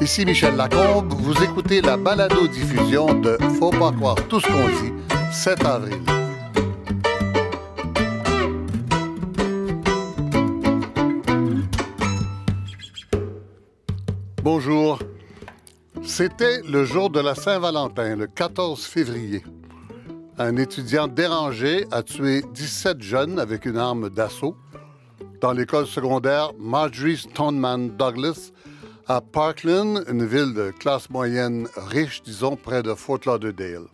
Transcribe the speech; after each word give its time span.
Ici 0.00 0.24
Michel 0.26 0.56
Lacombe, 0.56 1.12
vous 1.12 1.42
écoutez 1.44 1.80
la 1.80 1.96
balado-diffusion 1.96 3.14
de 3.20 3.38
Faut 3.58 3.70
pas 3.70 3.92
croire 3.92 4.16
tout 4.28 4.40
ce 4.40 4.46
qu'on 4.48 4.68
dit, 4.82 4.92
7 5.30 5.64
avril. 5.64 6.00
Bonjour. 14.42 14.98
C'était 16.02 16.62
le 16.62 16.84
jour 16.84 17.08
de 17.08 17.20
la 17.20 17.36
Saint-Valentin, 17.36 18.16
le 18.16 18.26
14 18.26 18.84
février. 18.84 19.44
Un 20.36 20.56
étudiant 20.56 21.06
dérangé 21.06 21.86
a 21.92 22.02
tué 22.02 22.42
17 22.52 23.00
jeunes 23.00 23.38
avec 23.38 23.66
une 23.66 23.76
arme 23.76 24.10
d'assaut 24.10 24.56
dans 25.42 25.52
l'école 25.52 25.88
secondaire 25.88 26.52
Marjorie 26.56 27.16
Stoneman 27.16 27.96
Douglas 27.96 28.52
à 29.08 29.20
Parkland, 29.20 30.04
une 30.08 30.24
ville 30.24 30.54
de 30.54 30.70
classe 30.70 31.10
moyenne 31.10 31.66
riche, 31.76 32.22
disons, 32.22 32.54
près 32.54 32.84
de 32.84 32.94
Fort 32.94 33.18
Lauderdale. 33.26 33.86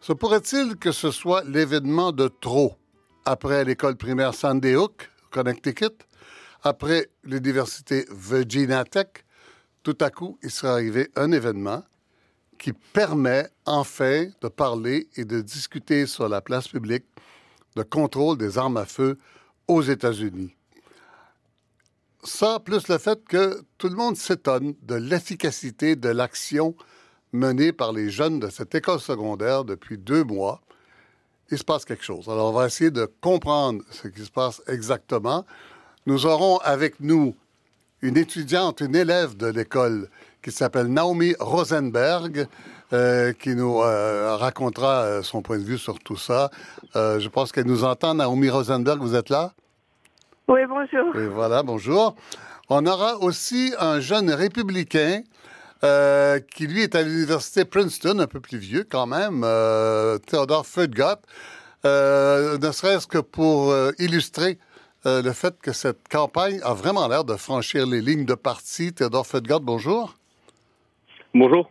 Se 0.00 0.14
pourrait-il 0.14 0.76
que 0.76 0.90
ce 0.90 1.10
soit 1.10 1.44
l'événement 1.44 2.12
de 2.12 2.28
trop? 2.28 2.72
Après 3.26 3.62
l'école 3.62 3.96
primaire 3.96 4.32
Sandy 4.32 4.74
Hook, 4.74 5.10
Connecticut, 5.30 5.98
après 6.62 7.10
l'université 7.24 8.06
Virginia 8.10 8.84
Tech, 8.84 9.08
tout 9.82 9.98
à 10.00 10.08
coup, 10.08 10.38
il 10.42 10.50
serait 10.50 10.72
arrivé 10.72 11.10
un 11.14 11.30
événement 11.30 11.84
qui 12.58 12.72
permet 12.72 13.46
enfin 13.66 14.28
de 14.40 14.48
parler 14.48 15.08
et 15.16 15.26
de 15.26 15.42
discuter 15.42 16.06
sur 16.06 16.26
la 16.26 16.40
place 16.40 16.68
publique 16.68 17.04
de 17.76 17.82
contrôle 17.82 18.38
des 18.38 18.56
armes 18.56 18.78
à 18.78 18.86
feu 18.86 19.18
aux 19.68 19.82
États-Unis. 19.82 20.54
Ça, 22.24 22.58
plus 22.58 22.88
le 22.88 22.98
fait 22.98 23.22
que 23.24 23.62
tout 23.78 23.88
le 23.88 23.94
monde 23.94 24.16
s'étonne 24.16 24.74
de 24.82 24.96
l'efficacité 24.96 25.94
de 25.94 26.08
l'action 26.08 26.74
menée 27.32 27.72
par 27.72 27.92
les 27.92 28.10
jeunes 28.10 28.40
de 28.40 28.48
cette 28.48 28.74
école 28.74 29.00
secondaire 29.00 29.64
depuis 29.64 29.98
deux 29.98 30.24
mois, 30.24 30.60
il 31.50 31.58
se 31.58 31.64
passe 31.64 31.84
quelque 31.84 32.04
chose. 32.04 32.28
Alors, 32.28 32.50
on 32.50 32.52
va 32.52 32.66
essayer 32.66 32.90
de 32.90 33.10
comprendre 33.20 33.82
ce 33.90 34.08
qui 34.08 34.24
se 34.24 34.30
passe 34.30 34.62
exactement. 34.66 35.46
Nous 36.06 36.26
aurons 36.26 36.58
avec 36.58 37.00
nous 37.00 37.34
une 38.02 38.16
étudiante, 38.16 38.80
une 38.80 38.96
élève 38.96 39.36
de 39.36 39.46
l'école 39.46 40.08
qui 40.42 40.52
s'appelle 40.52 40.86
Naomi 40.86 41.34
Rosenberg, 41.38 42.46
euh, 42.92 43.32
qui 43.32 43.54
nous 43.54 43.80
euh, 43.80 44.36
racontera 44.36 45.02
euh, 45.02 45.22
son 45.22 45.42
point 45.42 45.58
de 45.58 45.64
vue 45.64 45.78
sur 45.78 45.98
tout 45.98 46.16
ça. 46.16 46.50
je 46.94 47.28
pense 47.28 47.52
qu'elle 47.52 47.66
nous 47.66 47.84
entend. 47.84 48.14
Naomi 48.14 48.50
Rosenberg, 48.50 49.00
vous 49.00 49.14
êtes 49.14 49.30
là? 49.30 49.52
Oui, 50.48 50.60
bonjour. 50.66 51.12
Oui, 51.14 51.26
voilà, 51.26 51.62
bonjour. 51.62 52.14
On 52.70 52.86
aura 52.86 53.18
aussi 53.18 53.74
un 53.78 54.00
jeune 54.00 54.30
républicain 54.30 55.22
qui, 55.80 56.66
lui, 56.66 56.82
est 56.82 56.94
à 56.94 57.02
l'université 57.02 57.64
Princeton, 57.64 58.18
un 58.18 58.26
peu 58.26 58.40
plus 58.40 58.58
vieux 58.58 58.84
quand 58.88 59.06
même, 59.06 59.42
Theodore 60.26 60.66
Fudgott, 60.66 61.20
ne 61.84 62.70
serait-ce 62.72 63.06
que 63.06 63.18
pour 63.18 63.74
illustrer 63.98 64.58
euh, 65.06 65.22
le 65.22 65.32
fait 65.32 65.54
que 65.60 65.72
cette 65.72 66.08
campagne 66.08 66.60
a 66.64 66.74
vraiment 66.74 67.06
l'air 67.06 67.24
de 67.24 67.36
franchir 67.36 67.86
les 67.86 68.00
lignes 68.00 68.24
de 68.24 68.34
parti. 68.34 68.92
Théodore 68.92 69.26
Fedgard, 69.26 69.60
bonjour. 69.60 70.14
Bonjour. 71.34 71.70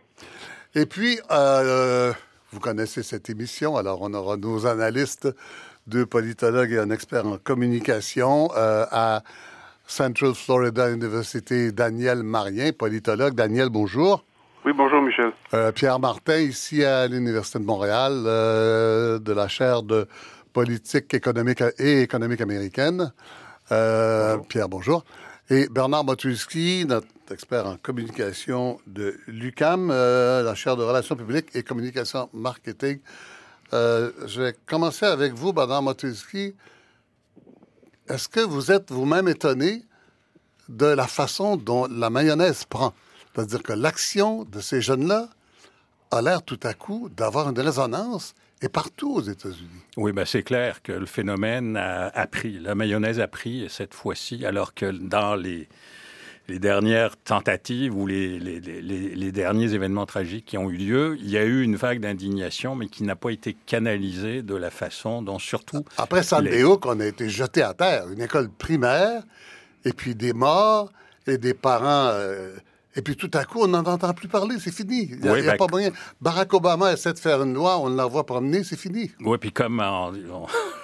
Et 0.74 0.86
puis, 0.86 1.18
euh, 1.30 2.12
vous 2.52 2.60
connaissez 2.60 3.02
cette 3.02 3.30
émission, 3.30 3.76
alors 3.76 4.02
on 4.02 4.12
aura 4.14 4.36
nos 4.36 4.66
analystes, 4.66 5.28
deux 5.86 6.06
politologues 6.06 6.72
et 6.72 6.78
un 6.78 6.90
expert 6.90 7.26
en 7.26 7.38
communication 7.38 8.50
euh, 8.56 8.84
à 8.90 9.22
Central 9.86 10.34
Florida 10.34 10.90
University, 10.90 11.72
Daniel 11.72 12.22
Marien, 12.22 12.72
politologue. 12.72 13.34
Daniel, 13.34 13.70
bonjour. 13.70 14.24
Oui, 14.66 14.72
bonjour 14.76 15.00
Michel. 15.00 15.32
Pierre 15.74 15.98
Martin, 15.98 16.36
ici 16.36 16.84
à 16.84 17.06
l'Université 17.06 17.58
de 17.58 17.64
Montréal, 17.64 18.22
de 18.24 19.32
la 19.32 19.48
chaire 19.48 19.82
de 19.82 20.06
politique 20.52 21.14
économique 21.14 21.62
et 21.78 22.02
économique 22.02 22.40
américaine. 22.40 23.12
Euh, 23.70 24.38
Pierre, 24.48 24.68
bonjour. 24.68 25.04
Et 25.50 25.66
Bernard 25.66 26.04
Motulski, 26.04 26.84
notre 26.86 27.06
expert 27.30 27.66
en 27.66 27.78
communication 27.78 28.78
de 28.86 29.18
l'UCAM, 29.26 29.90
euh, 29.90 30.42
la 30.42 30.54
chaire 30.54 30.76
de 30.76 30.82
relations 30.82 31.16
publiques 31.16 31.48
et 31.54 31.62
communication 31.62 32.28
marketing. 32.34 33.00
Euh, 33.72 34.12
je 34.26 34.42
vais 34.42 34.54
commencer 34.66 35.06
avec 35.06 35.32
vous, 35.32 35.54
Bernard 35.54 35.82
Motulski. 35.82 36.54
Est-ce 38.10 38.28
que 38.28 38.40
vous 38.40 38.70
êtes 38.70 38.90
vous-même 38.90 39.26
étonné 39.26 39.86
de 40.68 40.84
la 40.84 41.06
façon 41.06 41.56
dont 41.56 41.86
la 41.86 42.10
mayonnaise 42.10 42.64
prend? 42.66 42.92
C'est-à-dire 43.34 43.62
que 43.62 43.72
l'action 43.72 44.44
de 44.44 44.60
ces 44.60 44.82
jeunes-là 44.82 45.30
a 46.10 46.20
l'air 46.20 46.42
tout 46.42 46.60
à 46.62 46.74
coup 46.74 47.08
d'avoir 47.08 47.48
une 47.48 47.58
résonance 47.58 48.34
et 48.62 48.68
partout 48.68 49.14
aux 49.14 49.22
États-Unis. 49.22 49.68
Oui, 49.96 50.12
ben 50.12 50.24
c'est 50.24 50.42
clair 50.42 50.82
que 50.82 50.92
le 50.92 51.06
phénomène 51.06 51.76
a, 51.76 52.26
pris. 52.26 52.58
La 52.58 52.74
mayonnaise 52.74 53.20
a 53.20 53.28
pris 53.28 53.66
cette 53.68 53.94
fois-ci, 53.94 54.44
alors 54.44 54.74
que 54.74 54.86
dans 54.86 55.36
les, 55.36 55.68
les 56.48 56.58
dernières 56.58 57.16
tentatives 57.16 57.94
ou 57.94 58.06
les, 58.06 58.38
les, 58.38 58.60
les, 58.60 59.32
derniers 59.32 59.74
événements 59.74 60.06
tragiques 60.06 60.46
qui 60.46 60.58
ont 60.58 60.70
eu 60.70 60.76
lieu, 60.76 61.16
il 61.20 61.30
y 61.30 61.36
a 61.36 61.44
eu 61.44 61.62
une 61.62 61.76
vague 61.76 62.00
d'indignation, 62.00 62.74
mais 62.74 62.88
qui 62.88 63.04
n'a 63.04 63.16
pas 63.16 63.30
été 63.30 63.54
canalisée 63.66 64.42
de 64.42 64.56
la 64.56 64.70
façon 64.70 65.22
dont 65.22 65.38
surtout... 65.38 65.84
Après 65.96 66.22
Hook, 66.64 66.86
on 66.86 66.98
a 67.00 67.06
été 67.06 67.28
jeté 67.28 67.62
à 67.62 67.74
terre. 67.74 68.08
Une 68.08 68.22
école 68.22 68.48
primaire, 68.48 69.22
et 69.84 69.92
puis 69.92 70.14
des 70.14 70.32
morts, 70.32 70.92
et 71.26 71.38
des 71.38 71.54
parents... 71.54 72.10
Euh, 72.12 72.56
et 72.98 73.02
puis 73.02 73.14
tout 73.14 73.30
à 73.34 73.44
coup, 73.44 73.60
on 73.62 73.68
n'en 73.68 73.84
entend 73.84 74.12
plus 74.12 74.26
parler, 74.26 74.56
c'est 74.58 74.74
fini. 74.74 75.08
Il 75.12 75.20
n'y 75.20 75.28
a, 75.28 75.34
ben, 75.34 75.56
pas 75.56 75.68
moyen. 75.70 75.92
Barack 76.20 76.52
Obama 76.52 76.92
essaie 76.92 77.12
de 77.12 77.18
faire 77.20 77.40
une 77.44 77.54
loi, 77.54 77.78
on 77.78 77.88
l'envoie 77.88 78.26
promener, 78.26 78.64
c'est 78.64 78.76
fini. 78.76 79.12
Oui, 79.20 79.38
puis 79.38 79.52
comme 79.52 79.80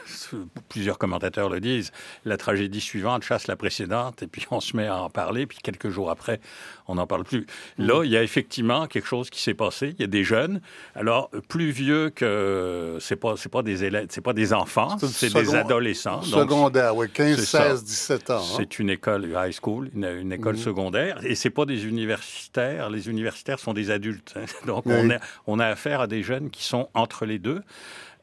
plusieurs 0.69 0.99
commentateurs 0.99 1.49
le 1.49 1.61
disent, 1.61 1.93
la 2.25 2.37
tragédie 2.37 2.81
suivante 2.81 3.23
chasse 3.23 3.47
la 3.47 3.57
précédente, 3.57 4.23
et 4.23 4.27
puis 4.27 4.47
on 4.51 4.61
se 4.61 4.77
met 4.77 4.87
à 4.87 4.97
en 4.97 5.11
parler, 5.11 5.47
puis 5.47 5.59
quelques 5.63 5.91
jours 5.91 6.11
après, 6.11 6.41
on 6.89 6.97
n'en 6.97 7.07
parle 7.07 7.25
plus. 7.25 7.47
Là, 7.79 8.05
il 8.05 8.11
y 8.11 8.17
a 8.17 8.23
effectivement 8.23 8.87
quelque 8.87 9.07
chose 9.07 9.31
qui 9.31 9.41
s'est 9.41 9.55
passé. 9.55 9.95
Il 9.99 10.01
y 10.01 10.05
a 10.05 10.09
des 10.09 10.25
jeunes, 10.25 10.61
alors 10.95 11.31
plus 11.49 11.71
vieux 11.71 12.11
que 12.11 12.99
c'est 13.01 13.17
pas 13.17 13.35
c'est 13.37 13.49
pas 13.49 13.63
des 13.63 13.85
élèves, 13.85 14.07
c'est 14.11 14.21
pas 14.21 14.33
des 14.33 14.53
enfants, 14.53 14.97
c'est 14.99 15.33
des 15.33 15.55
adolescents. 15.55 16.23
Secondaire, 16.23 16.97
oui, 16.97 17.09
15, 17.11 17.43
16, 17.45 17.85
17 17.85 18.31
ans. 18.31 18.37
Hein. 18.37 18.55
C'est 18.57 18.79
une 18.79 18.91
école 18.91 19.27
high 19.37 19.53
school, 19.53 19.91
une, 19.95 20.33
école 20.33 20.57
mhm. 20.57 20.61
secondaire, 20.61 21.19
et 21.25 21.35
c'est 21.35 21.51
pas 21.51 21.65
des 21.65 21.87
universitaires. 21.87 22.91
Les 22.91 23.09
universitaires 23.09 23.59
sont 23.59 23.73
des 23.73 23.91
adultes, 23.91 24.35
hein. 24.37 24.45
donc 24.67 24.87
on 24.87 25.11
a 25.11 25.19
on 25.47 25.59
a 25.59 25.67
affaire 25.67 26.01
à 26.01 26.07
des 26.07 26.23
jeunes 26.23 26.51
qui 26.51 26.65
sont 26.65 26.89
entre 26.95 27.27
les 27.27 27.39
deux 27.39 27.63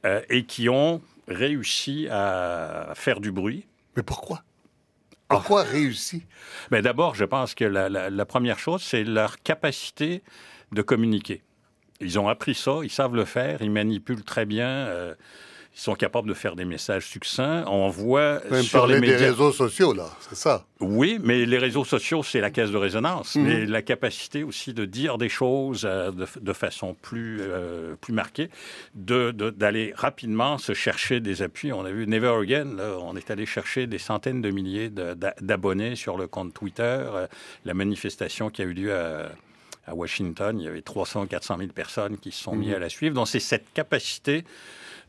euh, 0.06 0.22
et 0.30 0.46
qui 0.46 0.70
ont 0.70 1.02
réussi 1.28 2.08
à 2.10 2.94
faire 2.96 3.20
du 3.20 3.32
bruit. 3.32 3.66
Mais 3.96 4.04
pourquoi? 4.04 4.44
Pourquoi 5.28 5.64
réussi? 5.64 6.26
Mais 6.72 6.82
D'abord, 6.82 7.16
je 7.16 7.24
pense 7.24 7.56
que 7.56 7.64
la, 7.64 8.26
première 8.26 8.60
chose, 8.60 8.82
c'est 8.82 9.04
leur 9.04 9.42
capacité 9.42 10.24
de 10.72 10.82
communiquer. 10.82 11.42
Ils 12.02 12.20
ont 12.20 12.28
appris 12.28 12.56
ça, 12.56 12.80
ils 12.84 12.90
savent 12.90 13.16
le 13.16 13.26
faire, 13.26 13.62
ils 13.62 13.72
manipulent 13.72 14.24
très 14.24 14.46
bien. 14.46 14.68
Euh, 14.68 15.16
ils 15.74 15.80
sont 15.80 15.96
capables 15.96 16.28
de 16.28 16.34
faire 16.34 16.56
des 16.56 16.66
messages 16.66 17.06
succincts. 17.06 17.64
On 17.68 17.88
voit 17.88 18.42
Même 18.52 18.62
sur 18.62 18.88
les 18.88 19.00
médias... 19.00 19.18
des 19.18 19.26
réseaux 19.30 19.54
sociaux, 19.54 19.94
là, 19.94 20.10
c'est 20.20 20.36
ça. 20.36 20.66
Oui, 20.82 21.18
mais 21.24 21.46
les 21.46 21.58
réseaux 21.58 21.86
sociaux, 21.86 22.24
c'est 22.24 22.42
la 22.42 22.50
caisse 22.50 22.72
de 22.72 22.78
résonance. 22.78 23.36
Mhm. 23.36 23.44
Mais 23.44 23.66
la 23.66 23.82
capacité 23.82 24.44
aussi 24.44 24.74
de 24.74 24.84
dire 24.84 25.18
des 25.18 25.30
choses 25.30 25.84
euh, 25.86 26.12
de, 26.12 26.54
façon 26.54 26.94
plus, 27.02 27.38
euh, 27.40 27.96
plus 28.02 28.14
marquée, 28.14 28.50
d'aller 28.96 29.32
de, 29.32 29.50
d'aller 29.50 29.94
rapidement 29.96 30.58
se 30.58 30.74
chercher 30.74 31.22
des 31.22 31.42
appuis. 31.42 31.72
On 31.72 31.86
a 31.86 31.92
vu 31.92 32.06
Never 32.06 32.36
Again, 32.42 32.78
on 33.02 33.16
est 33.16 33.32
allé 33.32 33.46
chercher 33.46 33.88
des 33.88 33.98
centaines 33.98 34.42
de 34.42 34.52
milliers 34.52 34.90
d'abonnés 34.90 35.96
sur 35.96 36.18
le 36.18 36.28
compte 36.28 36.54
Twitter. 36.54 36.82
Euh, 36.84 37.28
la 37.64 37.74
manifestation 37.74 38.50
qui 38.50 38.62
a 38.62 38.66
eu 38.66 38.74
lieu 38.74 38.94
à 38.94 39.30
à 39.88 39.96
Washington, 39.96 40.60
il 40.60 40.66
y 40.66 40.68
avait 40.68 40.82
300, 40.84 41.26
400 41.26 41.58
000 41.58 41.70
personnes 41.72 42.18
qui 42.18 42.32
se 42.32 42.44
sont 42.44 42.56
mis 42.56 42.68
mhm. 42.68 42.76
à 42.76 42.80
la 42.80 42.90
suivre. 42.90 43.16
Donc, 43.16 43.28
c'est 43.28 43.40
cette 43.40 43.74
capacité 43.74 44.44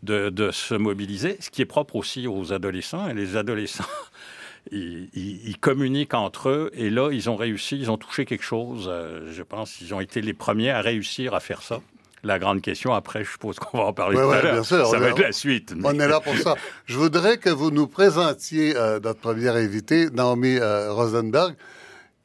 de, 0.03 0.51
se 0.53 0.75
mobiliser, 0.75 1.37
ce 1.41 1.51
qui 1.51 1.63
est 1.63 1.67
propre 1.67 1.97
aussi 1.97 2.27
aux 2.27 2.53
adolescents. 2.53 3.09
Et 3.09 3.15
les 3.15 3.37
adolescents, 3.37 3.85
ils, 4.73 5.57
communiquent 5.61 6.15
entre 6.15 6.49
eux. 6.49 6.71
Et 6.75 6.91
là, 6.91 7.11
ils 7.13 7.31
ont 7.31 7.37
réussi, 7.37 7.79
ils 7.79 7.91
ont 7.91 7.99
touché 7.99 8.25
quelque 8.25 8.45
chose. 8.45 8.87
Euh, 8.89 9.31
je 9.33 9.43
pense 9.43 9.73
qu'ils 9.73 9.95
ont 9.95 10.01
été 10.01 10.21
les 10.21 10.35
premiers 10.35 10.71
à 10.71 10.81
réussir 10.81 11.35
à 11.35 11.41
faire 11.41 11.63
ça. 11.63 11.81
La 12.25 12.39
grande 12.39 12.61
question, 12.61 12.95
après, 12.95 13.25
je 13.25 13.33
suppose 13.33 13.59
qu'on 13.59 13.79
va 13.79 13.85
en 13.85 13.93
parler 13.93 14.17
tout 14.17 14.31
à 14.31 14.43
l'heure. 14.43 14.65
Ça 14.65 14.99
va 14.99 15.09
être 15.09 15.19
la 15.19 15.33
suite. 15.33 15.75
On 15.83 15.99
est 15.99 16.07
là 16.07 16.21
pour 16.21 16.37
ça. 16.37 16.55
Je 16.87 16.97
voudrais 16.97 17.39
que 17.39 17.51
vous 17.51 17.73
nous 17.73 17.89
présentiez 17.89 18.77
euh, 18.77 19.01
notre 19.01 19.19
première 19.19 19.57
invitée, 19.57 20.09
Naomi 20.11 20.57
euh, 20.57 20.93
Rosenberg, 20.93 21.57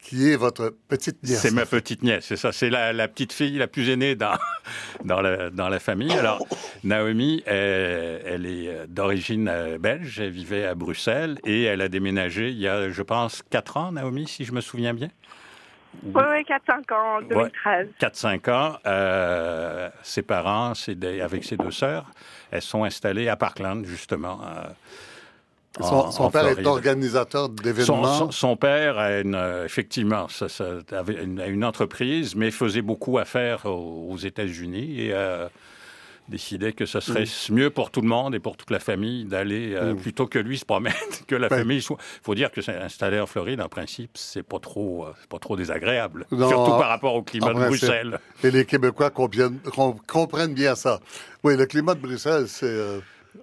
qui 0.00 0.30
est 0.30 0.36
votre 0.36 0.74
petite 0.88 1.22
nièce. 1.22 1.40
C'est 1.40 1.50
ma 1.50 1.66
petite 1.66 2.02
nièce, 2.02 2.26
c'est 2.26 2.36
ça. 2.36 2.52
C'est 2.52 2.70
la, 2.70 2.92
la, 2.92 3.08
petite 3.08 3.32
fille 3.32 3.58
la 3.58 3.66
plus 3.66 3.90
aînée 3.90 4.14
dans, 4.14 4.36
dans, 5.04 5.20
la, 5.20 5.50
dans 5.50 5.68
la 5.68 5.78
famille. 5.78 6.12
Alors, 6.12 6.46
Naomi, 6.84 7.42
elle, 7.46 8.22
elle 8.24 8.46
est 8.46 8.86
d'origine 8.86 9.76
belge, 9.78 10.20
elle 10.20 10.30
vivait 10.30 10.64
à 10.64 10.74
Bruxelles 10.74 11.38
et 11.44 11.64
elle 11.64 11.80
a 11.80 11.88
déménagé 11.88 12.50
il 12.50 12.58
y 12.58 12.68
a, 12.68 12.90
je 12.90 13.02
pense, 13.02 13.42
4 13.50 13.76
ans, 13.76 13.92
Naomi, 13.92 14.26
si 14.26 14.44
je 14.44 14.52
me 14.52 14.60
souviens 14.60 14.94
bien. 14.94 15.08
Oui, 16.02 16.22
oui, 16.30 16.44
4-5 16.44 16.94
ans, 16.94 17.16
en 17.16 17.22
2013. 17.22 17.86
Ouais, 17.86 17.92
4-5 18.00 18.50
ans. 18.50 18.78
Euh, 18.86 19.88
ses 20.02 20.22
parents, 20.22 20.72
des, 20.86 21.20
avec 21.20 21.44
ses 21.44 21.56
deux 21.56 21.70
sœurs, 21.70 22.10
elles 22.50 22.62
sont 22.62 22.84
installées 22.84 23.28
à 23.28 23.36
Parkland, 23.36 23.84
justement. 23.84 24.40
Euh, 24.42 24.68
son, 25.80 26.30
père 26.30 26.48
est 26.48 26.66
organisateur 26.66 27.48
d'événements. 27.48 28.04
Son, 28.04 28.26
son, 28.26 28.30
son, 28.30 28.56
père 28.56 28.98
a 28.98 29.20
une, 29.20 29.62
effectivement 29.64 30.28
ça, 30.28 30.48
ça, 30.48 30.64
avait 30.90 31.22
une, 31.22 31.40
une, 31.46 31.64
entreprise, 31.64 32.34
mais 32.34 32.50
faisait 32.50 32.82
beaucoup 32.82 33.18
affaire 33.18 33.66
aux, 33.66 34.08
aux 34.10 34.16
États-Unis 34.16 35.00
et 35.00 35.12
euh, 35.12 35.48
décidait 36.28 36.72
que 36.72 36.86
ce 36.86 37.00
serait 37.00 37.24
mmh. 37.24 37.54
mieux 37.54 37.70
pour 37.70 37.90
tout 37.90 38.00
le 38.00 38.08
monde 38.08 38.34
et 38.34 38.38
pour 38.38 38.56
toute 38.56 38.70
la 38.70 38.78
famille 38.78 39.24
d'aller 39.24 39.74
euh, 39.74 39.94
mmh. 39.94 39.96
plutôt 39.96 40.26
que 40.26 40.38
lui 40.38 40.58
se 40.58 40.64
promettre 40.64 40.96
que 41.26 41.34
la 41.34 41.48
ben. 41.48 41.58
famille 41.58 41.82
soit. 41.82 41.96
Il 42.00 42.24
faut 42.24 42.34
dire 42.34 42.50
que 42.50 42.60
s'installer 42.60 43.20
en 43.20 43.26
Floride, 43.26 43.60
en 43.60 43.68
principe, 43.68 44.12
c'est 44.14 44.42
pas 44.42 44.58
trop, 44.58 45.06
euh, 45.06 45.12
pas 45.28 45.38
trop 45.38 45.56
désagréable, 45.56 46.26
non, 46.30 46.48
surtout 46.48 46.72
par 46.72 46.88
rapport 46.88 47.14
au 47.14 47.22
climat 47.22 47.54
de 47.54 47.66
Bruxelles. 47.66 48.18
Et 48.44 48.50
les 48.50 48.64
Québécois 48.64 49.10
comprennent, 49.10 49.60
comprennent, 50.06 50.54
bien 50.54 50.74
ça. 50.74 51.00
Oui, 51.42 51.56
le 51.56 51.66
climat 51.66 51.94
de 51.94 52.00
Bruxelles, 52.00 52.48
c'est. 52.48 53.00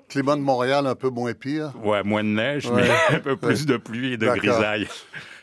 Climat 0.09 0.35
de 0.35 0.41
Montréal 0.41 0.87
un 0.87 0.95
peu 0.95 1.09
moins 1.09 1.33
pire. 1.33 1.71
Ouais, 1.83 2.03
moins 2.03 2.23
de 2.23 2.29
neige, 2.29 2.67
ouais. 2.67 2.83
mais 2.83 3.15
un 3.17 3.19
peu 3.19 3.35
plus 3.35 3.61
ouais. 3.61 3.65
de 3.65 3.77
pluie 3.77 4.13
et 4.13 4.17
de 4.17 4.27
grisaille. 4.27 4.87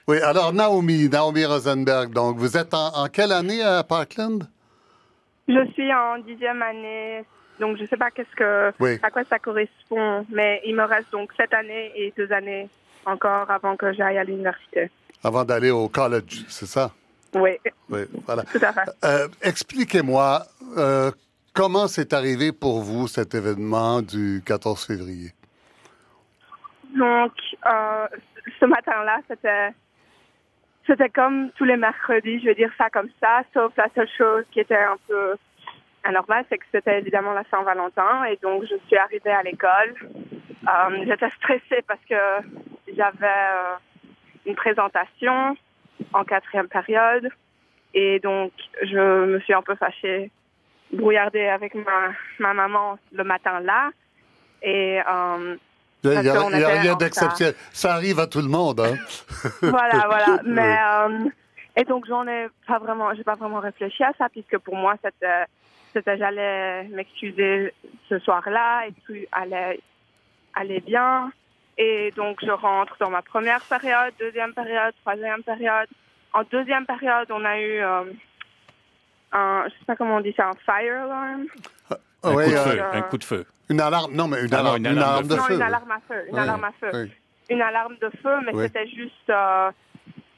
Oui, 0.09 0.21
alors 0.21 0.53
Naomi, 0.53 1.09
Naomi 1.09 1.45
Rosenberg, 1.45 2.13
donc 2.13 2.37
vous 2.37 2.57
êtes 2.57 2.75
en, 2.75 2.89
en 2.97 3.09
quelle 3.09 3.33
année 3.33 3.63
à 3.63 3.83
Parkland? 3.85 4.49
Je 5.49 5.71
suis 5.73 5.93
en 5.93 6.19
dixième 6.19 6.63
année, 6.63 7.25
donc 7.61 7.77
je 7.77 7.83
ne 7.83 7.89
sais 7.89 7.97
pas 7.97 8.11
qu'est-ce 8.11 8.35
que, 8.37 8.73
oui. 8.81 8.99
à 9.03 9.11
quoi 9.11 9.23
ça 9.29 9.39
correspond, 9.39 10.27
mais 10.31 10.61
il 10.67 10.75
me 10.75 10.85
reste 10.85 11.11
donc 11.13 11.31
sept 11.37 11.53
années 11.55 11.93
et 11.95 12.13
deux 12.17 12.33
années 12.33 12.69
encore 13.07 13.51
avant 13.51 13.77
que 13.77 13.93
j'aille 13.93 14.19
à 14.19 14.25
l'université. 14.25 14.91
Avant 15.25 15.45
d'aller 15.45 15.71
au 15.71 15.89
college, 15.89 16.45
c'est 16.49 16.67
ça? 16.67 16.93
Oui. 17.35 17.51
Oui, 17.89 18.01
voilà. 18.27 18.43
Tout 18.45 18.61
à 18.63 18.73
fait. 18.73 18.91
Euh, 19.05 19.29
Expliquez-moi 19.43 20.45
euh, 20.77 21.11
comment 21.53 21.87
c'est 21.87 22.13
arrivé 22.13 22.53
pour 22.53 22.81
vous 22.81 23.09
cet 23.09 23.35
événement 23.35 24.03
du 24.03 24.43
14 24.47 24.87
février? 24.87 25.31
Donc, 26.97 27.33
euh, 27.67 28.07
ce 28.61 28.67
matin-là, 28.67 29.21
c'était 29.29 29.71
c'était 30.87 31.11
comme 31.11 31.51
tous 31.53 31.65
les 31.65 31.77
mercredis, 31.77 32.41
je 32.41 32.47
vais 32.47 32.55
dire 32.55 32.73
ça 32.77 32.91
comme 32.91 33.09
ça, 33.21 33.43
sauf 33.55 33.73
la 33.77 33.89
seule 33.95 34.09
chose 34.19 34.45
qui 34.51 34.61
était 34.61 34.75
un 34.75 34.97
peu 35.07 35.37
anormale, 36.03 36.45
c'est 36.49 36.59
que 36.59 36.65
c'était 36.73 36.99
évidemment 36.99 37.33
la 37.33 37.45
Saint-Valentin 37.51 38.25
et 38.25 38.37
donc 38.43 38.65
je 38.65 38.75
suis 38.89 38.97
arrivée 38.97 39.31
à 39.31 39.43
l'école. 39.43 39.95
Euh, 40.69 41.05
J'étais 41.07 41.31
stressée 41.31 41.83
parce 41.87 42.01
que 42.09 42.17
j'avais 42.97 43.27
euh, 43.27 43.75
une 44.45 44.57
présentation 44.57 45.57
en 46.13 46.25
quatrième 46.25 46.69
période 46.69 47.29
et 47.95 48.19
donc 48.19 48.53
je 48.83 49.27
me 49.27 49.39
suis 49.41 49.55
un 49.55 49.63
peu 49.63 49.77
fâchée, 49.77 50.33
brouillardée 50.93 51.49
avec 51.49 51.75
ma, 51.75 52.13
ma 52.39 52.55
maman 52.55 52.99
le 53.13 53.25
matin 53.25 53.61
là 53.61 53.91
et 54.63 55.01
euh, 55.01 55.57
il 56.05 56.21
n'y 56.21 56.29
a, 56.29 56.81
rien 56.81 56.97
d'exceptionnel. 56.97 57.55
Ça 57.73 57.95
arrive 57.95 58.19
à 58.19 58.27
tout 58.27 58.41
le 58.41 58.49
monde. 58.49 58.81
Hein? 58.81 58.97
voilà, 59.63 60.07
voilà. 60.07 60.41
Mais, 60.45 60.79
oui. 61.09 61.27
euh, 61.27 61.31
et 61.77 61.85
donc, 61.85 62.07
j'en 62.07 62.27
ai 62.27 62.49
pas 62.67 62.79
vraiment, 62.79 63.15
j'ai 63.15 63.25
pas 63.25 63.37
vraiment 63.37 63.61
réfléchi 63.61 64.03
à 64.03 64.13
ça, 64.19 64.29
puisque 64.29 64.59
pour 64.59 64.77
moi, 64.77 64.95
c'était, 65.03 65.45
c'était 65.93 66.19
j'allais 66.19 66.85
m'excuser 66.85 67.73
ce 68.09 68.19
soir-là 68.19 68.87
et 68.87 68.93
tout 69.07 69.15
allait, 69.33 69.81
allait 70.55 70.81
bien. 70.81 71.31
Et 71.79 72.13
donc, 72.17 72.39
je 72.45 72.51
rentre 72.51 72.97
dans 73.01 73.11
ma 73.11 73.23
première 73.23 73.63
période, 73.63 74.13
deuxième 74.19 74.53
période, 74.53 74.95
troisième 75.03 75.43
période. 75.43 75.89
En 76.35 76.43
deuxième 76.51 76.87
période, 76.87 77.31
on 77.31 77.45
a 77.45 77.61
eu 77.61 77.81
euh, 77.81 78.05
un, 79.33 79.65
je 79.67 79.71
sais 79.71 79.85
pas 79.87 79.97
comment 79.97 80.17
on 80.17 80.21
dit 80.21 80.35
ça, 80.37 80.49
un 80.49 80.55
fire 80.65 81.03
alarm? 81.05 81.47
Un, 82.25 82.35
ouais, 82.35 82.45
coup 82.45 82.51
de 82.51 82.57
euh, 82.57 82.65
feu, 82.65 82.83
un 82.93 83.03
coup 83.03 83.19
de 83.19 83.25
feu. 83.25 83.47
Une 83.69 83.81
alarme, 83.81 84.15
non, 84.15 84.29
mais 84.29 84.45
une, 84.45 84.55
Ah 84.55 84.63
non, 84.63 84.75
alarme, 84.75 84.77
une 84.77 84.87
une 84.87 84.99
alarme 84.99 85.11
alarme 85.11 85.25
de 85.25 85.29
de 85.29 85.37
non, 85.37 85.45
feu. 85.45 85.55
une 85.55 85.63
alarme 85.63 85.91
à 85.91 86.01
feu, 86.09 86.25
une 86.29 86.35
Ouais, 86.35 86.41
alarme 86.41 86.65
à 86.65 86.73
feu. 86.73 87.11
Une 87.51 87.63
alarme 87.63 87.97
de 88.01 88.11
feu, 88.23 88.37
mais 88.47 88.53
c'était 88.63 88.87
juste, 88.89 89.31
euh, 89.31 89.71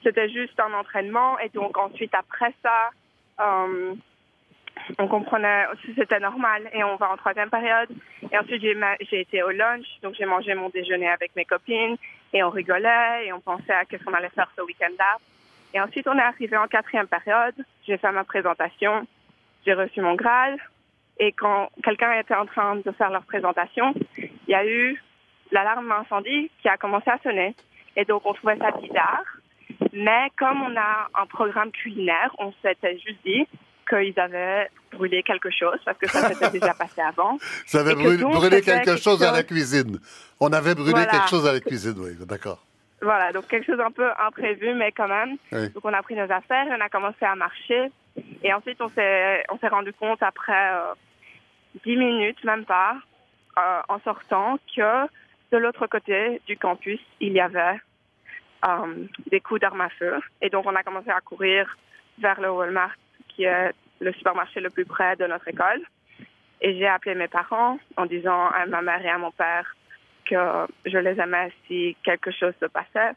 c'était 0.02 0.28
juste 0.30 0.58
un 0.58 0.72
entraînement. 0.72 1.38
Et 1.40 1.48
donc 1.50 1.76
ensuite, 1.76 2.14
après 2.14 2.54
ça, 2.62 2.90
euh, 3.40 3.94
on 4.98 5.08
comprenait 5.08 5.66
si 5.84 5.94
c'était 5.94 6.20
normal. 6.20 6.70
Et 6.72 6.82
on 6.84 6.96
va 6.96 7.10
en 7.10 7.16
troisième 7.16 7.50
période. 7.50 7.88
Et 8.30 8.38
ensuite, 8.38 8.62
j'ai, 8.62 9.20
été 9.20 9.42
au 9.42 9.50
lunch, 9.50 9.86
donc 10.02 10.14
j'ai 10.14 10.24
mangé 10.24 10.54
mon 10.54 10.68
déjeuner 10.70 11.08
avec 11.08 11.34
mes 11.36 11.44
copines. 11.44 11.96
Et 12.32 12.42
on 12.42 12.50
rigolait 12.50 13.26
et 13.26 13.32
on 13.32 13.40
pensait 13.40 13.72
à 13.72 13.84
qu'est-ce 13.84 14.02
qu'on 14.04 14.14
allait 14.14 14.30
faire 14.30 14.50
ce 14.56 14.62
week-end-là. 14.62 15.18
Et 15.74 15.80
ensuite, 15.80 16.06
on 16.06 16.16
est 16.16 16.22
arrivé 16.22 16.56
en 16.56 16.68
quatrième 16.68 17.08
période. 17.08 17.54
J'ai 17.86 17.98
fait 17.98 18.12
ma 18.12 18.24
présentation. 18.24 19.06
J'ai 19.66 19.74
reçu 19.74 20.00
mon 20.00 20.14
Graal. 20.14 20.56
Et 21.18 21.32
quand 21.32 21.68
quelqu'un 21.82 22.12
était 22.12 22.34
en 22.34 22.46
train 22.46 22.76
de 22.76 22.90
faire 22.92 23.10
leur 23.10 23.24
présentation, 23.24 23.92
il 24.16 24.30
y 24.48 24.54
a 24.54 24.64
eu 24.66 25.02
l'alarme 25.50 25.90
incendie 25.92 26.50
qui 26.62 26.68
a 26.68 26.76
commencé 26.76 27.10
à 27.10 27.18
sonner. 27.22 27.54
Et 27.96 28.04
donc, 28.04 28.22
on 28.24 28.34
trouvait 28.34 28.56
ça 28.58 28.70
bizarre. 28.80 29.24
Mais 29.92 30.28
comme 30.38 30.62
on 30.62 30.76
a 30.76 31.08
un 31.14 31.26
programme 31.26 31.70
culinaire, 31.72 32.34
on 32.38 32.52
s'était 32.62 32.98
juste 32.98 33.20
dit 33.24 33.46
qu'ils 33.88 34.18
avaient 34.18 34.68
brûlé 34.92 35.22
quelque 35.22 35.50
chose 35.50 35.78
parce 35.84 35.98
que 35.98 36.08
ça 36.08 36.28
s'était 36.28 36.50
déjà 36.50 36.74
passé 36.78 37.00
avant. 37.00 37.38
Ça 37.66 37.80
avait 37.80 37.94
que 37.94 37.98
brûlé, 37.98 38.18
donc, 38.18 38.34
brûlé 38.34 38.56
c'était 38.62 38.82
quelque 38.82 38.96
chose 38.96 39.22
à 39.22 39.32
la 39.32 39.42
cuisine. 39.42 39.98
On 40.40 40.52
avait 40.52 40.74
brûlé 40.74 40.92
Voilà. 40.92 41.06
quelque 41.06 41.28
chose 41.28 41.46
à 41.46 41.52
la 41.52 41.60
cuisine, 41.60 41.94
oui, 41.98 42.12
d'accord. 42.26 42.64
Voilà, 43.00 43.32
donc 43.32 43.46
quelque 43.48 43.66
chose 43.66 43.80
un 43.80 43.90
peu 43.90 44.08
imprévu, 44.18 44.74
mais 44.74 44.92
quand 44.92 45.08
même. 45.08 45.36
Oui. 45.52 45.68
Donc 45.70 45.84
on 45.84 45.92
a 45.92 46.02
pris 46.02 46.14
nos 46.14 46.30
affaires, 46.30 46.66
on 46.68 46.80
a 46.80 46.88
commencé 46.88 47.24
à 47.24 47.34
marcher. 47.34 47.90
Et 48.42 48.52
ensuite, 48.52 48.80
on 48.80 48.88
s'est, 48.90 49.44
on 49.50 49.58
s'est 49.58 49.68
rendu 49.68 49.92
compte 49.92 50.22
après 50.22 50.72
euh, 50.72 50.94
10 51.84 51.96
minutes, 51.96 52.42
même 52.44 52.64
pas, 52.64 52.96
euh, 53.58 53.80
en 53.88 53.98
sortant, 54.00 54.58
que 54.74 55.06
de 55.52 55.58
l'autre 55.58 55.86
côté 55.86 56.40
du 56.46 56.56
campus, 56.56 57.00
il 57.20 57.32
y 57.32 57.40
avait 57.40 57.80
euh, 58.66 59.06
des 59.30 59.40
coups 59.40 59.60
d'armes 59.60 59.80
à 59.80 59.88
feu. 59.90 60.18
Et 60.40 60.50
donc 60.50 60.66
on 60.66 60.74
a 60.74 60.82
commencé 60.82 61.10
à 61.10 61.20
courir 61.20 61.76
vers 62.18 62.40
le 62.40 62.50
Walmart, 62.50 62.94
qui 63.28 63.44
est 63.44 63.72
le 64.00 64.12
supermarché 64.12 64.60
le 64.60 64.70
plus 64.70 64.84
près 64.84 65.16
de 65.16 65.26
notre 65.26 65.48
école. 65.48 65.82
Et 66.60 66.78
j'ai 66.78 66.86
appelé 66.86 67.14
mes 67.14 67.28
parents 67.28 67.78
en 67.96 68.06
disant 68.06 68.48
à 68.48 68.66
ma 68.66 68.80
mère 68.80 69.04
et 69.04 69.10
à 69.10 69.18
mon 69.18 69.30
père 69.32 69.74
que 70.24 70.66
je 70.86 70.98
les 70.98 71.18
aimais 71.20 71.50
si 71.66 71.96
quelque 72.02 72.30
chose 72.30 72.54
se 72.60 72.66
passait. 72.66 73.12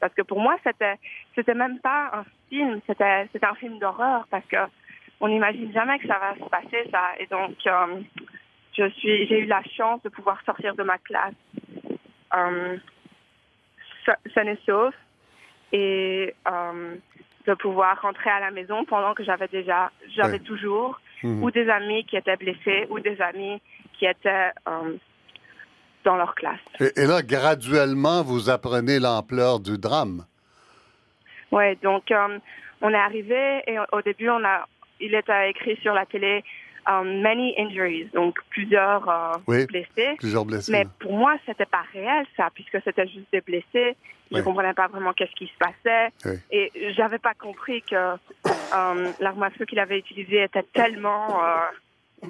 Parce 0.00 0.12
que 0.14 0.22
pour 0.22 0.40
moi, 0.40 0.56
c'était, 0.64 0.96
c'était 1.34 1.54
même 1.54 1.78
pas 1.80 2.10
un 2.12 2.24
film, 2.48 2.80
c'était, 2.86 3.26
c'était 3.32 3.46
un 3.46 3.54
film 3.54 3.78
d'horreur 3.78 4.26
parce 4.30 4.44
que 4.46 4.56
on 5.20 5.28
n'imagine 5.28 5.72
jamais 5.72 5.98
que 5.98 6.06
ça 6.08 6.18
va 6.18 6.34
se 6.34 6.48
passer, 6.50 6.88
ça. 6.90 7.12
Et 7.18 7.26
donc, 7.26 7.54
euh, 7.66 8.00
je 8.76 8.88
suis, 8.90 9.26
j'ai 9.28 9.40
eu 9.40 9.46
la 9.46 9.62
chance 9.76 10.02
de 10.02 10.08
pouvoir 10.08 10.42
sortir 10.44 10.74
de 10.74 10.82
ma 10.82 10.98
classe, 10.98 11.32
euh, 12.36 12.76
sa- 14.04 14.18
saine 14.34 14.48
et 14.48 14.58
sauf, 14.66 14.94
et 15.72 16.34
euh, 16.48 16.94
de 17.46 17.54
pouvoir 17.54 18.00
rentrer 18.02 18.30
à 18.30 18.40
la 18.40 18.50
maison 18.50 18.84
pendant 18.84 19.14
que 19.14 19.22
j'avais 19.24 19.48
déjà, 19.48 19.90
j'avais 20.14 20.32
Ouais. 20.34 20.38
toujours 20.40 21.00
Mhm. 21.22 21.42
ou 21.42 21.50
des 21.50 21.68
amis 21.70 22.04
qui 22.04 22.16
étaient 22.16 22.36
blessés 22.36 22.86
ou 22.90 23.00
des 23.00 23.20
amis 23.22 23.62
qui 23.94 24.06
étaient 24.06 24.50
euh, 24.68 24.96
dans 26.04 26.16
leur 26.16 26.34
classe. 26.34 26.60
Et, 26.80 26.92
et 27.00 27.06
là, 27.06 27.22
graduellement, 27.22 28.22
vous 28.22 28.50
apprenez 28.50 28.98
l'ampleur 28.98 29.60
du 29.60 29.78
drame. 29.78 30.24
Ouais, 31.50 31.76
donc 31.82 32.10
euh, 32.10 32.38
on 32.80 32.90
est 32.90 32.94
arrivé 32.96 33.62
et 33.66 33.76
au 33.92 34.02
début 34.02 34.28
on 34.28 34.44
a, 34.44 34.66
il 35.00 35.14
était 35.14 35.50
écrit 35.50 35.76
sur 35.82 35.94
la 35.94 36.04
télé 36.04 36.42
um, 36.88 37.20
many 37.20 37.54
injuries, 37.58 38.08
donc 38.12 38.38
plusieurs 38.50 39.08
euh, 39.08 39.32
Oui. 39.46 39.66
blessés. 39.66 40.16
Plusieurs 40.18 40.44
blessés. 40.44 40.72
Mais 40.72 40.86
pour 40.98 41.12
moi, 41.12 41.36
c'était 41.46 41.66
pas 41.66 41.84
réel 41.92 42.26
ça, 42.36 42.48
puisque 42.54 42.78
c'était 42.84 43.06
juste 43.06 43.26
des 43.32 43.40
blessés. 43.40 43.96
Je 44.30 44.38
Oui. 44.38 44.42
comprenais 44.42 44.74
pas 44.74 44.88
vraiment 44.88 45.12
qu'est-ce 45.12 45.34
qui 45.36 45.46
se 45.46 45.56
passait 45.58 46.08
Oui. 46.24 46.38
et 46.50 46.92
j'avais 46.96 47.18
pas 47.18 47.34
compris 47.34 47.82
que 47.82 47.94
euh, 47.94 49.12
l'arme 49.20 49.42
à 49.42 49.50
feu 49.50 49.64
qu'il 49.64 49.78
avait 49.78 49.98
utilisée 49.98 50.42
était 50.42 50.64
tellement 50.72 51.44
euh, 51.44 52.26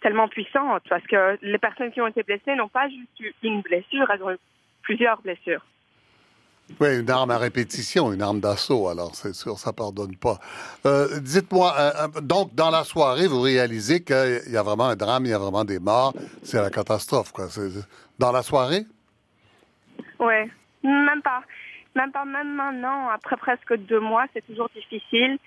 tellement 0.00 0.28
puissante 0.28 0.82
parce 0.88 1.06
que 1.06 1.38
les 1.42 1.58
personnes 1.58 1.92
qui 1.92 2.00
ont 2.00 2.06
été 2.06 2.22
blessées 2.22 2.54
n'ont 2.54 2.68
pas 2.68 2.88
juste 2.88 3.20
eu 3.20 3.32
une 3.42 3.60
blessure, 3.60 4.10
elles 4.10 4.22
ont 4.22 4.32
eu 4.32 4.38
plusieurs 4.82 5.20
blessures. 5.20 5.64
Oui, 6.78 7.00
une 7.00 7.10
arme 7.10 7.32
à 7.32 7.38
répétition, 7.38 8.12
une 8.12 8.22
arme 8.22 8.40
d'assaut, 8.40 8.88
alors 8.88 9.14
c'est 9.14 9.34
sûr, 9.34 9.58
ça 9.58 9.72
pardonne 9.72 10.16
pas. 10.16 10.38
Euh, 10.86 11.18
Dites-moi, 11.20 11.74
euh, 11.76 11.90
euh, 12.16 12.20
donc 12.20 12.54
dans 12.54 12.70
la 12.70 12.84
soirée, 12.84 13.26
vous 13.26 13.40
réalisez 13.40 14.04
qu'il 14.04 14.42
y 14.46 14.56
a 14.56 14.62
vraiment 14.62 14.86
un 14.86 14.96
drame, 14.96 15.24
il 15.26 15.30
y 15.30 15.34
a 15.34 15.38
vraiment 15.38 15.64
des 15.64 15.80
morts, 15.80 16.14
c'est 16.42 16.60
la 16.60 16.70
catastrophe, 16.70 17.32
quoi. 17.32 17.46
Dans 18.18 18.30
la 18.30 18.42
soirée? 18.42 18.84
Ouais, 20.18 20.48
même 20.84 21.22
pas. 21.22 21.42
même 21.96 22.12
pas 22.12 22.24
même 22.24 22.54
maintenant, 22.54 23.08
après 23.08 23.36
presque 23.36 23.74
deux 23.76 24.00
mois, 24.00 24.26
c'est 24.32 24.46
toujours 24.46 24.68
difficile 24.74 25.38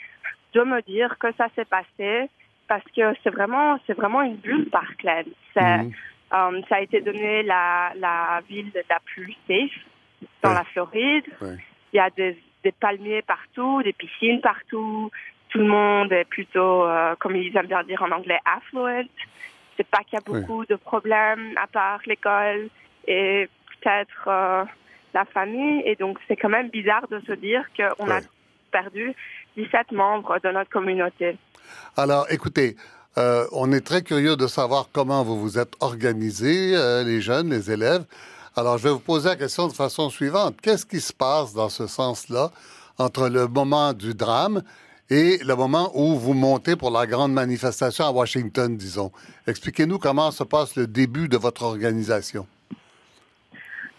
de 0.53 0.61
me 0.61 0.81
dire 0.81 1.17
que 1.19 1.27
ça 1.37 1.47
s'est 1.55 1.65
passé 1.65 2.29
parce 2.67 2.83
que 2.95 3.13
c'est 3.23 3.29
vraiment, 3.29 3.77
c'est 3.85 3.93
vraiment 3.95 4.21
une 4.21 4.35
bulle 4.37 4.69
Parkland. 4.69 5.25
C'est, 5.53 5.77
Mhm. 5.77 5.91
euh, 6.33 6.61
ça 6.69 6.75
a 6.77 6.81
été 6.81 7.01
donné 7.01 7.43
la, 7.43 7.91
la 7.95 8.41
ville 8.47 8.71
la 8.89 8.99
plus 9.05 9.35
safe 9.47 9.71
dans 10.41 10.49
Ouais. 10.49 10.55
la 10.55 10.63
Floride. 10.65 11.25
Ouais. 11.41 11.57
Il 11.91 11.97
y 11.97 11.99
a 11.99 12.09
des, 12.09 12.37
des 12.63 12.71
palmiers 12.71 13.21
partout, 13.21 13.83
des 13.83 13.93
piscines 13.93 14.41
partout. 14.41 15.11
Tout 15.49 15.59
le 15.59 15.65
monde 15.67 16.11
est 16.11 16.25
plutôt, 16.25 16.83
euh, 16.85 17.15
comme 17.19 17.35
ils 17.35 17.55
aiment 17.55 17.67
bien 17.67 17.83
dire 17.83 18.01
en 18.01 18.11
anglais, 18.11 18.39
affluent. 18.45 19.07
C'est 19.77 19.87
pas 19.87 19.99
qu'il 19.99 20.13
y 20.13 20.17
a 20.17 20.31
Ouais. 20.31 20.39
beaucoup 20.41 20.65
de 20.65 20.75
problèmes 20.75 21.55
à 21.57 21.67
part 21.67 21.99
l'école 22.05 22.69
et 23.07 23.47
peut-être 23.81 24.27
euh, 24.27 24.63
la 25.13 25.25
famille. 25.25 25.81
Et 25.85 25.95
donc, 25.95 26.17
c'est 26.27 26.35
quand 26.37 26.49
même 26.49 26.69
bizarre 26.69 27.07
de 27.09 27.19
se 27.21 27.33
dire 27.33 27.63
qu'on 27.75 28.09
a 28.09 28.19
perdu 28.71 29.13
17 29.57 29.91
membres 29.91 30.39
de 30.43 30.49
notre 30.49 30.69
communauté. 30.71 31.37
Alors, 31.97 32.25
écoutez, 32.29 32.75
euh, 33.17 33.45
on 33.51 33.71
est 33.71 33.85
très 33.85 34.01
curieux 34.01 34.35
de 34.35 34.47
savoir 34.47 34.89
comment 34.91 35.23
vous 35.23 35.39
vous 35.39 35.59
êtes 35.59 35.73
organisés, 35.79 36.75
euh, 36.75 37.03
les 37.03 37.21
jeunes, 37.21 37.49
les 37.49 37.71
élèves. 37.71 38.05
Alors, 38.55 38.77
je 38.77 38.83
vais 38.83 38.93
vous 38.93 38.99
poser 38.99 39.29
la 39.29 39.35
question 39.35 39.67
de 39.67 39.73
façon 39.73 40.09
suivante. 40.09 40.55
Qu'est-ce 40.61 40.85
qui 40.85 40.99
se 40.99 41.13
passe 41.13 41.53
dans 41.53 41.69
ce 41.69 41.87
sens-là 41.87 42.51
entre 42.97 43.29
le 43.29 43.47
moment 43.47 43.93
du 43.93 44.13
drame 44.13 44.63
et 45.09 45.37
le 45.43 45.55
moment 45.55 45.91
où 45.95 46.17
vous 46.17 46.33
montez 46.33 46.75
pour 46.75 46.91
la 46.91 47.05
grande 47.05 47.33
manifestation 47.33 48.05
à 48.05 48.11
Washington, 48.11 48.75
disons? 48.75 49.11
Expliquez-nous 49.47 49.99
comment 49.99 50.31
se 50.31 50.43
passe 50.43 50.75
le 50.75 50.87
début 50.87 51.27
de 51.27 51.37
votre 51.37 51.63
organisation. 51.63 52.47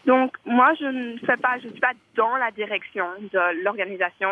Donc, 0.06 0.36
moi, 0.44 0.72
je 0.78 0.84
ne 0.84 1.18
fais 1.18 1.36
pas, 1.36 1.58
je 1.62 1.68
suis 1.68 1.80
pas 1.80 1.92
dans 2.16 2.36
la 2.36 2.50
direction 2.50 3.06
de 3.32 3.62
l'organisation, 3.62 4.28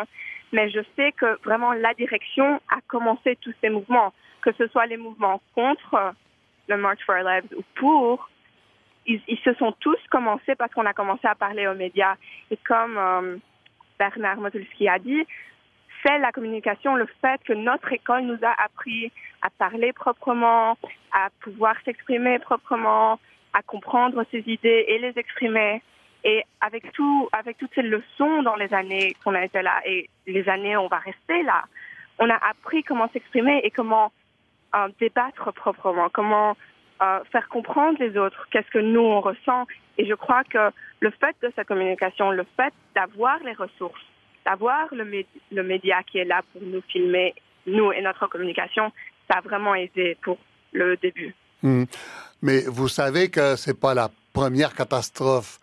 mais 0.52 0.71
je 0.71 0.80
sais 0.97 1.12
que 1.12 1.38
vraiment 1.44 1.73
la 1.73 1.94
direction 1.94 2.61
a 2.68 2.80
commencé 2.87 3.37
tous 3.40 3.54
ces 3.61 3.71
mouvements, 3.71 4.12
que 4.42 4.52
ce 4.52 4.66
soit 4.68 4.87
les 4.87 4.97
mouvements 4.97 5.40
contre 5.54 6.14
le 6.68 6.76
March 6.76 7.00
for 7.04 7.16
Our 7.16 7.25
Lives 7.25 7.54
ou 7.56 7.62
pour, 7.75 8.28
ils, 9.06 9.21
ils 9.26 9.38
se 9.38 9.54
sont 9.54 9.73
tous 9.80 9.99
commencés 10.11 10.54
parce 10.54 10.73
qu'on 10.73 10.87
a 10.87 10.92
commencé 10.92 11.26
à 11.26 11.35
parler 11.35 11.66
aux 11.66 11.75
médias. 11.75 12.14
Et 12.50 12.59
comme 12.59 12.97
euh, 12.97 13.37
Bernard 13.99 14.37
Motulski 14.37 14.88
a 14.88 14.99
dit, 14.99 15.25
c'est 16.04 16.18
la 16.18 16.32
communication, 16.32 16.97
le 16.97 17.06
fait 17.21 17.40
que 17.44 17.52
notre 17.52 17.92
école 17.92 18.23
nous 18.23 18.38
a 18.42 18.62
appris 18.62 19.12
à 19.40 19.50
parler 19.50 19.92
proprement, 19.92 20.76
à 21.12 21.28
pouvoir 21.40 21.75
s'exprimer 21.85 22.38
proprement, 22.38 23.18
à 23.52 23.62
comprendre 23.62 24.25
ses 24.30 24.42
idées 24.47 24.85
et 24.88 24.99
les 24.99 25.12
exprimer. 25.16 25.82
Et 26.25 26.45
avec 26.61 26.93
tout, 26.93 27.29
avec 27.33 27.59
toutes 27.59 27.75
ces 27.75 27.83
leçons 27.83 28.43
dans 28.43 28.55
les 28.57 28.73
années 28.73 29.17
qu'on 29.25 29.35
a 29.35 29.45
été 29.45 29.61
là 29.62 29.81
et 29.85 30.09
les 30.26 30.49
années 30.49 30.76
où 30.76 30.81
on 30.81 30.88
va 30.88 30.99
rester 30.99 31.43
là, 31.43 31.64
on 32.19 32.31
a 32.31 32.37
appris 32.49 32.85
comment 32.85 33.09
s'exprimer 33.12 33.61
et 33.64 33.71
comment 33.71 34.12
euh, 34.76 34.88
débattre 35.00 35.52
proprement, 35.52 36.09
comment 36.11 36.57
euh, 37.02 37.21
faire 37.33 37.49
comprendre 37.49 37.99
les 37.99 38.17
autres, 38.17 38.47
qu'est-ce 38.50 38.71
que 38.71 38.79
nous 38.79 39.00
on 39.00 39.21
ressent. 39.21 39.67
Et 39.99 40.07
je 40.07 40.14
crois 40.14 40.45
que 40.45 40.71
le 41.00 41.11
fait 41.11 41.35
de 41.43 41.52
cette 41.57 41.67
communication, 41.67 42.31
le 42.31 42.47
fait 42.57 42.73
d'avoir 42.95 43.38
les 43.41 43.55
ressources, 43.55 44.00
d'avoir 44.47 44.95
le, 44.95 45.05
mé- 45.05 45.26
le 45.50 45.62
média 45.64 46.02
qui 46.05 46.19
est 46.19 46.25
là 46.25 46.43
pour 46.52 46.62
nous 46.62 46.83
filmer, 46.83 47.35
nous 47.67 47.91
et 47.93 48.00
notre 48.00 48.29
communication, 48.29 48.93
ça 49.29 49.38
a 49.38 49.41
vraiment 49.41 49.75
aidé 49.75 50.17
pour 50.23 50.38
le 50.73 50.97
début. 50.97 51.35
Hmm. 51.62 51.85
Mais 52.41 52.62
vous 52.67 52.88
savez 52.88 53.31
que 53.31 53.57
c'est 53.57 53.79
pas 53.79 53.95
la 53.95 54.09
première 54.33 54.75
catastrophe 54.75 55.59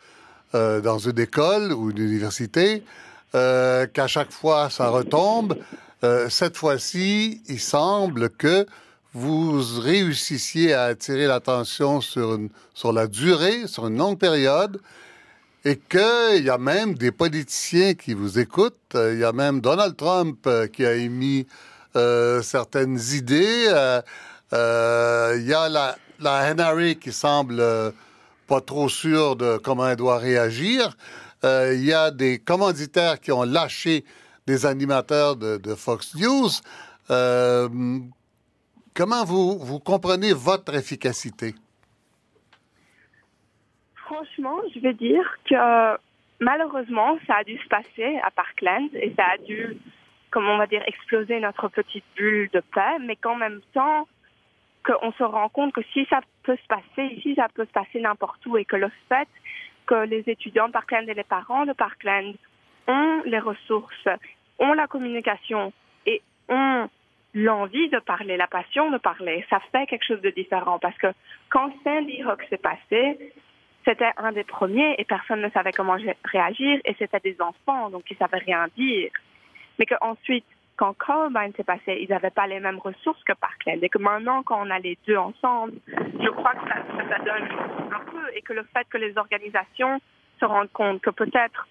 euh, 0.56 0.82
dans 0.82 0.98
une 0.98 1.20
école 1.20 1.74
ou 1.74 1.92
une 1.92 2.00
université, 2.00 2.84
euh, 3.36 3.86
qu'à 3.86 4.08
chaque 4.08 4.32
fois 4.32 4.72
ça 4.72 4.90
retombe. 4.90 5.56
Euh, 6.04 6.28
cette 6.28 6.58
fois-ci, 6.58 7.44
il 7.48 7.60
semble 7.60 8.32
que 8.32 8.66
vous 9.14 9.62
réussissiez 9.80 10.74
à 10.74 10.86
attirer 10.86 11.28
l'attention 11.28 12.02
sur, 12.02 12.40
sur 12.74 12.94
la 12.94 13.06
durée, 13.06 13.68
sur 13.68 13.86
une 13.86 13.98
longue 13.98 14.18
période, 14.18 14.82
et 15.66 15.78
qu'il 15.78 16.44
y 16.44 16.50
a 16.50 16.58
même 16.58 16.96
des 16.96 17.12
politiciens 17.12 17.94
qui 17.94 18.16
vous 18.16 18.40
écoutent. 18.40 18.96
Il 18.96 19.20
y 19.20 19.24
a 19.24 19.32
même 19.32 19.62
Donald 19.62 19.96
Trump 19.98 20.50
qui 20.74 20.84
a 20.84 20.94
émis 20.94 21.46
certaines 21.94 23.00
idées. 23.14 23.66
Il 24.52 25.46
y 25.48 25.54
a 25.54 25.70
la, 25.70 25.96
la 26.20 26.54
NRA 26.56 26.96
qui 26.96 27.12
semble 27.12 27.62
pas 28.50 28.62
trop 28.62 28.90
sûre 28.90 29.36
de 29.36 29.58
comment 29.58 29.88
elle 29.88 29.96
doit 29.96 30.18
réagir. 30.18 30.98
Euh, 31.44 31.74
Il 31.76 31.86
y 31.86 31.94
a 31.94 32.10
des 32.12 32.40
commanditaires 32.40 33.20
qui 33.20 33.32
ont 33.32 33.44
lâché 33.44 34.04
des 34.48 34.66
animateurs 34.66 35.36
de, 35.36 35.58
de 35.58 35.76
Fox 35.76 36.16
News. 36.16 36.50
Euh, 37.12 37.70
comment 38.96 39.24
vous, 39.24 39.60
vous 39.60 39.80
comprenez 39.80 40.34
votre 40.34 40.74
efficacité? 40.76 41.54
Franchement, 44.06 44.58
je 44.74 44.80
vais 44.80 44.96
dire 44.96 45.26
que 45.48 45.98
malheureusement, 46.40 47.20
ça 47.28 47.36
a 47.42 47.44
dû 47.44 47.58
se 47.58 47.68
passer 47.68 48.20
à 48.24 48.32
Parkland 48.32 48.90
et 48.94 49.14
ça 49.16 49.26
a 49.36 49.38
dû, 49.38 49.78
comme 50.32 50.48
on 50.48 50.58
va 50.58 50.66
dire, 50.66 50.84
exploser 50.88 51.40
notre 51.40 51.68
petite 51.68 52.04
bulle 52.16 52.50
de 52.52 52.62
paix, 52.74 52.98
mais 53.06 53.16
qu'en 53.16 53.36
même 53.36 53.62
temps, 53.74 54.08
qu'on 54.86 55.12
se 55.12 55.24
rend 55.24 55.50
compte 55.50 55.74
que 55.74 55.82
si 55.94 56.06
ça 56.10 56.22
se 56.56 56.68
passer 56.68 57.14
ici, 57.16 57.36
ça 57.36 57.48
peut 57.54 57.66
se 57.66 57.72
passer 57.72 58.00
n'importe 58.00 58.46
où. 58.46 58.58
Et 58.58 58.66
que 58.66 58.76
le 58.76 58.92
fait 59.08 59.28
que 59.86 60.06
les 60.06 60.24
étudiants 60.28 60.70
Parkland 60.70 61.08
et 61.08 61.14
les 61.14 61.24
parents 61.24 61.66
de 61.66 61.74
Parkland 61.74 62.36
ont 62.88 63.22
les 63.26 63.40
ressources, 63.40 64.08
ont 64.60 64.74
la 64.74 64.88
communication 64.88 65.74
et 66.06 66.22
ont 66.48 66.90
l'envie 67.34 67.90
de 67.90 68.00
parler, 68.00 68.38
la 68.38 68.48
passion 68.48 68.90
de 68.92 68.98
parler, 68.98 69.46
ça 69.50 69.60
fait 69.72 69.86
quelque 69.88 70.06
chose 70.06 70.22
de 70.22 70.30
différent. 70.32 70.80
Parce 70.80 70.98
que 70.98 71.08
quand 71.50 71.72
Sandy 71.84 72.24
Hook 72.24 72.44
s'est 72.50 72.58
passé, 72.58 73.34
c'était 73.86 74.12
un 74.18 74.32
des 74.32 74.44
premiers 74.44 74.96
et 74.98 75.06
personne 75.06 75.42
ne 75.42 75.50
savait 75.50 75.72
comment 75.72 75.98
réagir. 76.24 76.80
Et 76.86 76.96
c'était 76.98 77.20
des 77.20 77.38
enfants, 77.42 77.90
donc 77.90 78.04
ils 78.10 78.18
savaient 78.18 78.40
rien 78.40 78.68
dire. 78.76 79.12
Mais 79.78 79.86
qu'ensuite, 79.86 80.46
quand 80.80 80.94
Columbine 80.98 81.52
s'est 81.58 81.66
passé, 81.66 82.00
ils 82.00 82.10
n'avaient 82.10 82.30
pas 82.30 82.48
les 82.48 82.62
mêmes 82.62 82.80
ressources 82.80 83.22
que 83.26 83.34
Parkland. 83.34 83.84
Et 83.84 83.90
que 83.90 83.98
maintenant, 83.98 84.44
quand 84.44 84.66
on 84.66 84.70
a 84.70 84.80
les 84.80 84.98
deux 85.06 85.18
ensemble, 85.18 85.74
je 85.88 86.30
crois 86.30 86.54
que 86.54 86.70
ça, 86.70 86.76
ça, 86.96 87.10
ça 87.10 87.20
donne 87.20 87.50
un 87.92 88.00
peu. 88.10 88.30
Et 88.34 88.42
que 88.42 88.54
le 88.54 88.64
fait 88.74 88.88
que 88.90 88.98
les 88.98 89.18
organisations 89.18 90.00
se 90.40 90.46
rendent 90.46 90.72
compte 90.72 91.02
que 91.02 91.10
peut-être 91.10 91.68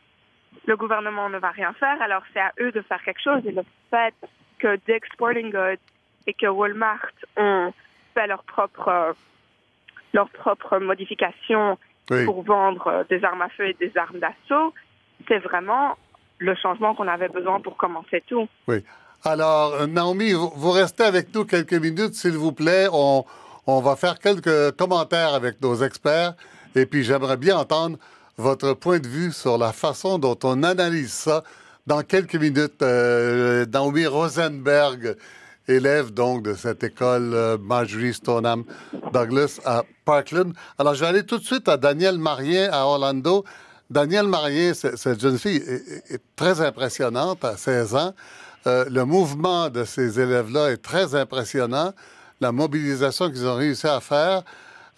le 0.66 0.76
gouvernement 0.76 1.30
ne 1.30 1.38
va 1.38 1.48
rien 1.48 1.72
faire, 1.72 2.02
alors 2.02 2.22
c'est 2.34 2.40
à 2.40 2.52
eux 2.60 2.70
de 2.70 2.82
faire 2.82 3.02
quelque 3.02 3.22
chose. 3.22 3.40
Et 3.46 3.52
le 3.52 3.62
fait 3.88 4.14
que 4.58 4.76
Dick's 4.86 5.08
Sporting 5.14 5.50
Goods 5.50 5.80
et 6.26 6.34
que 6.34 6.46
Walmart 6.46 7.08
ont 7.38 7.72
fait 8.12 8.26
leur 8.26 8.44
propre, 8.44 8.88
euh, 8.88 9.12
leur 10.12 10.28
propre 10.28 10.78
modification 10.80 11.78
Oui. 12.10 12.26
pour 12.26 12.42
vendre 12.42 12.86
euh, 12.88 13.04
des 13.08 13.24
armes 13.24 13.40
à 13.40 13.48
feu 13.48 13.68
et 13.68 13.74
des 13.80 13.96
armes 13.96 14.18
d'assaut, 14.18 14.74
c'est 15.26 15.38
vraiment 15.38 15.96
le 16.38 16.54
changement 16.54 16.94
qu'on 16.94 17.08
avait 17.08 17.28
besoin 17.28 17.60
pour 17.60 17.76
commencer 17.76 18.22
tout. 18.26 18.48
Oui. 18.66 18.84
Alors, 19.24 19.74
euh, 19.74 19.86
Naomi, 19.86 20.32
vous, 20.32 20.70
restez 20.70 21.02
avec 21.02 21.34
nous 21.34 21.44
quelques 21.44 21.74
minutes, 21.74 22.14
s'il 22.14 22.36
vous 22.36 22.52
plaît. 22.52 22.86
On, 22.92 23.24
on 23.66 23.80
va 23.80 23.96
faire 23.96 24.18
quelques 24.18 24.76
commentaires 24.76 25.34
avec 25.34 25.60
nos 25.60 25.82
experts. 25.82 26.34
Et 26.74 26.86
puis, 26.86 27.02
j'aimerais 27.02 27.36
bien 27.36 27.56
entendre 27.58 27.98
votre 28.36 28.74
point 28.74 29.00
de 29.00 29.08
vue 29.08 29.32
sur 29.32 29.58
la 29.58 29.72
façon 29.72 30.18
dont 30.18 30.38
on 30.44 30.62
analyse 30.62 31.12
ça 31.12 31.42
dans 31.86 32.02
quelques 32.02 32.36
minutes. 32.36 32.82
Euh, 32.82 33.66
Naomi 33.66 34.06
Rosenberg, 34.06 35.16
élève 35.68 36.12
donc 36.12 36.42
de 36.42 36.54
cette 36.54 36.82
école 36.82 37.32
euh, 37.34 37.58
Marjorie 37.58 38.14
Stoneham 38.14 38.64
Douglas 39.12 39.60
à 39.64 39.84
Parkland. 40.04 40.52
Alors, 40.78 40.94
je 40.94 41.00
vais 41.00 41.06
aller 41.06 41.26
tout 41.26 41.38
de 41.38 41.44
suite 41.44 41.68
à 41.68 41.76
Daniel 41.76 42.18
Marien 42.18 42.70
à 42.72 42.84
Orlando. 42.84 43.44
Daniel 43.90 44.26
Marien, 44.26 44.74
c'est- 44.74 44.96
cette 44.96 45.20
jeune 45.20 45.38
fille 45.38 45.56
est, 46.10 46.20
très 46.36 46.60
impressionnante 46.60 47.44
à 47.44 47.56
16 47.56 47.94
ans. 47.94 48.12
Euh, 48.66 48.84
le 48.90 49.04
mouvement 49.04 49.70
de 49.70 49.84
ces 49.84 50.20
élèves-là 50.20 50.72
est 50.72 50.82
très 50.82 51.14
impressionnant. 51.14 51.92
La 52.40 52.52
mobilisation 52.52 53.30
qu'ils 53.30 53.46
ont 53.46 53.54
réussi 53.54 53.86
à 53.86 54.00
faire, 54.00 54.42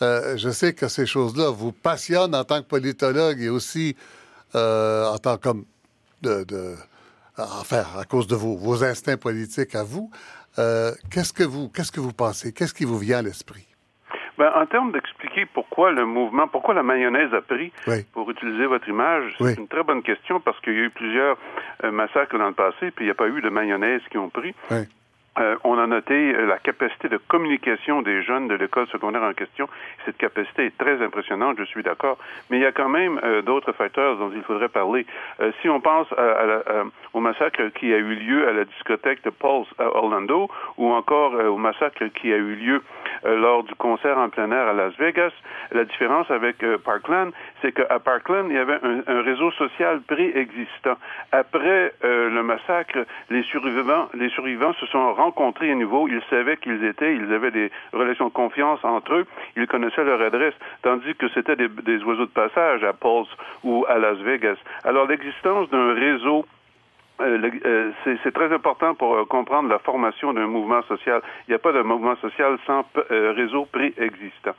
euh, 0.03 0.37
je 0.37 0.51
sais 0.51 0.73
que 0.73 0.89
ces 0.89 1.07
choses-là 1.07 1.51
vous 1.51 1.71
passionnent 1.73 2.35
en 2.35 2.45
tant 2.45 2.61
que 2.63 2.67
politologue 2.67 3.41
et 3.41 3.49
aussi 3.49 3.97
euh, 4.57 5.07
en 5.07 5.19
tant 5.19 5.37
que 5.37 5.51
de, 6.23 6.75
enfin, 7.39 7.85
à 7.97 8.05
cause 8.05 8.27
de 8.27 8.35
vos, 8.35 8.57
vos 8.57 8.83
instincts 8.83 9.17
politiques 9.17 9.75
à 9.77 9.85
vous. 9.85 10.11
Qu'est-ce 11.11 11.33
que 11.33 11.45
vous 11.45 11.69
qu'est-ce 11.69 11.93
que 11.93 12.01
vous 12.01 12.13
pensez? 12.13 12.53
Qu'est-ce 12.53 12.75
qui 12.75 12.85
vous 12.85 12.99
vient 12.99 13.19
à 13.19 13.23
l'esprit? 13.23 13.70
Ben, 14.41 14.51
en 14.57 14.65
termes 14.65 14.91
d'expliquer 14.91 15.45
pourquoi 15.45 15.93
le 15.93 16.07
mouvement, 16.07 16.49
pourquoi 16.49 16.73
la 16.73 16.83
mayonnaise 16.83 17.29
a 17.35 17.43
pris, 17.43 17.71
Oui. 17.87 18.07
pour 18.15 18.31
utiliser 18.31 18.65
votre 18.65 18.89
image, 18.89 19.35
Oui. 19.39 19.51
c'est 19.55 19.61
une 19.61 19.69
très 19.69 19.83
bonne 19.83 20.03
question 20.03 20.41
parce 20.41 20.59
qu'il 20.61 20.73
y 20.73 20.77
a 20.79 20.85
eu 20.85 20.89
plusieurs 20.91 21.37
euh, 21.85 21.91
massacres 21.91 22.39
dans 22.39 22.49
le 22.49 22.55
passé, 22.55 22.91
puis 22.91 23.05
il 23.05 23.09
n'y 23.09 23.11
a 23.11 23.15
pas 23.15 23.29
eu 23.29 23.43
de 23.43 23.51
mayonnaise 23.51 24.01
qui 24.11 24.17
ont 24.17 24.31
pris. 24.31 24.55
Oui. 24.71 24.79
Euh, 25.39 25.57
on 25.63 25.79
a 25.79 25.87
noté 25.87 26.35
euh, 26.35 26.45
la 26.47 26.59
capacité 26.59 27.09
de 27.09 27.17
communication 27.17 28.03
des 28.03 28.23
jeunes 28.23 28.49
de 28.49 28.55
l'école 28.55 28.89
secondaire 28.89 29.23
en 29.23 29.33
question. 29.33 29.69
Cette 30.05 30.17
capacité 30.17 30.67
est 30.67 30.77
très 30.77 31.01
impressionnante, 31.01 31.57
je 31.59 31.65
suis 31.65 31.85
d'accord. 31.85 32.19
Mais 32.51 32.59
il 32.59 32.63
y 32.63 32.67
a 32.67 32.73
quand 32.73 32.89
même 32.89 33.21
euh, 33.23 33.41
d'autres 33.41 33.71
facteurs 33.73 34.17
dont 34.17 34.33
il 34.35 34.43
faudrait 34.43 34.69
parler. 34.69 35.07
si 35.63 35.69
on 35.69 35.81
pense 35.81 36.09
au 37.13 37.21
massacre 37.21 37.69
qui 37.75 37.93
a 37.93 37.97
eu 37.97 38.15
lieu 38.15 38.49
à 38.49 38.53
la 38.53 38.65
discothèque 38.65 39.23
de 39.25 39.31
Pulse 39.31 39.69
à 39.79 39.87
Orlando, 39.97 40.49
ou 40.77 40.91
encore 40.93 41.33
au 41.35 41.57
massacre 41.57 42.07
qui 42.07 42.33
a 42.33 42.37
eu 42.37 42.55
lieu 42.55 42.83
lors 43.25 43.63
du 43.65 43.75
concert 43.75 44.19
en 44.19 44.29
plein 44.29 44.51
air 44.51 44.69
à 44.69 44.73
Las 44.73 44.95
Vegas, 44.97 45.33
la 45.73 45.85
différence 45.85 46.31
avec 46.31 46.57
Parkland, 46.85 47.33
c'est 47.63 47.73
qu'à 47.73 47.99
Parkland, 47.99 48.47
il 48.51 48.57
y 48.57 48.59
avait 48.59 48.79
un, 48.83 49.23
réseau 49.23 49.51
social 49.53 50.01
préexistant. 50.03 50.97
Après 51.33 51.93
le 52.03 52.43
massacre, 52.43 52.99
les 53.31 53.43
survivants, 53.45 54.09
les 54.15 54.29
survivants 54.31 54.75
se 54.75 54.87
sont 54.87 55.15
rencontrés 55.21 55.71
à 55.71 55.75
nouveau, 55.75 56.09
ils 56.09 56.23
savaient 56.31 56.57
qu'ils 56.57 56.85
étaient, 56.85 57.15
ils 57.15 57.33
avaient 57.33 57.51
des 57.51 57.71
relations 57.93 58.27
de 58.27 58.33
confiance 58.33 58.81
entre 58.83 59.15
eux, 59.15 59.27
ils 59.57 59.67
connaissaient 59.67 60.05
leur 60.05 60.21
adresse, 60.21 60.55
tandis 60.83 61.15
que 61.15 61.29
c'était 61.35 61.57
des, 61.57 62.03
oiseaux 62.05 62.27
de 62.27 62.31
passage 62.31 62.83
à 62.85 62.93
Pulse 62.93 63.29
ou 63.65 63.85
à 63.89 63.99
Las 63.99 64.19
Vegas. 64.19 64.57
Alors 64.85 65.07
l'existence 65.07 65.69
d'un 65.71 65.95
réseau 65.95 66.45
euh, 67.21 67.51
euh, 67.67 67.91
c'est 68.25 68.33
très 68.33 68.53
important 68.53 68.95
pour 68.95 69.15
euh, 69.15 69.25
comprendre 69.27 69.69
la 69.69 69.79
formation 69.79 70.33
d'un 70.33 70.47
mouvement 70.47 70.83
social. 70.89 71.21
Il 71.47 71.51
n'y 71.51 71.55
a 71.55 71.59
pas 71.59 71.73
de 71.73 71.83
mouvement 71.83 72.17
social 72.17 72.57
sans 72.67 72.85
réseau 73.11 73.67
préexistant. 73.67 74.55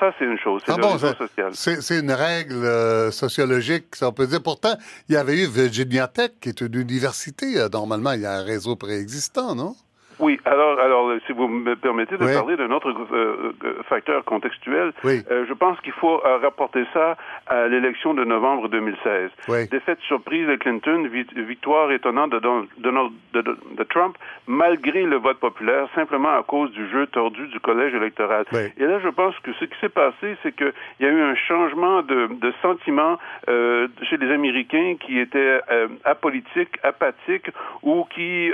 ça, 0.00 0.14
c'est 0.18 0.24
une 0.24 0.38
chose. 0.38 0.62
C'est 0.64 0.72
ah. 0.72 1.50
C'est 1.52 1.98
une 1.98 2.12
règle 2.12 3.12
sociologique, 3.12 3.86
on 4.02 4.12
peut 4.12 4.26
dire. 4.26 4.42
Pourtant, 4.42 4.74
il 5.08 5.14
y 5.14 5.18
avait 5.18 5.42
eu 5.42 5.46
Virginia 5.46 6.08
Tech, 6.08 6.30
qui 6.40 6.48
est 6.48 6.60
une 6.60 6.76
université. 6.76 7.46
Normalement, 7.72 8.12
il 8.12 8.22
y 8.22 8.26
a 8.26 8.32
un 8.32 8.44
réseau 8.44 8.76
préexistant, 8.76 9.54
non? 9.54 9.74
Oui, 10.18 10.40
alors, 10.44 10.78
alors 10.80 11.12
si 11.26 11.32
vous 11.32 11.46
me 11.46 11.76
permettez 11.76 12.16
de 12.16 12.24
parler 12.24 12.56
d'un 12.56 12.70
autre 12.70 12.90
euh, 12.90 13.52
euh, 13.64 13.82
facteur 13.88 14.24
contextuel, 14.24 14.92
euh, 15.04 15.46
je 15.48 15.52
pense 15.52 15.80
qu'il 15.80 15.92
faut 15.92 16.20
rapporter 16.42 16.84
ça 16.92 17.16
à 17.46 17.68
l'élection 17.68 18.14
de 18.14 18.24
novembre 18.24 18.68
2016. 18.68 19.30
Défaite 19.70 20.00
surprise 20.00 20.46
de 20.48 20.56
Clinton, 20.56 21.08
victoire 21.36 21.92
étonnante 21.92 22.30
de, 22.30 22.40
Donald, 22.78 23.12
de, 23.32 23.84
Trump, 23.84 24.16
malgré 24.46 25.02
le 25.04 25.16
vote 25.16 25.38
populaire, 25.38 25.88
simplement 25.94 26.30
à 26.30 26.42
cause 26.42 26.72
du 26.72 26.88
jeu 26.90 27.06
tordu 27.06 27.46
du 27.48 27.60
collège 27.60 27.94
électoral. 27.94 28.44
Et 28.76 28.84
là, 28.84 28.98
je 29.02 29.08
pense 29.08 29.38
que 29.40 29.52
ce 29.54 29.64
qui 29.66 29.78
s'est 29.80 29.88
passé, 29.88 30.36
c'est 30.42 30.54
qu'il 30.54 30.72
y 31.00 31.06
a 31.06 31.10
eu 31.10 31.20
un 31.20 31.36
changement 31.36 32.02
de, 32.02 32.28
de 32.40 32.52
sentiment 32.60 33.18
chez 33.46 34.16
les 34.16 34.32
Américains 34.32 34.96
qui 35.00 35.18
étaient 35.20 35.60
apolitiques, 36.04 36.78
apathiques, 36.82 37.50
ou 37.82 38.04
qui, 38.04 38.50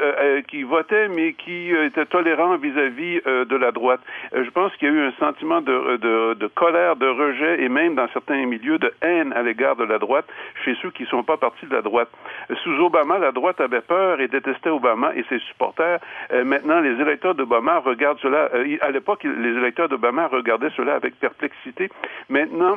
qui 0.49 0.62
votaient, 0.62 1.09
mais 1.09 1.33
qui 1.33 1.53
euh, 1.73 1.87
était 1.87 2.06
tolérant 2.06 2.56
vis-à-vis 2.56 3.20
euh, 3.26 3.44
de 3.44 3.56
la 3.56 3.73
droite. 3.73 4.00
Euh, 4.34 4.44
je 4.44 4.50
pense 4.50 4.75
qu'il 4.76 4.88
y 4.88 4.90
a 4.90 4.94
eu 4.94 5.06
un 5.08 5.12
sentiment 5.18 5.61
de, 5.61 5.96
de, 5.96 6.34
de, 6.34 6.46
colère, 6.46 6.96
de 6.96 7.06
rejet 7.06 7.62
et 7.62 7.68
même 7.68 7.94
dans 7.94 8.08
certains 8.12 8.44
milieux 8.46 8.78
de 8.78 8.92
haine 9.02 9.32
à 9.32 9.42
l'égard 9.42 9.76
de 9.76 9.84
la 9.84 9.99
droite 9.99 10.26
chez 10.64 10.76
ceux 10.82 10.90
qui 10.90 11.04
ne 11.04 11.08
sont 11.08 11.23
pas 11.23 11.37
partis 11.37 11.66
de 11.66 11.75
la 11.75 11.82
droite. 11.82 12.08
Sous 12.62 12.78
Obama, 12.80 13.18
la 13.18 13.32
droite 13.32 13.61
avait 13.61 13.80
peur 13.80 14.20
et 14.20 14.28
détestait 14.28 14.70
Obama 14.70 15.12
et 15.14 15.25
ses 15.28 15.38
supporters. 15.40 16.00
maintenant, 16.44 16.80
les 16.80 17.00
électeurs 17.00 17.34
d'Obama 17.34 17.78
regardent 17.78 18.20
cela. 18.20 18.50
à 18.80 18.90
l'époque, 18.90 19.25
les 19.25 19.50
électeurs 19.50 19.88
d'Obama 19.88 20.26
regardaient 20.28 20.73
cela 20.76 20.94
avec 20.94 21.18
perplexité. 21.18 21.90
Maintenant, 22.28 22.76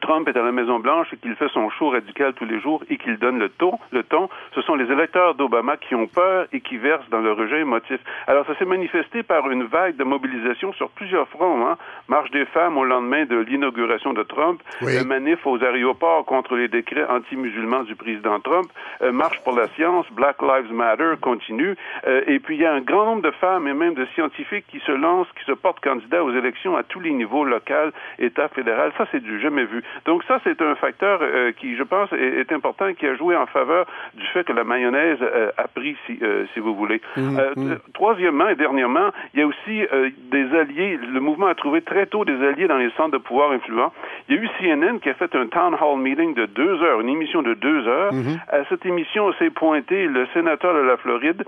Trump 0.00 0.26
est 0.28 0.36
à 0.36 0.42
la 0.42 0.52
Maison-Blanche 0.52 1.08
et 1.12 1.16
qu'il 1.16 1.34
fait 1.36 1.48
son 1.48 1.68
show 1.70 1.90
radical 1.90 2.32
tous 2.34 2.46
les 2.46 2.60
jours 2.60 2.82
et 2.88 2.96
qu'il 2.96 3.18
donne 3.18 3.38
le 3.38 3.50
ton, 3.50 3.78
le 3.92 4.02
ton, 4.02 4.28
ce 4.54 4.62
sont 4.62 4.74
les 4.74 4.90
électeurs 4.90 5.34
d'Obama 5.34 5.76
qui 5.76 5.94
ont 5.94 6.06
peur 6.06 6.46
et 6.52 6.60
qui 6.60 6.78
versent 6.78 7.08
dans 7.10 7.20
le 7.20 7.32
rejet 7.32 7.60
émotif. 7.60 8.00
Alors, 8.26 8.46
ça 8.46 8.56
s'est 8.56 8.64
manifesté 8.64 9.22
par 9.22 9.50
une 9.50 9.64
vague 9.64 9.96
de 9.96 10.04
mobilisation 10.04 10.72
sur 10.72 10.88
plusieurs 10.90 11.28
fronts. 11.28 11.66
Hein. 11.66 11.76
Marche 12.08 12.30
des 12.30 12.46
femmes 12.46 12.78
au 12.78 12.84
lendemain 12.84 13.26
de 13.26 13.36
l'inauguration 13.36 14.12
de 14.12 14.22
Trump, 14.22 14.62
oui. 14.82 15.04
manif 15.04 15.46
aux 15.46 15.62
aéroports 15.62 16.24
contre 16.24 16.56
les 16.56 16.68
décrets 16.68 17.06
anti-musulmans 17.06 17.82
du 17.82 17.94
président 17.94 18.40
Trump, 18.40 18.66
euh, 19.02 19.12
marche 19.12 19.42
pour 19.44 19.54
la 19.54 19.68
science, 19.68 20.06
Black 20.12 20.40
Lives 20.40 20.72
Matter 20.72 21.12
continue, 21.20 21.76
euh, 22.06 22.22
et 22.26 22.38
puis 22.38 22.56
il 22.56 22.62
y 22.62 22.66
a 22.66 22.72
un 22.72 22.80
grand 22.80 23.04
nombre 23.04 23.22
de 23.22 23.30
femmes 23.32 23.68
et 23.68 23.74
même 23.74 23.94
de 23.94 24.06
scientifiques 24.14 24.66
qui 24.68 24.80
se 24.80 24.92
lancent, 24.92 25.30
qui 25.38 25.44
se 25.44 25.52
portent 25.52 25.80
candidats 25.80 26.24
aux 26.24 26.32
élections 26.32 26.76
à 26.76 26.82
tous 26.82 27.00
les 27.00 27.10
niveaux, 27.10 27.44
local, 27.44 27.92
État, 28.18 28.48
fédéral. 28.48 28.92
Ça, 28.96 29.06
c'est 29.12 29.22
du 29.22 29.40
jamais 29.40 29.64
vu. 29.64 29.73
Donc 30.06 30.22
ça, 30.24 30.40
c'est 30.44 30.60
un 30.60 30.74
facteur 30.74 31.20
euh, 31.22 31.52
qui, 31.52 31.76
je 31.76 31.82
pense, 31.82 32.10
est, 32.12 32.52
important 32.52 32.86
et 32.86 32.94
qui 32.94 33.06
a 33.06 33.14
joué 33.14 33.36
en 33.36 33.46
faveur 33.46 33.86
du 34.14 34.26
fait 34.26 34.44
que 34.44 34.52
la 34.52 34.64
mayonnaise 34.64 35.18
euh, 35.22 35.50
a 35.56 35.68
pris, 35.68 35.96
si, 36.06 36.18
euh, 36.22 36.44
si 36.52 36.60
vous 36.60 36.74
voulez. 36.74 37.00
Mmh, 37.16 37.38
mmh. 37.56 37.76
Troisièmement 37.94 38.48
et 38.48 38.54
dernièrement, 38.54 39.10
il 39.32 39.40
y 39.40 39.42
a 39.42 39.46
aussi 39.46 39.82
des 40.30 40.54
alliés. 40.56 40.98
Le 41.12 41.20
mouvement 41.20 41.46
a 41.46 41.54
trouvé 41.54 41.82
très 41.82 42.06
tôt 42.06 42.24
des 42.24 42.40
alliés 42.46 42.68
dans 42.68 42.76
les 42.76 42.90
centres 42.92 43.12
de 43.12 43.18
pouvoir 43.18 43.52
influents. 43.52 43.92
Il 44.28 44.36
y 44.36 44.38
a 44.38 44.42
eu 44.42 44.48
CNN 44.58 44.98
qui 44.98 45.08
a 45.08 45.14
fait 45.14 45.34
un 45.34 45.46
town 45.46 45.74
hall 45.80 45.98
meeting 45.98 46.34
de 46.34 46.46
deux 46.46 46.82
heures, 46.82 47.00
une 47.00 47.08
émission 47.08 47.42
de 47.42 47.54
deux 47.54 47.86
heures. 47.88 48.12
Mmh. 48.12 48.40
À 48.48 48.64
cette 48.68 48.84
émission 48.86 49.32
s'est 49.34 49.50
pointé 49.50 50.06
le 50.06 50.26
sénateur 50.34 50.74
de 50.74 50.80
la 50.80 50.96
Floride 50.96 51.44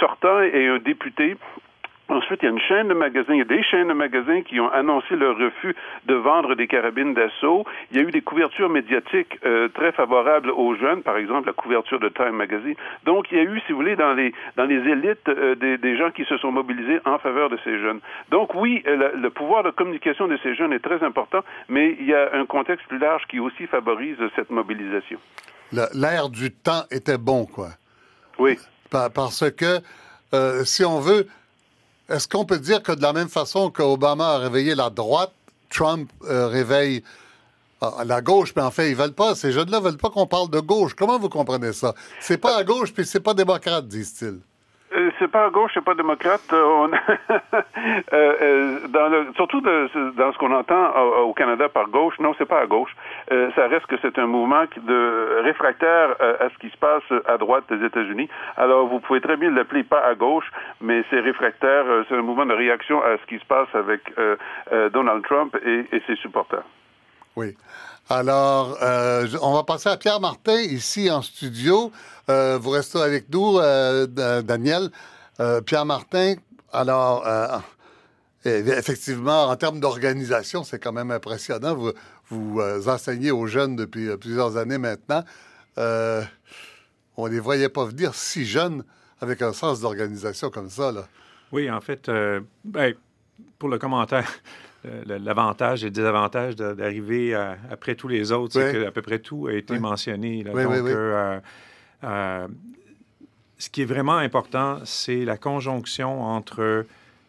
sortant 0.00 0.40
et 0.40 0.66
un 0.66 0.78
député 0.78 1.36
Ensuite, 2.10 2.40
il 2.42 2.46
y 2.46 2.48
a 2.48 2.52
une 2.52 2.60
chaîne 2.60 2.88
de 2.88 2.94
magasins, 2.94 3.34
il 3.34 3.38
y 3.38 3.42
a 3.42 3.44
des 3.44 3.62
chaînes 3.62 3.88
de 3.88 3.92
magasins 3.92 4.40
qui 4.40 4.58
ont 4.60 4.70
annoncé 4.72 5.14
leur 5.14 5.36
refus 5.36 5.76
de 6.06 6.14
vendre 6.14 6.54
des 6.54 6.66
carabines 6.66 7.12
d'assaut. 7.12 7.66
Il 7.90 7.98
y 7.98 8.00
a 8.00 8.02
eu 8.02 8.10
des 8.10 8.22
couvertures 8.22 8.70
médiatiques 8.70 9.38
euh, 9.44 9.68
très 9.68 9.92
favorables 9.92 10.50
aux 10.50 10.74
jeunes, 10.74 11.02
par 11.02 11.18
exemple 11.18 11.48
la 11.48 11.52
couverture 11.52 12.00
de 12.00 12.08
Time 12.08 12.30
Magazine. 12.30 12.76
Donc, 13.04 13.26
il 13.30 13.36
y 13.36 13.40
a 13.40 13.44
eu, 13.44 13.60
si 13.66 13.72
vous 13.72 13.78
voulez, 13.78 13.94
dans 13.94 14.14
les 14.14 14.32
dans 14.56 14.64
les 14.64 14.76
élites 14.76 15.28
euh, 15.28 15.54
des, 15.54 15.76
des, 15.76 15.98
gens 15.98 16.10
qui 16.10 16.24
se 16.24 16.38
sont 16.38 16.50
mobilisés 16.50 16.98
en 17.04 17.18
faveur 17.18 17.50
de 17.50 17.58
ces 17.62 17.78
jeunes. 17.78 18.00
Donc, 18.30 18.54
oui, 18.54 18.82
euh, 18.86 18.96
le, 18.96 19.20
le, 19.20 19.30
pouvoir 19.30 19.62
de 19.62 19.70
communication 19.70 20.28
de 20.28 20.38
ces 20.42 20.54
jeunes 20.54 20.72
est 20.72 20.82
très 20.82 21.02
important, 21.04 21.40
mais 21.68 21.94
il 22.00 22.06
y 22.06 22.14
a 22.14 22.30
un 22.32 22.46
contexte 22.46 22.86
plus 22.88 22.98
large 22.98 23.24
qui 23.28 23.38
aussi 23.38 23.66
favorise 23.66 24.16
cette 24.34 24.48
mobilisation. 24.48 25.18
L'air 25.72 26.30
du 26.30 26.50
temps 26.50 26.84
était 26.90 27.18
bon, 27.18 27.44
quoi. 27.44 27.68
Oui. 28.38 28.56
Parce 28.90 29.50
que, 29.50 29.80
si 30.64 30.82
on 30.86 31.00
veut, 31.00 31.26
est-ce 32.08 32.26
qu'on 32.28 32.44
peut 32.44 32.58
dire 32.58 32.82
que 32.82 32.92
de 32.92 33.02
la 33.02 33.12
même 33.12 33.28
façon 33.28 33.70
qu'Obama 33.70 34.34
a 34.34 34.38
réveillé 34.38 34.74
la 34.74 34.90
droite, 34.90 35.32
Trump 35.70 36.10
euh, 36.24 36.48
réveille 36.48 37.02
ah, 37.80 38.02
la 38.04 38.20
gauche, 38.20 38.52
mais 38.56 38.62
en 38.62 38.70
fait, 38.70 38.90
ils 38.90 38.96
veulent 38.96 39.12
pas, 39.12 39.34
ces 39.34 39.52
jeunes-là 39.52 39.80
veulent 39.80 39.98
pas 39.98 40.10
qu'on 40.10 40.26
parle 40.26 40.50
de 40.50 40.60
gauche. 40.60 40.94
Comment 40.94 41.18
vous 41.18 41.28
comprenez 41.28 41.72
ça? 41.72 41.94
C'est 42.20 42.38
pas 42.38 42.56
à 42.56 42.64
gauche, 42.64 42.92
puis 42.92 43.06
c'est 43.06 43.20
pas 43.20 43.34
démocrate, 43.34 43.86
disent-ils. 43.86 44.40
Euh, 45.38 45.40
pas 45.40 45.46
à 45.46 45.50
gauche, 45.50 45.70
c'est 45.74 45.84
pas 45.84 45.94
démocrate. 45.94 46.40
Euh, 46.52 46.88
euh, 48.12 48.78
le, 48.92 49.32
surtout 49.34 49.60
dans 49.60 50.32
ce 50.32 50.38
qu'on 50.38 50.52
entend 50.52 50.94
au, 51.22 51.32
Canada 51.32 51.68
par 51.68 51.88
gauche, 51.88 52.14
non, 52.18 52.34
c'est 52.38 52.48
pas 52.48 52.60
à 52.60 52.66
gauche. 52.66 52.94
ça 53.28 53.68
reste 53.68 53.86
que 53.86 53.96
c'est 54.02 54.18
un 54.18 54.26
mouvement 54.26 54.64
de 54.76 55.42
réfractaire 55.44 56.16
à 56.20 56.48
ce 56.50 56.58
qui 56.58 56.70
se 56.70 56.76
passe 56.76 57.02
à 57.26 57.38
droite 57.38 57.64
des 57.70 57.84
États-Unis. 57.84 58.28
Alors, 58.56 58.86
vous 58.86 59.00
pouvez 59.00 59.20
très 59.20 59.36
bien 59.36 59.50
l'appeler 59.50 59.84
pas 59.84 60.00
à 60.00 60.14
gauche, 60.14 60.50
mais 60.80 61.04
c'est 61.10 61.20
réfractaire. 61.20 61.84
c'est 62.08 62.16
un 62.16 62.22
mouvement 62.22 62.46
de 62.46 62.54
réaction 62.54 63.02
à 63.02 63.16
ce 63.18 63.26
qui 63.26 63.38
se 63.38 63.46
passe 63.46 63.68
avec 63.74 64.00
Donald 64.92 65.24
Trump 65.24 65.56
et, 65.64 65.86
et 65.92 66.02
ses 66.06 66.16
supporters. 66.16 66.64
Oui. 67.36 67.54
Alors, 68.10 68.78
euh, 68.82 69.26
on 69.42 69.52
va 69.52 69.64
passer 69.64 69.90
à 69.90 69.98
Pierre 69.98 70.18
Martin 70.18 70.58
ici 70.60 71.10
en 71.10 71.20
studio. 71.20 71.92
Euh, 72.30 72.56
vous 72.58 72.70
restez 72.70 72.98
avec 72.98 73.28
nous, 73.28 73.58
euh, 73.58 74.06
Daniel. 74.42 74.88
Pierre 75.66 75.84
Martin, 75.84 76.34
alors, 76.72 77.26
effectivement, 78.44 79.44
en 79.44 79.56
termes 79.56 79.80
d'organisation, 79.80 80.64
c'est 80.64 80.78
quand 80.78 80.92
même 80.92 81.10
impressionnant. 81.10 81.74
Vous, 81.74 81.92
vous 82.28 82.88
enseignez 82.88 83.30
aux 83.30 83.46
jeunes 83.46 83.76
depuis 83.76 84.08
plusieurs 84.16 84.56
années 84.56 84.78
maintenant. 84.78 85.24
on 85.76 87.26
ne 87.26 87.28
les 87.28 87.40
voyait 87.40 87.68
pas 87.68 87.84
venir 87.84 88.14
si 88.14 88.44
jeunes 88.44 88.84
avec 89.20 89.42
un 89.42 89.52
sens 89.52 89.80
d'organisation 89.80 90.50
comme 90.50 90.70
ça. 90.70 90.92
Là. 90.92 91.06
Oui, 91.52 91.70
en 91.70 91.80
fait, 91.80 92.10
ben, 92.64 92.94
pour 93.58 93.68
le 93.68 93.78
commentaire, 93.78 94.28
l'avantage 95.06 95.82
et 95.82 95.86
le 95.86 95.90
désavantage 95.90 96.56
d'arriver 96.56 97.34
après 97.70 97.94
tous 97.94 98.08
les 98.08 98.32
autres, 98.32 98.54
c'est 98.54 98.72
qu'à 98.72 98.90
peu 98.90 99.02
près 99.02 99.18
tout 99.18 99.46
a 99.46 99.54
été 99.54 99.78
mentionné. 99.78 100.44
Donc, 100.44 100.56
euh, 100.56 101.40
euh, 102.04 102.48
ce 103.58 103.68
qui 103.70 103.82
est 103.82 103.86
vraiment 103.86 104.16
important, 104.16 104.78
c'est 104.84 105.24
la 105.24 105.36
conjonction 105.36 106.22
entre 106.22 106.86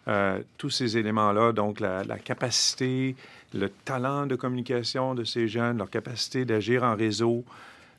euh, 0.07 0.39
tous 0.57 0.69
ces 0.69 0.97
éléments-là, 0.97 1.51
donc 1.51 1.79
la, 1.79 2.03
capacité, 2.23 3.15
le 3.53 3.69
talent 3.69 4.25
de 4.25 4.35
communication 4.35 5.15
de 5.15 5.23
ces 5.23 5.47
jeunes, 5.47 5.77
leur 5.77 5.89
capacité 5.89 6.45
d'agir 6.45 6.83
en 6.83 6.95
réseau, 6.95 7.43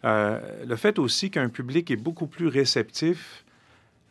le 0.03 0.77
fait 0.77 0.99
aussi 0.99 1.31
qu'un 1.31 1.51
public 1.51 1.91
est 1.91 1.97
beaucoup 1.97 2.27
plus 2.27 2.47
réceptif 2.49 3.45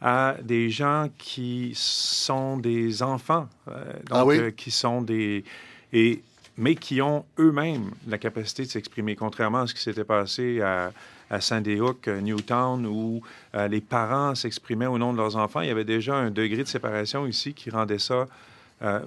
à 0.01 0.35
des 0.41 0.69
gens 0.69 1.09
qui 1.17 1.73
sont 1.75 2.57
des 2.57 3.03
enfants, 3.03 3.49
euh, 3.67 3.93
ah 4.11 4.23
euh, 4.25 4.51
qui 4.51 4.71
sont 4.71 5.01
des... 5.01 5.43
Et, 5.91 6.21
mais 6.57 6.75
qui 6.75 7.01
ont 7.01 7.25
eux-mêmes 7.37 7.91
la 8.07 8.17
capacité 8.17 8.63
de 8.63 8.67
s'exprimer, 8.67 9.15
contrairement 9.15 9.59
à 9.59 9.67
ce 9.67 9.73
qui 9.73 9.81
s'était 9.81 10.03
passé 10.03 10.61
à, 10.61 10.91
à 11.29 11.41
Sandy 11.41 11.79
Hook, 11.79 12.07
Newtown, 12.07 12.85
où 12.85 13.21
les 13.69 13.81
parents 13.81 14.35
s'exprimaient 14.35 14.87
au 14.87 14.97
nom 14.97 15.13
de 15.13 15.17
leurs 15.17 15.35
enfants. 15.35 15.61
Il 15.61 15.67
y 15.67 15.71
avait 15.71 15.83
déjà 15.83 16.15
un 16.15 16.31
degré 16.31 16.63
de 16.63 16.67
séparation 16.67 17.27
ici 17.27 17.53
qui 17.53 17.69
rendait 17.69 17.99
ça 17.99 18.25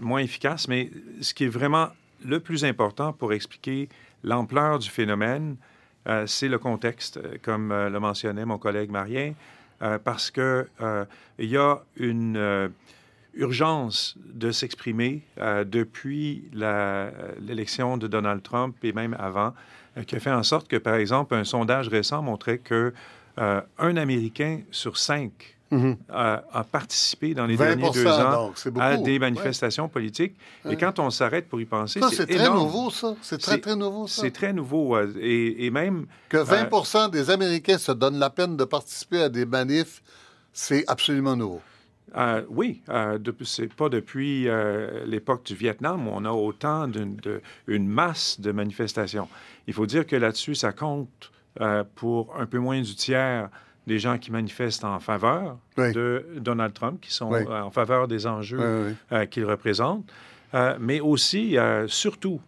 moins 0.00 0.20
efficace. 0.20 0.68
Mais 0.68 0.90
ce 1.20 1.35
qui 1.35 1.44
est 1.44 1.48
vraiment 1.48 1.88
le 2.24 2.38
plus 2.38 2.64
important 2.64 3.12
pour 3.12 3.32
expliquer 3.32 3.88
l'ampleur 4.22 4.78
du 4.78 4.88
phénomène, 4.88 5.56
c'est 6.26 6.48
le 6.48 6.58
contexte, 6.58 7.18
comme 7.42 7.72
le 7.72 7.98
mentionnait 7.98 8.44
mon 8.44 8.58
collègue 8.58 8.90
Marien. 8.90 9.35
Euh, 9.82 9.98
parce 9.98 10.30
qu'il 10.30 10.66
euh, 10.80 11.04
y 11.40 11.56
a 11.56 11.80
une 11.96 12.37
euh, 12.37 12.68
urgence 13.35 14.16
de 14.35 14.51
s'exprimer 14.51 15.23
depuis 15.66 16.45
l'élection 17.40 17.97
de 17.97 18.07
Donald 18.07 18.42
Trump 18.42 18.77
et 18.83 18.92
même 18.92 19.16
avant, 19.18 19.55
qui 20.07 20.16
a 20.16 20.21
fait 20.21 20.31
en 20.31 20.42
sorte 20.42 20.68
que, 20.68 20.77
par 20.77 20.95
exemple, 20.97 21.35
un 21.35 21.45
sondage 21.45 21.88
récent 21.88 22.23
montrait 22.23 22.59
que 22.59 22.92
un 23.37 23.97
Américain 23.97 24.61
sur 24.71 24.99
cinq 24.99 25.57
Mhm. 25.73 25.97
a, 26.11 26.64
participé 26.71 27.33
dans 27.33 27.47
les 27.47 27.57
derniers 27.57 27.90
deux 27.90 28.07
ans 28.07 28.53
à 28.79 28.99
des 28.99 29.18
manifestations 29.18 29.88
politiques. 29.88 30.35
Et 30.68 30.77
quand 30.77 30.99
on 30.99 31.09
s'arrête 31.09 31.49
pour 31.49 31.61
y 31.62 31.64
penser, 31.64 31.99
c'est 32.11 32.27
très 32.27 32.51
nouveau, 32.51 32.90
ça. 32.90 33.14
C'est 33.23 33.38
très, 33.38 33.59
très 33.59 33.75
nouveau, 33.75 34.07
ça. 34.07 34.21
C'est 34.21 34.31
très 34.31 34.53
nouveau. 34.53 34.99
Et, 35.18 35.71
même... 35.71 36.07
Que 36.29 36.37
20% 36.37 37.07
euh, 37.07 37.09
des 37.09 37.31
Américains 37.31 37.79
se 37.79 37.92
donnent 37.92 38.18
la 38.18 38.29
peine 38.29 38.57
de 38.57 38.64
participer 38.64 39.23
à 39.23 39.29
des 39.31 39.47
manifs, 39.47 40.03
c'est 40.53 40.85
absolument 40.88 41.37
nouveau. 41.37 41.62
Euh, 42.16 42.42
oui, 42.51 42.83
euh, 42.88 43.18
c'est 43.44 43.72
pas 43.72 43.88
depuis 43.88 44.48
euh, 44.48 45.05
l'époque 45.07 45.44
du 45.44 45.55
Vietnam 45.55 46.07
où 46.07 46.11
on 46.12 46.25
a 46.25 46.31
autant 46.31 46.87
d'une 46.88 47.16
une 47.66 47.88
masse 47.88 48.40
de 48.40 48.53
manifestations. 48.53 49.29
Il 49.66 49.75
faut 49.75 49.87
dire 49.87 50.07
que 50.07 50.16
là-dessus, 50.16 50.55
ça 50.55 50.72
compte 50.72 51.33
pour 51.96 52.35
un 52.38 52.46
peu 52.46 52.59
moins 52.59 52.81
du 52.81 52.94
tiers 52.94 53.51
des 53.87 53.98
gens 53.98 54.18
qui 54.18 54.31
manifestent 54.31 54.85
en 54.85 55.01
faveur 55.01 55.59
de 55.77 56.27
Donald 56.37 56.72
Trump, 56.72 57.01
qui 57.01 57.12
sont 57.12 57.33
euh, 57.33 57.62
en 57.62 57.70
faveur 57.70 58.09
des 58.09 58.27
enjeux 58.27 58.94
euh, 59.12 59.27
qu'il 59.27 59.44
représente, 59.44 60.11
euh, 60.55 60.77
mais 60.81 61.01
aussi, 61.01 61.57
surtout, 61.88 62.40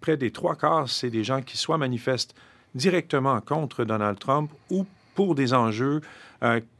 près 0.00 0.16
des 0.16 0.30
trois 0.30 0.56
quarts, 0.56 0.88
c'est 0.88 1.10
des 1.10 1.24
gens 1.24 1.42
qui 1.42 1.56
soit 1.56 1.78
manifestent 1.78 2.34
directement 2.74 3.40
contre 3.40 3.84
Donald 3.84 4.18
Trump 4.18 4.50
ou 4.70 4.86
pour 5.14 5.34
des 5.34 5.54
enjeux 5.54 6.00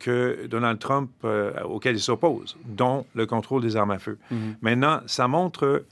que 0.01 0.47
Donald 0.49 0.81
Trump, 0.81 1.11
auxquels 1.65 1.95
il 1.95 2.01
s'oppose, 2.01 2.57
dont 2.65 3.07
le 3.15 3.27
contrôle 3.27 3.63
des 3.63 3.77
armes 3.77 3.93
à 3.93 4.01
feu. 4.01 4.19
Mm-hmm. 4.33 4.55
Maintenant, 4.61 5.01
ça 5.07 5.29
montre 5.29 5.85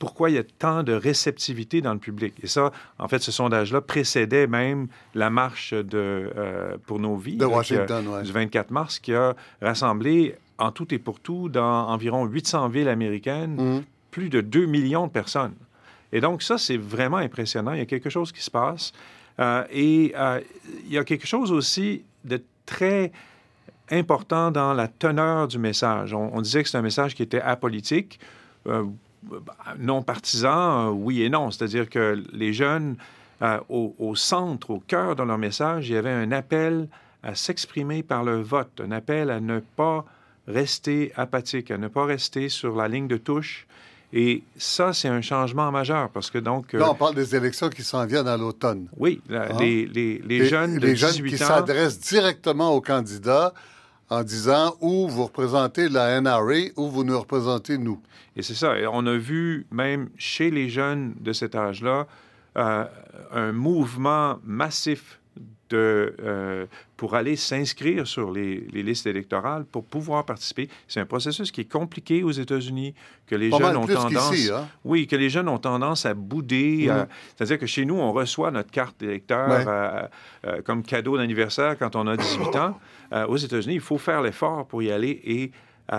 pourquoi 0.00 0.30
il 0.30 0.36
y 0.36 0.38
a 0.38 0.42
tant 0.42 0.82
de 0.82 0.94
réceptivité 0.94 1.82
dans 1.82 1.92
le 1.92 1.98
public. 1.98 2.32
Et 2.42 2.46
ça, 2.46 2.72
en 2.98 3.06
fait, 3.06 3.20
ce 3.20 3.30
sondage-là 3.30 3.82
précédait 3.82 4.46
même 4.46 4.88
la 5.14 5.28
marche 5.28 5.74
de, 5.74 6.32
euh, 6.36 6.76
pour 6.86 6.98
nos 6.98 7.16
vies 7.16 7.36
de 7.36 7.44
Washington, 7.44 8.22
du 8.24 8.32
24 8.32 8.70
mars, 8.70 8.98
qui 8.98 9.14
a 9.14 9.36
rassemblé 9.60 10.34
en 10.58 10.72
tout 10.72 10.92
et 10.94 10.98
pour 10.98 11.20
tout 11.20 11.50
dans 11.50 11.86
environ 11.88 12.24
800 12.24 12.68
villes 12.70 12.88
américaines 12.88 13.56
mhm. 13.56 13.82
plus 14.10 14.30
de 14.30 14.40
2 14.40 14.64
millions 14.64 15.06
de 15.06 15.12
personnes. 15.12 15.54
Et 16.12 16.20
donc 16.22 16.42
ça, 16.42 16.56
c'est 16.56 16.78
vraiment 16.78 17.18
impressionnant. 17.18 17.72
Il 17.72 17.78
y 17.78 17.82
a 17.82 17.86
quelque 17.86 18.10
chose 18.10 18.32
qui 18.32 18.42
se 18.42 18.50
passe. 18.50 18.92
Euh, 19.40 19.64
et 19.70 20.12
euh, 20.16 20.40
il 20.84 20.92
y 20.92 20.98
a 20.98 21.04
quelque 21.04 21.26
chose 21.26 21.52
aussi 21.52 22.04
de 22.24 22.42
très 22.66 23.12
important 23.90 24.50
dans 24.50 24.74
la 24.74 24.88
teneur 24.88 25.48
du 25.48 25.58
message. 25.58 26.14
On, 26.14 26.40
disait 26.40 26.62
que 26.62 26.68
c'est 26.68 26.78
un 26.78 26.82
message 26.82 27.14
qui 27.14 27.22
était 27.22 27.40
apolitique 27.40 28.20
non 29.78 30.02
partisans, 30.02 30.88
euh, 30.88 30.90
oui 30.90 31.22
et 31.22 31.30
non. 31.30 31.50
C'est-à-dire 31.50 31.88
que 31.88 32.22
les 32.32 32.52
jeunes, 32.52 32.96
euh, 33.42 33.58
au, 33.68 34.14
centre, 34.14 34.70
au 34.70 34.80
cœur 34.80 35.16
de 35.16 35.22
leur 35.22 35.38
message, 35.38 35.88
il 35.88 35.94
y 35.94 35.96
avait 35.96 36.10
un 36.10 36.32
appel 36.32 36.88
à 37.22 37.34
s'exprimer 37.34 38.02
par 38.02 38.24
le 38.24 38.40
vote, 38.40 38.80
un 38.82 38.92
appel 38.92 39.30
à 39.30 39.40
ne 39.40 39.60
pas 39.60 40.04
rester 40.48 41.12
apathique, 41.16 41.70
à 41.70 41.78
ne 41.78 41.88
pas 41.88 42.04
rester 42.04 42.48
sur 42.48 42.74
la 42.76 42.88
ligne 42.88 43.08
de 43.08 43.18
touche. 43.18 43.66
Et 44.12 44.42
ça, 44.56 44.92
c'est 44.92 45.08
un 45.08 45.20
changement 45.20 45.70
majeur 45.70 46.10
parce 46.10 46.30
que 46.30 46.38
donc... 46.38 46.74
Euh, 46.74 46.78
Là, 46.78 46.90
on 46.90 46.94
parle 46.94 47.14
des 47.14 47.36
élections 47.36 47.68
qui 47.68 47.82
s'en 47.82 48.04
viennent 48.06 48.26
à 48.26 48.36
l'automne. 48.36 48.88
Oui, 48.96 49.20
hein? 49.30 49.46
les, 49.60 49.86
les, 49.86 50.46
jeunes 50.46 50.78
de 50.78 50.86
les 50.86 50.96
jeunes 50.96 51.22
qui 51.22 51.38
s'adressent 51.38 52.00
directement 52.00 52.74
aux 52.74 52.80
candidats 52.80 53.54
en 54.08 54.24
disant 54.24 54.74
où 54.80 55.08
vous 55.08 55.24
représentez 55.24 55.88
la 55.88 56.20
NRA 56.20 56.70
ou 56.76 56.88
vous 56.88 57.04
nous 57.04 57.18
représentez 57.18 57.78
nous. 57.78 58.00
Et 58.36 58.42
c'est 58.42 58.54
ça. 58.54 58.74
on 58.92 59.06
a 59.06 59.16
vu 59.16 59.66
même 59.70 60.08
chez 60.16 60.50
les 60.50 60.68
jeunes 60.68 61.14
de 61.20 61.32
cet 61.32 61.54
âge-là 61.54 62.06
euh, 62.56 62.84
un 63.32 63.52
mouvement 63.52 64.38
massif 64.44 65.19
de, 65.70 66.14
euh, 66.22 66.66
pour 66.96 67.14
aller 67.14 67.36
s'inscrire 67.36 68.06
sur 68.06 68.30
les, 68.30 68.60
listes 68.72 69.06
électorales 69.06 69.64
pour 69.64 69.84
pouvoir 69.84 70.24
participer. 70.24 70.68
C'est 70.88 71.00
un 71.00 71.06
processus 71.06 71.50
qui 71.50 71.62
est 71.62 71.70
compliqué 71.70 72.22
aux 72.22 72.30
États-Unis, 72.30 72.94
que 73.26 73.36
les 73.36 73.50
jeunes 73.50 73.76
ont 73.76 73.86
tendance, 73.86 74.50
hein? 74.50 74.68
oui, 74.84 75.06
que 75.06 75.16
les 75.16 75.30
jeunes 75.30 75.48
ont 75.48 75.58
tendance 75.58 76.04
à 76.04 76.14
bouder. 76.14 76.88
Mm-hmm. 76.88 77.06
C'est-à-dire 77.36 77.58
que 77.58 77.66
chez 77.66 77.84
nous, 77.84 77.96
on 77.96 78.12
reçoit 78.12 78.50
notre 78.50 78.70
carte 78.70 78.98
d'électeur 79.00 80.08
euh, 80.44 80.62
comme 80.62 80.82
cadeau 80.82 81.16
d'anniversaire 81.16 81.78
quand 81.78 81.96
on 81.96 82.06
a 82.06 82.16
18 82.16 82.56
ans. 82.56 82.78
aux 83.28 83.36
États-Unis, 83.36 83.74
il 83.74 83.80
faut 83.80 83.98
faire 83.98 84.22
l'effort 84.22 84.66
pour 84.66 84.82
y 84.82 84.90
aller 84.92 85.20
et 85.24 85.52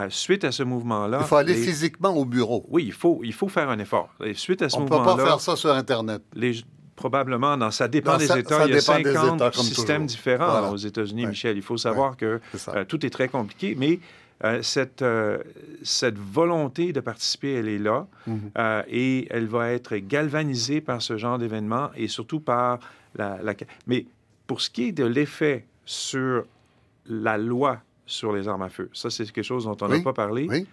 suite 0.09 0.45
à 0.45 0.51
ce 0.53 0.63
mouvement-là... 0.63 1.19
Il 1.21 1.27
faut 1.27 1.35
aller 1.35 1.55
physiquement 1.55 2.15
au 2.15 2.23
bureau. 2.23 2.65
Oui, 2.69 2.83
il 2.85 2.93
faut, 2.93 3.19
il 3.23 3.33
faut 3.33 3.49
faire 3.49 3.69
un 3.69 3.79
effort. 3.79 4.09
Et 4.23 4.33
suite 4.33 4.61
à 4.61 4.69
ce 4.69 4.77
mouvement-là... 4.79 5.01
On 5.01 5.11
ne 5.11 5.17
peut 5.17 5.23
pas 5.23 5.29
faire 5.29 5.41
ça 5.41 5.57
sur 5.57 5.73
Internet. 5.73 6.21
Les, 6.33 6.53
probablement, 7.01 7.57
dans, 7.57 7.71
ça 7.71 7.87
dépend 7.87 8.17
des 8.17 8.31
États. 8.37 8.67
il 8.67 8.73
y 8.73 8.77
a 8.77 8.81
50 8.81 9.53
systèmes 9.55 10.05
différents 10.05 10.71
aux 10.71 10.77
États-Unis, 10.77 11.25
Michel. 11.25 11.57
Il 11.57 11.63
faut 11.63 11.77
savoir 11.77 12.15
que 12.15 12.39
euh, 12.69 12.85
tout 12.85 13.03
est 13.05 13.09
très 13.09 13.27
compliqué, 13.27 13.75
mais 13.75 13.99
euh, 14.43 14.61
cette, 14.61 15.01
euh, 15.01 15.39
cette 15.81 16.17
volonté 16.17 16.93
de 16.93 16.99
participer, 16.99 17.53
elle 17.53 17.67
est 17.67 17.79
là 17.79 18.07
mhm. 18.27 18.51
et 18.87 19.27
elle 19.31 19.47
va 19.47 19.71
être 19.71 19.97
galvanisée 19.97 20.79
par 20.79 21.01
ce 21.01 21.17
genre 21.17 21.39
d'événement 21.39 21.89
et 21.95 22.07
surtout 22.07 22.39
par 22.39 22.79
la, 23.15 23.39
la... 23.41 23.55
Mais 23.87 24.05
pour 24.45 24.61
ce 24.61 24.69
qui 24.69 24.89
est 24.89 24.91
de 24.91 25.05
l'effet 25.05 25.65
sur 25.85 26.43
la 27.07 27.37
loi 27.37 27.79
sur 28.05 28.31
les 28.31 28.47
armes 28.47 28.61
à 28.61 28.69
feu. 28.69 28.89
Ça, 28.93 29.09
c'est 29.09 29.25
quelque 29.31 29.43
chose 29.43 29.63
dont 29.63 29.77
on 29.81 29.87
n'a 29.87 30.01
pas 30.01 30.13
parlé. 30.13 30.65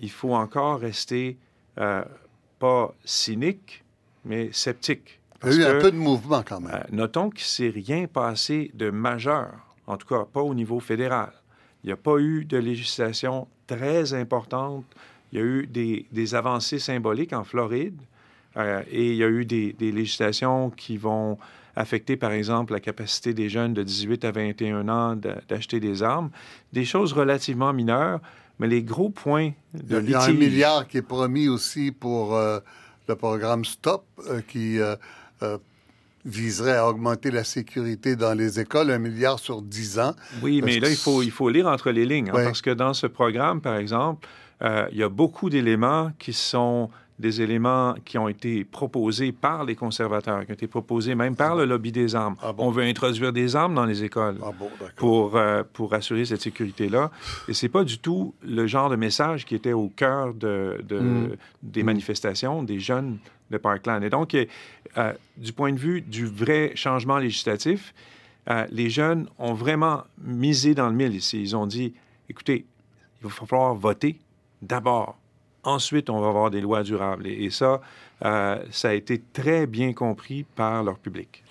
Il 0.00 0.10
faut 0.10 0.34
encore 0.34 0.78
rester 0.78 1.36
pas 1.74 2.94
cynique, 3.04 3.84
mais 4.26 4.50
sceptique. 4.52 5.20
Il 5.44 5.52
y 5.54 5.64
a 5.64 5.74
eu 5.74 5.76
un 5.76 5.80
peu 5.80 5.90
de 5.90 5.96
mouvement 5.96 6.42
quand 6.46 6.60
même. 6.60 6.74
Euh, 6.74 6.82
notons 6.92 7.30
qu'il 7.30 7.44
ne 7.44 7.70
s'est 7.70 7.72
rien 7.74 8.06
passé 8.06 8.70
de 8.74 8.90
majeur, 8.90 9.52
en 9.86 9.96
tout 9.96 10.06
cas 10.06 10.24
pas 10.24 10.42
au 10.42 10.54
niveau 10.54 10.80
fédéral. 10.80 11.32
Il 11.84 11.88
n'y 11.88 11.92
a 11.92 11.96
pas 11.96 12.18
eu 12.18 12.44
de 12.44 12.58
législation 12.58 13.46
très 13.66 14.12
importante. 14.14 14.84
Il 15.32 15.38
y 15.38 15.42
a 15.42 15.44
eu 15.44 15.66
des, 15.66 16.34
avancées 16.34 16.78
symboliques 16.78 17.32
en 17.32 17.44
Floride 17.44 18.00
et 18.90 19.10
il 19.10 19.16
y 19.16 19.22
a 19.22 19.28
eu 19.28 19.44
des, 19.44 19.72
des 19.74 19.92
législations 19.92 20.70
qui 20.70 20.96
vont 20.96 21.38
affecter, 21.76 22.16
par 22.16 22.32
exemple, 22.32 22.72
la 22.72 22.80
capacité 22.80 23.34
des 23.34 23.48
jeunes 23.48 23.74
de 23.74 23.82
18 23.82 24.24
à 24.24 24.32
21 24.32 24.88
ans 24.88 25.16
d'acheter 25.48 25.78
des 25.78 26.02
armes. 26.02 26.30
Des 26.72 26.86
choses 26.86 27.12
relativement 27.12 27.72
mineures, 27.72 28.20
mais 28.58 28.66
les 28.66 28.82
gros 28.82 29.10
points 29.10 29.52
de 29.74 30.00
Il 30.00 30.10
y 30.10 30.14
a 30.14 30.22
un 30.22 30.32
milliard 30.32 30.88
qui 30.88 30.96
est 30.96 31.02
promis 31.02 31.48
aussi 31.48 31.92
pour 31.92 32.34
euh, 32.34 32.58
le 33.08 33.16
programme 33.16 33.64
STOP, 33.64 34.04
euh, 34.28 34.40
qui 34.46 34.78
euh, 34.78 34.96
viserait 36.24 36.76
à 36.76 36.88
augmenter 36.88 37.30
la 37.30 37.44
sécurité 37.44 38.16
dans 38.16 38.34
les 38.34 38.60
écoles, 38.60 38.90
un 38.90 38.98
milliard 38.98 39.38
sur 39.38 39.62
10 39.62 39.98
ans. 39.98 40.14
Oui, 40.42 40.62
mais 40.64 40.80
là, 40.80 40.90
il 40.90 40.96
faut, 40.96 41.22
il 41.22 41.30
faut 41.30 41.48
lire 41.48 41.66
entre 41.66 41.90
les 41.90 42.04
lignes, 42.04 42.30
hein, 42.30 42.44
parce 42.44 42.62
que 42.62 42.70
dans 42.70 42.94
ce 42.94 43.06
programme, 43.06 43.60
par 43.60 43.76
exemple, 43.76 44.26
il 44.62 44.96
y 44.96 45.02
a 45.02 45.08
beaucoup 45.08 45.50
d'éléments 45.50 46.12
qui 46.18 46.32
sont 46.32 46.88
des 47.18 47.40
éléments 47.40 47.94
qui 48.04 48.18
ont 48.18 48.28
été 48.28 48.64
proposés 48.64 49.32
par 49.32 49.64
les 49.64 49.74
conservateurs, 49.74 50.44
qui 50.44 50.50
ont 50.50 50.54
été 50.54 50.66
proposés 50.66 51.14
même 51.14 51.34
par 51.34 51.56
le 51.56 51.64
lobby 51.64 51.90
des 51.90 52.14
armes. 52.14 52.36
Ah 52.42 52.52
On 52.58 52.70
veut 52.70 52.84
introduire 52.84 53.32
des 53.32 53.56
armes 53.56 53.74
dans 53.74 53.86
les 53.86 54.04
écoles 54.04 54.38
ah 54.42 54.50
pour, 54.96 55.36
euh, 55.36 55.62
pour 55.72 55.94
assurer 55.94 56.26
cette 56.26 56.42
sécurité-là. 56.42 57.10
Et 57.48 57.54
c'est 57.54 57.70
pas 57.70 57.84
du 57.84 57.98
tout 57.98 58.34
le 58.42 58.66
genre 58.66 58.90
de 58.90 58.96
message 58.96 59.46
qui 59.46 59.54
était 59.54 59.72
au 59.72 59.88
cœur 59.88 60.34
de, 60.34 60.78
mm. 60.90 61.36
des 61.62 61.82
mm. 61.82 61.86
manifestations 61.86 62.62
des 62.62 62.80
jeunes 62.80 63.18
de 63.50 63.56
Parkland. 63.56 64.02
Et 64.02 64.10
donc, 64.10 64.34
euh, 64.34 65.12
du 65.36 65.52
point 65.52 65.72
de 65.72 65.78
vue 65.78 66.02
du 66.02 66.26
vrai 66.26 66.72
changement 66.74 67.18
législatif, 67.18 67.94
euh, 68.48 68.66
les 68.70 68.90
jeunes 68.90 69.28
ont 69.38 69.54
vraiment 69.54 70.04
misé 70.22 70.74
dans 70.74 70.88
le 70.88 70.94
mille 70.94 71.14
ici. 71.14 71.40
Ils 71.40 71.56
ont 71.56 71.66
dit, 71.66 71.94
écoutez, 72.28 72.66
il 73.20 73.28
va 73.28 73.30
falloir 73.30 73.74
voter 73.74 74.18
d'abord 74.62 75.18
Ensuite, 75.66 76.10
on 76.10 76.20
va 76.20 76.28
avoir 76.28 76.50
des 76.50 76.60
lois 76.60 76.84
durables. 76.84 77.26
Et, 77.26 77.50
ça, 77.50 77.80
euh, 78.24 78.56
ça 78.70 78.90
a 78.90 78.92
été 78.92 79.20
très 79.32 79.66
bien 79.66 79.92
compris 79.92 80.44
par 80.44 80.84
leur 80.84 80.96
public. 80.96 81.42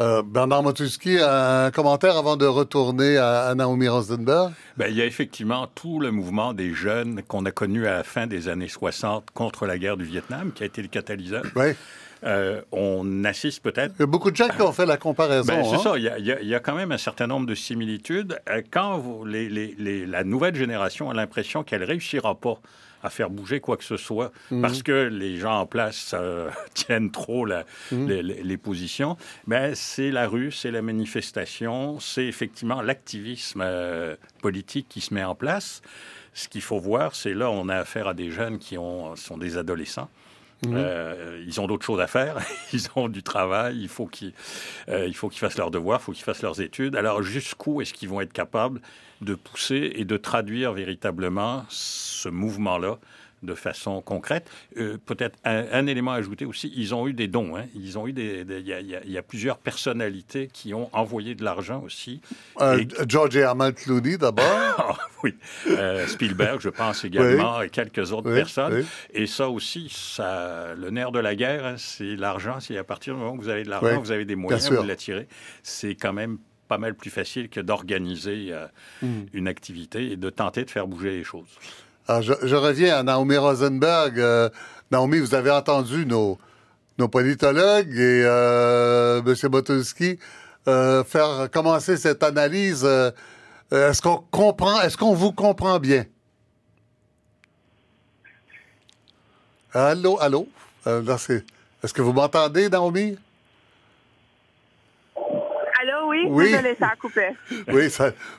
Euh, 0.00 0.22
Bernard 0.22 0.62
Motuski, 0.62 1.18
un 1.20 1.70
commentaire 1.70 2.16
avant 2.16 2.38
de 2.38 2.46
retourner 2.46 3.18
à, 3.18 3.54
Naomi 3.54 3.86
Rosenberg? 3.86 4.52
Bien, 4.78 4.86
il 4.88 4.96
y 4.96 5.02
a 5.02 5.04
effectivement 5.04 5.66
tout 5.74 6.00
le 6.00 6.10
mouvement 6.10 6.54
des 6.54 6.72
jeunes 6.72 7.22
qu'on 7.28 7.44
a 7.44 7.50
connu 7.50 7.86
à 7.86 7.92
la 7.92 8.02
fin 8.02 8.26
des 8.26 8.48
années 8.48 8.68
60 8.68 9.26
contre 9.34 9.66
la 9.66 9.76
guerre 9.76 9.98
du 9.98 10.04
Vietnam, 10.04 10.52
qui 10.52 10.62
a 10.62 10.66
été 10.66 10.80
le 10.80 10.88
catalyseur. 10.88 11.44
Oui. 11.54 11.72
Euh, 12.24 12.60
on 12.72 13.24
assiste 13.24 13.62
peut-être... 13.62 13.94
Il 13.98 14.00
y 14.00 14.02
a 14.02 14.06
beaucoup 14.06 14.30
de 14.30 14.36
gens 14.36 14.48
qui 14.48 14.60
ont 14.62 14.72
fait 14.72 14.86
la 14.86 14.96
comparaison. 14.96 15.52
Ben, 15.52 15.64
c'est 15.64 15.76
hein. 15.76 15.78
ça, 15.78 15.98
il 15.98 16.04
y, 16.04 16.54
a, 16.54 16.60
quand 16.60 16.74
même 16.74 16.92
un 16.92 16.98
certain 16.98 17.26
nombre 17.26 17.46
de 17.46 17.54
similitudes. 17.54 18.38
Euh, 18.48 18.62
quand 18.70 18.98
vous, 18.98 19.24
la 19.24 20.24
nouvelle 20.24 20.54
génération 20.54 21.10
a 21.10 21.14
l'impression 21.14 21.62
qu'elle 21.62 21.84
réussira 21.84 22.34
pas 22.34 22.60
à 23.02 23.08
faire 23.08 23.30
bouger 23.30 23.60
quoi 23.60 23.78
que 23.78 23.84
ce 23.84 23.96
soit 23.96 24.30
mhm. 24.50 24.60
parce 24.60 24.82
que 24.82 25.08
les 25.08 25.38
gens 25.38 25.60
en 25.60 25.64
place 25.64 26.14
tiennent 26.74 27.10
trop 27.10 27.46
la, 27.46 27.64
mhm. 27.90 28.08
les, 28.08 28.56
positions. 28.58 29.16
Mais 29.46 29.74
c'est 29.74 30.10
la 30.10 30.28
rue, 30.28 30.52
c'est 30.52 30.70
la 30.70 30.82
manifestation, 30.82 31.98
c'est 31.98 32.26
effectivement 32.26 32.82
l'activisme 32.82 33.64
politique 34.42 34.86
qui 34.90 35.00
se 35.00 35.14
met 35.14 35.24
en 35.24 35.34
place. 35.34 35.80
Ce 36.34 36.48
qu'il 36.48 36.60
faut 36.60 36.78
voir, 36.78 37.14
c'est 37.14 37.32
là, 37.32 37.50
on 37.50 37.68
a 37.70 37.76
affaire 37.76 38.06
à 38.06 38.14
des 38.14 38.30
jeunes 38.30 38.58
qui 38.58 38.76
ont, 38.76 39.16
sont 39.16 39.38
des 39.38 39.56
adolescents. 39.56 40.10
Euh, 40.66 41.42
ils 41.46 41.60
ont 41.60 41.66
d'autres 41.66 41.86
choses 41.86 42.00
à 42.00 42.06
faire, 42.06 42.38
ils 42.72 42.88
ont 42.96 43.08
du 43.08 43.22
travail, 43.22 43.78
il 43.80 43.88
faut 43.88 44.06
qu'ils 44.06 44.32
euh, 44.88 45.10
faut 45.12 45.28
qu'ils 45.28 45.38
fassent 45.38 45.56
leurs 45.56 45.70
devoirs, 45.70 46.00
il 46.00 46.04
faut 46.04 46.12
qu'ils 46.12 46.24
fassent 46.24 46.42
leurs 46.42 46.60
études. 46.60 46.96
Alors 46.96 47.22
jusqu'où 47.22 47.80
est-ce 47.80 47.94
qu'ils 47.94 48.08
vont 48.08 48.20
être 48.20 48.32
capables 48.32 48.80
de 49.22 49.34
pousser 49.34 49.92
et 49.94 50.04
de 50.04 50.16
traduire 50.16 50.72
véritablement 50.72 51.64
ce 51.68 52.28
mouvement-là 52.28 52.98
de 53.42 53.54
façon 53.54 54.02
concrète. 54.02 54.50
Euh, 54.76 54.98
peut-être 55.04 55.38
un, 55.44 55.86
élément 55.86 56.12
à 56.12 56.16
ajouter 56.16 56.44
aussi, 56.44 56.72
ils 56.76 56.94
ont 56.94 57.06
eu 57.06 57.12
des 57.12 57.28
dons. 57.28 57.56
Hein. 57.56 57.64
Ils 57.74 57.98
ont 57.98 58.06
eu 58.06 58.12
des. 58.12 58.44
Il 58.48 59.10
y, 59.10 59.18
a 59.18 59.22
plusieurs 59.22 59.58
personnalités 59.58 60.48
qui 60.52 60.74
ont 60.74 60.90
envoyé 60.92 61.34
de 61.34 61.44
l'argent 61.44 61.82
aussi. 61.84 62.20
Euh, 62.60 62.84
George 63.06 63.36
Herman 63.36 63.72
Clooney 63.72 64.18
d'abord. 64.18 64.46
Ah, 64.82 64.96
oui. 65.22 65.34
Euh, 65.68 66.06
Spielberg, 66.06 66.60
je 66.60 66.70
pense 66.70 67.04
également, 67.04 67.60
et 67.60 67.68
quelques 67.68 68.12
autres 68.12 68.32
personnes. 68.32 68.84
Et 69.12 69.26
ça 69.26 69.50
aussi, 69.50 69.88
ça, 69.90 70.74
le 70.74 70.90
nerf 70.90 71.12
de 71.12 71.18
la 71.18 71.34
guerre, 71.34 71.66
hein, 71.66 71.74
c'est 71.76 72.16
l'argent. 72.16 72.60
C'est 72.60 72.78
à 72.78 72.84
partir 72.84 73.14
du 73.14 73.20
moment 73.20 73.34
où 73.34 73.40
vous 73.40 73.48
avez 73.48 73.64
de 73.64 73.68
l'argent, 73.68 74.00
vous 74.00 74.10
avez 74.12 74.24
des 74.24 74.36
moyens, 74.36 74.70
vous 74.70 74.82
l'attirez. 74.82 75.28
C'est 75.62 75.94
quand 75.94 76.14
même 76.14 76.38
pas 76.68 76.78
mal 76.78 76.94
plus 76.94 77.10
facile 77.10 77.48
que 77.50 77.60
d'organiser 77.60 78.54
hmm. 79.02 79.24
une 79.34 79.48
activité 79.48 80.12
et 80.12 80.16
de 80.16 80.30
tenter 80.30 80.64
de 80.64 80.70
faire 80.70 80.86
bouger 80.86 81.10
les 81.10 81.24
choses. 81.24 81.58
Je, 82.20 82.54
reviens 82.56 82.98
à 82.98 83.02
Naomi 83.02 83.36
Rosenberg. 83.36 84.18
Euh, 84.18 84.48
Naomi, 84.90 85.20
vous 85.20 85.34
avez 85.34 85.50
entendu 85.50 86.04
nos, 86.06 86.38
nos 86.98 87.08
politologues 87.08 87.94
et 87.96 88.22
euh, 88.24 89.22
M. 89.24 89.48
Botulski 89.48 90.18
euh, 90.66 91.04
faire 91.04 91.48
commencer 91.52 91.96
cette 91.96 92.22
analyse. 92.24 92.82
Euh, 92.84 93.12
est-ce 93.70 94.02
qu'on 94.02 94.24
comprend, 94.30 94.80
est-ce 94.82 94.96
qu'on 94.96 95.14
vous 95.14 95.32
comprend 95.32 95.78
bien? 95.78 96.04
Allô, 99.72 100.18
allô? 100.20 100.48
est-ce 100.84 101.94
que 101.94 102.02
vous 102.02 102.12
m'entendez, 102.12 102.68
Naomi? 102.68 103.16
Oui, 106.30 106.50
désolé, 106.50 106.76
ça 106.80 106.88
a 106.88 106.96
coupé. 106.96 107.28
oui, 107.68 107.88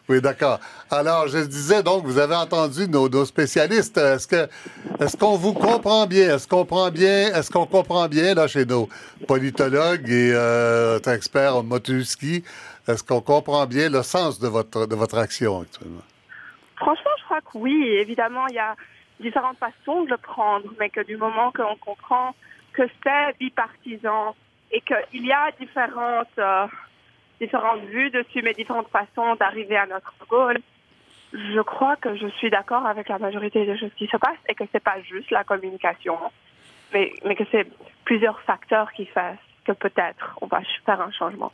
oui 0.09 0.21
d'accord. 0.21 0.59
Alors, 0.89 1.27
je 1.27 1.39
disais 1.39 1.83
donc, 1.83 2.05
vous 2.05 2.17
avez 2.17 2.35
entendu 2.35 2.87
nos, 2.87 3.25
spécialistes. 3.25 3.97
Est-ce 3.97 4.27
que, 4.27 4.47
est-ce 4.99 5.17
qu'on 5.17 5.35
vous 5.37 5.53
comprend 5.53 6.07
bien? 6.07 6.35
Est-ce 6.35 6.47
qu'on 6.47 6.61
comprend 6.61 6.91
bien 6.91 7.33
Est-ce 7.33 7.51
qu'on 7.51 7.65
comprend 7.65 8.07
bien 8.07 8.33
là 8.33 8.47
chez 8.47 8.65
nos 8.65 8.87
politologues 9.27 10.09
et 10.09 10.31
euh, 10.33 10.99
experts 10.99 11.63
Motuski 11.63 12.43
Est-ce 12.87 13.03
qu'on 13.03 13.21
comprend 13.21 13.65
bien 13.65 13.89
le 13.89 14.03
sens 14.03 14.39
de 14.39 14.47
votre 14.47 14.85
de 14.85 14.95
votre 14.95 15.17
action 15.17 15.61
actuellement? 15.61 16.03
Franchement, 16.77 17.11
je 17.19 17.23
crois 17.25 17.41
que 17.41 17.57
oui. 17.57 17.87
Évidemment, 17.99 18.47
il 18.47 18.55
y 18.55 18.59
a 18.59 18.75
différentes 19.19 19.57
façons 19.57 20.03
de 20.03 20.09
le 20.09 20.17
prendre, 20.17 20.67
mais 20.79 20.89
que 20.89 21.01
du 21.01 21.17
moment 21.17 21.51
qu'on 21.51 21.75
comprend 21.77 22.35
que 22.73 22.83
c'est 23.03 23.37
bipartisan 23.39 24.35
et 24.71 24.81
qu'il 24.81 25.25
y 25.25 25.31
a 25.31 25.51
différentes 25.59 26.27
euh, 26.37 26.65
différentes 27.41 27.81
vues 27.85 28.11
dessus, 28.11 28.41
mais 28.43 28.53
différentes 28.53 28.89
façons 28.89 29.35
d'arriver 29.35 29.75
à 29.75 29.87
notre 29.87 30.13
goal. 30.29 30.59
Je 31.33 31.61
crois 31.61 31.95
que 31.95 32.15
je 32.15 32.27
suis 32.27 32.49
d'accord 32.49 32.85
avec 32.85 33.09
la 33.09 33.17
majorité 33.17 33.65
des 33.65 33.77
choses 33.77 33.91
qui 33.97 34.07
se 34.07 34.17
passent 34.17 34.45
et 34.47 34.53
que 34.53 34.63
c'est 34.71 34.83
pas 34.83 35.01
juste 35.01 35.31
la 35.31 35.43
communication, 35.43 36.17
mais, 36.93 37.11
mais 37.25 37.35
que 37.35 37.43
c'est 37.51 37.67
plusieurs 38.05 38.39
facteurs 38.41 38.91
qui 38.93 39.05
fassent 39.05 39.37
que 39.65 39.71
peut-être 39.71 40.37
on 40.41 40.47
va 40.47 40.61
faire 40.85 41.01
un 41.01 41.11
changement. 41.11 41.51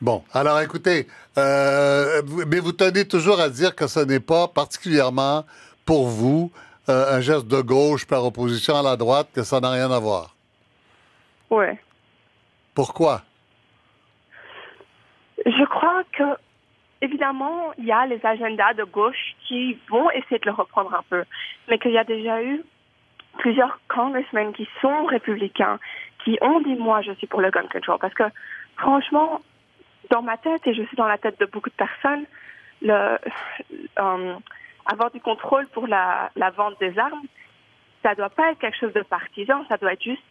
Bon, 0.00 0.22
alors 0.32 0.60
écoutez, 0.60 1.08
euh, 1.38 2.22
mais 2.46 2.60
vous 2.60 2.72
tenez 2.72 3.06
toujours 3.06 3.40
à 3.40 3.48
dire 3.48 3.74
que 3.74 3.86
ce 3.86 4.00
n'est 4.00 4.20
pas 4.20 4.46
particulièrement 4.46 5.44
pour 5.84 6.06
vous 6.08 6.52
euh, 6.88 7.16
un 7.16 7.20
geste 7.20 7.46
de 7.46 7.60
gauche 7.60 8.06
par 8.06 8.24
opposition 8.24 8.76
à 8.76 8.82
la 8.82 8.96
droite, 8.96 9.28
que 9.34 9.42
ça 9.42 9.60
n'a 9.60 9.70
rien 9.70 9.90
à 9.90 9.98
voir. 9.98 10.36
Oui. 11.50 11.66
Pourquoi? 12.74 13.22
Je 15.46 15.64
crois 15.64 16.02
que, 16.12 16.36
évidemment, 17.00 17.72
il 17.78 17.84
y 17.84 17.92
a 17.92 18.06
les 18.06 18.24
agendas 18.24 18.74
de 18.74 18.84
gauche 18.84 19.36
qui 19.46 19.78
vont 19.88 20.10
essayer 20.10 20.38
de 20.38 20.46
le 20.46 20.52
reprendre 20.52 20.94
un 20.94 21.02
peu, 21.08 21.24
mais 21.68 21.78
qu'il 21.78 21.92
y 21.92 21.98
a 21.98 22.04
déjà 22.04 22.42
eu 22.42 22.62
plusieurs 23.38 23.78
congressmen 23.88 24.52
qui 24.52 24.68
sont 24.80 25.04
républicains, 25.04 25.78
qui 26.24 26.38
ont 26.40 26.60
dit 26.60 26.74
moi 26.74 27.02
je 27.02 27.12
suis 27.12 27.26
pour 27.26 27.40
le 27.40 27.50
gun 27.50 27.66
control, 27.68 27.98
parce 28.00 28.14
que 28.14 28.24
franchement, 28.76 29.40
dans 30.10 30.22
ma 30.22 30.36
tête 30.36 30.66
et 30.66 30.74
je 30.74 30.82
suis 30.82 30.96
dans 30.96 31.06
la 31.06 31.18
tête 31.18 31.38
de 31.38 31.46
beaucoup 31.46 31.70
de 31.70 31.74
personnes, 31.74 32.24
euh, 32.84 33.16
avoir 34.86 35.10
du 35.12 35.20
contrôle 35.20 35.66
pour 35.68 35.86
la, 35.86 36.30
la 36.36 36.50
vente 36.50 36.78
des 36.80 36.98
armes, 36.98 37.26
ça 38.02 38.14
doit 38.14 38.30
pas 38.30 38.50
être 38.50 38.58
quelque 38.58 38.78
chose 38.78 38.92
de 38.92 39.02
partisan, 39.02 39.64
ça 39.68 39.76
doit 39.76 39.92
être 39.92 40.02
juste 40.02 40.22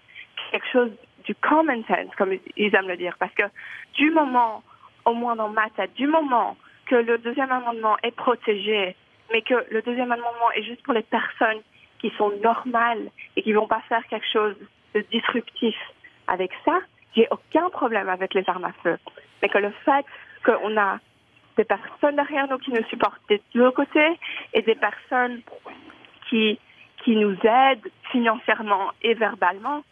quelque 0.51 0.67
chose 0.71 0.91
du 1.25 1.35
common 1.35 1.83
sense, 1.87 2.13
comme 2.17 2.33
ils 2.55 2.75
aiment 2.75 2.87
le 2.87 2.97
dire, 2.97 3.15
parce 3.19 3.33
que 3.33 3.43
du 3.93 4.11
moment 4.11 4.63
au 5.07 5.13
moins 5.13 5.35
dans 5.35 5.49
ma 5.49 5.69
tête, 5.71 5.93
du 5.95 6.05
moment 6.05 6.57
que 6.85 6.95
le 6.95 7.17
deuxième 7.17 7.51
amendement 7.51 7.97
est 8.03 8.15
protégé, 8.15 8.95
mais 9.31 9.41
que 9.41 9.55
le 9.71 9.81
deuxième 9.81 10.11
amendement 10.11 10.51
est 10.55 10.63
juste 10.63 10.83
pour 10.83 10.93
les 10.93 11.01
personnes 11.01 11.61
qui 11.99 12.11
sont 12.17 12.31
normales 12.43 13.09
et 13.35 13.41
qui 13.41 13.53
vont 13.53 13.67
pas 13.67 13.81
faire 13.89 14.05
quelque 14.07 14.27
chose 14.31 14.55
de 14.93 15.01
disruptif 15.11 15.75
avec 16.27 16.51
ça, 16.65 16.79
j'ai 17.15 17.27
aucun 17.31 17.69
problème 17.69 18.09
avec 18.09 18.33
les 18.33 18.43
armes 18.47 18.65
à 18.65 18.73
feu. 18.83 18.97
Mais 19.41 19.49
que 19.49 19.57
le 19.57 19.71
fait 19.85 20.05
qu'on 20.45 20.77
a 20.77 20.99
des 21.55 21.63
personnes 21.63 22.15
derrière 22.15 22.47
nous 22.49 22.57
qui 22.57 22.71
nous 22.71 22.83
supportent 22.89 23.21
des 23.29 23.41
deux 23.55 23.71
côtés 23.71 24.19
et 24.53 24.61
des 24.61 24.75
personnes 24.75 25.41
qui, 26.29 26.59
qui 27.03 27.15
nous 27.15 27.37
aident 27.43 27.89
financièrement 28.11 28.91
et 29.01 29.13
verbalement, 29.13 29.83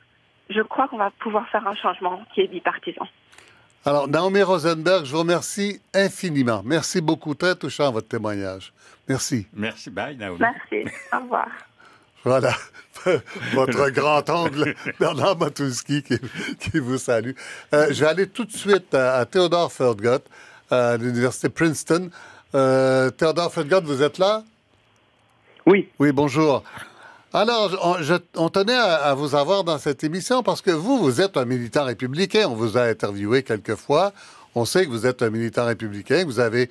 je 0.50 0.62
crois 0.62 0.88
qu'on 0.88 0.98
va 0.98 1.12
pouvoir 1.20 1.48
faire 1.50 1.68
un 1.68 1.76
changement 1.76 2.22
qui 2.34 2.42
est 2.42 2.48
bipartisan. 2.48 3.08
Alors, 3.88 4.08
Naomi 4.08 4.42
Rosenberg, 4.42 5.06
je 5.06 5.12
vous 5.12 5.20
remercie 5.20 5.80
infiniment. 5.94 6.64
Merci 6.66 7.02
beaucoup. 7.02 7.36
Très 7.36 7.56
touchant, 7.56 7.92
votre 7.92 8.08
témoignage. 8.08 8.74
Merci. 9.08 9.46
Merci. 9.54 9.92
Bye, 9.92 10.18
Naomi. 10.18 10.40
Merci. 10.40 10.90
Au 11.14 11.20
revoir. 11.20 11.48
Voilà, 12.24 12.56
votre 13.54 13.92
grand 13.92 14.28
oncle 14.32 14.74
Bernard 15.00 15.38
Matulski 15.38 16.02
qui, 16.02 16.18
qui, 16.60 16.80
vous 16.80 16.98
salue. 16.98 17.34
Euh, 17.72 17.90
je 17.92 18.04
vais 18.04 18.10
aller 18.10 18.28
tout 18.28 18.46
de 18.46 18.52
suite 18.52 18.96
à, 18.96 19.24
Théodore 19.28 19.72
Feldgott, 19.72 20.26
à 20.72 20.98
l'Université 20.98 21.50
Princeton. 21.50 22.10
Euh, 22.56 23.12
Théodore 23.12 23.54
Feldgott, 23.54 23.84
vous 23.84 24.02
êtes 24.02 24.18
là? 24.18 24.44
Oui. 25.68 25.88
Oui, 26.00 26.12
bonjour. 26.12 26.64
Alors, 27.38 27.70
on, 28.38 28.48
tenait 28.48 28.72
à, 28.72 29.14
vous 29.14 29.36
avoir 29.36 29.66
dans 29.66 29.78
cette 29.78 30.06
émission 30.06 30.42
parce 30.42 30.62
que 30.62 30.72
vous, 30.72 31.00
vous 31.00 31.20
êtes 31.20 31.36
un 31.36 31.44
militant 31.44 31.84
républicain. 31.84 32.48
On 32.48 32.56
vous 32.56 32.78
a 32.78 32.84
interviewé 32.84 33.44
quelques 33.44 33.76
fois. 33.76 34.14
On 34.56 34.64
sait 34.64 34.86
que 34.86 34.90
vous 34.90 35.06
êtes 35.06 35.22
un 35.22 35.30
militant 35.30 35.66
républicain, 35.66 36.24
vous 36.26 36.40
avez 36.40 36.70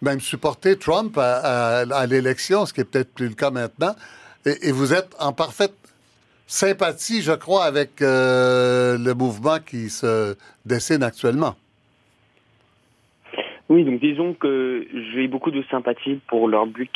même 0.00 0.20
supporté 0.20 0.78
Trump 0.78 1.18
à, 1.18 2.06
l'élection, 2.08 2.64
ce 2.64 2.72
qui 2.72 2.82
est 2.82 2.84
peut-être 2.84 3.12
plus 3.12 3.26
le 3.26 3.34
cas 3.34 3.50
maintenant. 3.50 3.96
Et, 4.46 4.70
vous 4.70 4.94
êtes 4.94 5.16
en 5.18 5.32
parfaite 5.32 5.74
sympathie, 6.46 7.20
je 7.20 7.32
crois, 7.32 7.64
avec 7.64 8.00
euh, 8.00 8.96
le 8.98 9.14
mouvement 9.14 9.58
qui 9.58 9.90
se 9.90 10.36
dessine 10.64 11.02
actuellement. 11.02 11.56
Oui, 13.68 13.82
donc 13.82 13.98
disons 13.98 14.34
que 14.34 14.86
j'ai 15.12 15.26
beaucoup 15.26 15.50
de 15.50 15.64
sympathie 15.72 16.20
pour 16.28 16.46
leur 16.46 16.68
but 16.68 16.92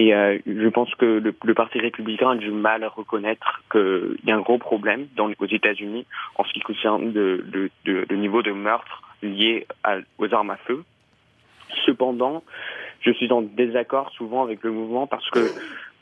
et 0.00 0.14
euh, 0.14 0.38
je 0.46 0.68
pense 0.68 0.94
que 0.94 1.04
le, 1.04 1.54
Parti 1.54 1.78
républicain 1.78 2.30
a 2.30 2.34
du 2.34 2.50
mal 2.50 2.84
à 2.84 2.88
reconnaître 2.88 3.62
qu'il 3.70 4.16
y 4.24 4.30
a 4.30 4.34
un 4.34 4.40
gros 4.40 4.56
problème 4.56 5.08
dans, 5.14 5.28
aux 5.38 5.46
États-Unis 5.46 6.06
en 6.36 6.44
ce 6.44 6.52
qui 6.54 6.60
concerne 6.60 7.12
le, 7.12 8.16
niveau 8.16 8.40
de 8.40 8.50
meurtre 8.50 9.02
lié 9.22 9.66
aux 10.16 10.32
armes 10.32 10.52
à 10.52 10.56
feu. 10.56 10.84
Cependant, 11.84 12.42
je 13.02 13.10
suis 13.10 13.30
en 13.30 13.42
désaccord 13.42 14.10
souvent 14.12 14.42
avec 14.42 14.62
le 14.62 14.70
mouvement 14.72 15.06
parce 15.06 15.28
que 15.28 15.50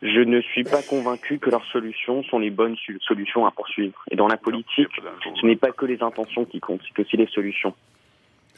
je 0.03 0.21
ne 0.21 0.41
suis 0.43 0.63
pas 0.63 0.83
convaincu 0.83 1.41
que 1.41 1.51
leurs 1.51 1.67
solutions 1.73 2.23
sont 2.23 2.39
les 2.39 2.51
bonnes 2.51 2.77
solutions 3.01 3.47
à 3.47 3.51
poursuivre. 3.51 4.01
Et 4.13 4.17
dans 4.17 4.29
la 4.29 4.37
politique, 4.37 4.93
ce 5.41 5.45
n'est 5.45 5.57
pas 5.57 5.73
que 5.73 5.87
les 5.87 6.01
intentions 6.05 6.45
qui 6.45 6.61
comptent, 6.61 6.83
c'est 6.87 7.03
aussi 7.03 7.17
les 7.17 7.27
solutions. 7.27 7.75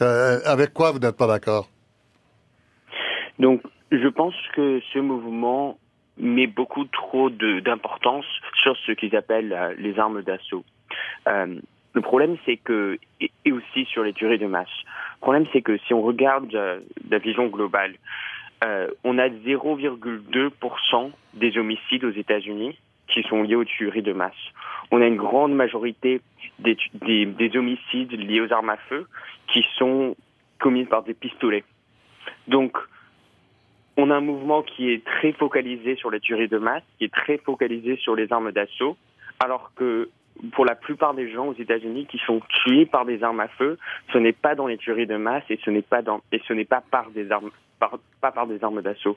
Euh, 0.02 0.40
avec 0.44 0.74
quoi 0.74 0.92
vous 0.92 0.98
n'êtes 0.98 1.16
pas 1.16 1.26
d'accord? 1.26 1.66
Donc, 3.38 3.62
je 3.90 4.08
pense 4.08 4.34
que 4.54 4.80
ce 4.92 4.98
mouvement 4.98 5.78
met 6.18 6.46
beaucoup 6.46 6.84
trop 6.84 7.30
d'importance 7.30 8.26
sur 8.54 8.76
ce 8.76 8.92
qu'ils 8.92 9.16
appellent 9.16 9.52
euh, 9.52 9.74
les 9.78 9.98
armes 9.98 10.22
d'assaut. 10.22 10.64
le 11.26 12.00
problème, 12.02 12.36
c'est 12.44 12.56
que, 12.56 12.98
et 13.20 13.52
aussi 13.52 13.84
sur 13.86 14.04
les 14.04 14.12
tueries 14.12 14.38
de 14.38 14.46
masse, 14.46 14.68
le 15.16 15.20
problème, 15.20 15.46
c'est 15.52 15.62
que 15.62 15.76
si 15.78 15.94
on 15.94 16.02
regarde 16.02 16.52
la 17.10 17.18
vision 17.18 17.46
globale, 17.48 17.94
on 19.04 19.18
a 19.18 19.28
0,2% 19.28 21.10
des 21.34 21.58
homicides 21.58 22.04
aux 22.04 22.12
États-Unis 22.12 22.76
qui 23.10 23.22
sont 23.24 23.42
liés 23.42 23.56
aux 23.56 23.64
tueries 23.64 24.02
de 24.02 24.12
masse. 24.12 24.32
On 24.90 25.00
a 25.00 25.06
une 25.06 25.16
grande 25.16 25.54
majorité 25.54 26.20
des, 26.58 26.76
des, 26.94 27.56
homicides 27.56 28.12
liés 28.12 28.40
aux 28.40 28.52
armes 28.52 28.70
à 28.70 28.76
feu 28.76 29.06
qui 29.48 29.64
sont 29.76 30.16
commis 30.58 30.84
par 30.84 31.02
des 31.02 31.14
pistolets. 31.14 31.64
Donc, 32.48 32.76
on 34.00 34.10
a 34.10 34.16
un 34.16 34.20
mouvement 34.20 34.62
qui 34.62 34.90
est 34.90 35.04
très 35.04 35.32
focalisé 35.32 35.96
sur 35.96 36.10
les 36.10 36.20
tueries 36.20 36.48
de 36.48 36.58
masse, 36.58 36.82
qui 36.98 37.04
est 37.04 37.12
très 37.12 37.38
focalisé 37.38 37.96
sur 37.96 38.14
les 38.14 38.32
armes 38.32 38.52
d'assaut, 38.52 38.96
alors 39.38 39.72
que 39.76 40.08
pour 40.52 40.64
la 40.64 40.74
plupart 40.74 41.14
des 41.14 41.30
gens 41.30 41.48
aux 41.48 41.54
États-Unis 41.54 42.06
qui 42.06 42.18
sont 42.26 42.40
tués 42.64 42.86
par 42.86 43.04
des 43.04 43.22
armes 43.22 43.40
à 43.40 43.48
feu, 43.48 43.78
ce 44.12 44.18
n'est 44.18 44.32
pas 44.32 44.54
dans 44.54 44.66
les 44.66 44.78
tueries 44.78 45.06
de 45.06 45.16
masse 45.16 45.44
et 45.50 45.58
ce 45.64 45.70
n'est 45.70 45.82
pas 45.82 46.02
par 46.02 47.10
des 47.10 47.30
armes 47.30 48.82
d'assaut. 48.82 49.16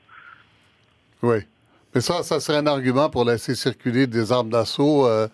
Oui. 1.22 1.38
Mais 1.94 2.00
ça, 2.00 2.22
ça 2.22 2.40
serait 2.40 2.58
un 2.58 2.66
argument 2.66 3.08
pour 3.08 3.24
laisser 3.24 3.54
circuler 3.54 4.06
des 4.06 4.32
armes 4.32 4.50
d'assaut 4.50 5.06
euh, 5.06 5.28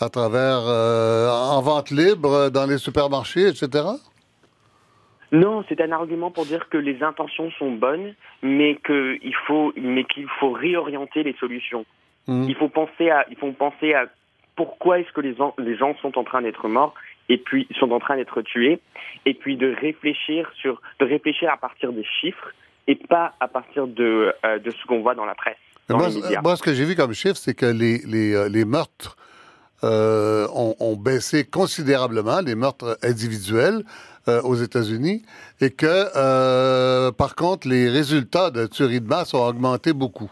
à 0.00 0.08
travers, 0.08 0.60
euh, 0.66 1.30
en 1.30 1.62
vente 1.62 1.90
libre 1.90 2.50
dans 2.50 2.66
les 2.66 2.78
supermarchés, 2.78 3.48
etc. 3.48 3.84
Non, 5.32 5.64
c'est 5.68 5.80
un 5.80 5.92
argument 5.92 6.30
pour 6.30 6.44
dire 6.44 6.68
que 6.68 6.76
les 6.76 7.02
intentions 7.02 7.50
sont 7.52 7.72
bonnes, 7.72 8.14
mais 8.42 8.78
qu'il 8.84 9.34
faut, 9.46 9.72
mais 9.76 10.04
qu'il 10.04 10.28
faut 10.38 10.52
réorienter 10.52 11.22
les 11.22 11.34
solutions. 11.40 11.86
Mmh. 12.26 12.44
Il 12.48 12.54
faut 12.54 12.68
penser 12.68 13.10
à, 13.10 13.24
il 13.30 13.36
faut 13.36 13.50
penser 13.52 13.94
à 13.94 14.06
pourquoi 14.54 15.00
est-ce 15.00 15.10
que 15.12 15.22
les, 15.22 15.34
les 15.58 15.76
gens 15.76 15.96
sont 16.02 16.18
en 16.18 16.24
train 16.24 16.42
d'être 16.42 16.68
morts 16.68 16.94
et 17.28 17.38
puis 17.38 17.66
sont 17.78 17.90
en 17.92 17.98
train 17.98 18.16
d'être 18.16 18.42
tués, 18.42 18.80
et 19.24 19.32
puis 19.32 19.56
de 19.56 19.74
réfléchir 19.80 20.50
sur, 20.60 20.82
de 21.00 21.06
réfléchir 21.06 21.50
à 21.50 21.56
partir 21.56 21.92
des 21.92 22.04
chiffres 22.20 22.52
et 22.86 22.96
pas 22.96 23.32
à 23.40 23.48
partir 23.48 23.86
de, 23.86 24.34
euh, 24.44 24.58
de 24.58 24.70
ce 24.70 24.86
qu'on 24.86 25.00
voit 25.00 25.14
dans 25.14 25.24
la 25.24 25.34
presse. 25.34 25.56
Moi, 25.88 26.56
ce 26.56 26.62
que 26.62 26.74
j'ai 26.74 26.84
vu 26.84 26.94
comme 26.94 27.12
chiffre, 27.12 27.36
c'est 27.36 27.54
que 27.54 27.66
les, 27.66 27.98
les, 28.06 28.34
euh, 28.34 28.48
les 28.48 28.64
meurtres 28.64 29.16
euh, 29.84 30.46
ont, 30.54 30.96
baissé 30.96 31.44
considérablement, 31.44 32.40
les 32.40 32.54
meurtres 32.54 32.98
individuels 33.02 33.82
euh, 34.28 34.40
aux 34.42 34.54
États-Unis, 34.54 35.22
et 35.60 35.70
que, 35.70 37.10
par 37.12 37.34
contre, 37.34 37.68
les 37.68 37.88
résultats 37.88 38.50
de 38.50 38.66
tuerie 38.66 39.00
de 39.00 39.08
masse 39.08 39.34
ont 39.34 39.46
augmenté 39.46 39.92
beaucoup. 39.92 40.30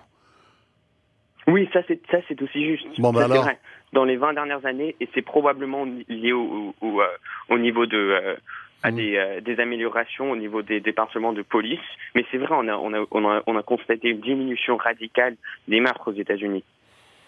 Oui, 1.46 1.68
ça 1.72 1.80
c'est 1.88 2.00
ça 2.10 2.18
c'est 2.28 2.40
aussi 2.42 2.64
juste. 2.64 2.86
Bon, 2.98 3.12
ben 3.12 3.22
alors... 3.22 3.48
Dans 3.92 4.04
les 4.04 4.16
20 4.16 4.34
dernières 4.34 4.64
années, 4.66 4.94
et 5.00 5.08
c'est 5.12 5.22
probablement 5.22 5.84
lié 6.08 6.32
au, 6.32 6.72
au, 6.80 7.02
au 7.48 7.58
niveau 7.58 7.86
de 7.86 8.36
à 8.82 8.90
mm. 8.90 8.94
des, 8.94 9.16
euh, 9.16 9.40
des, 9.40 9.60
améliorations 9.60 10.30
au 10.30 10.36
niveau 10.36 10.62
des 10.62 10.80
départements 10.80 11.32
de 11.32 11.42
police. 11.42 11.80
Mais 12.14 12.24
c'est 12.30 12.38
vrai, 12.38 12.48
on 12.52 12.68
a, 12.68 12.76
on, 12.76 12.94
a, 12.94 13.04
on, 13.10 13.28
a, 13.28 13.42
on 13.46 13.56
a 13.56 13.62
constaté 13.62 14.08
une 14.08 14.20
diminution 14.20 14.76
radicale 14.76 15.36
des 15.68 15.80
meurtres 15.80 16.10
aux 16.10 16.14
États-Unis. 16.14 16.64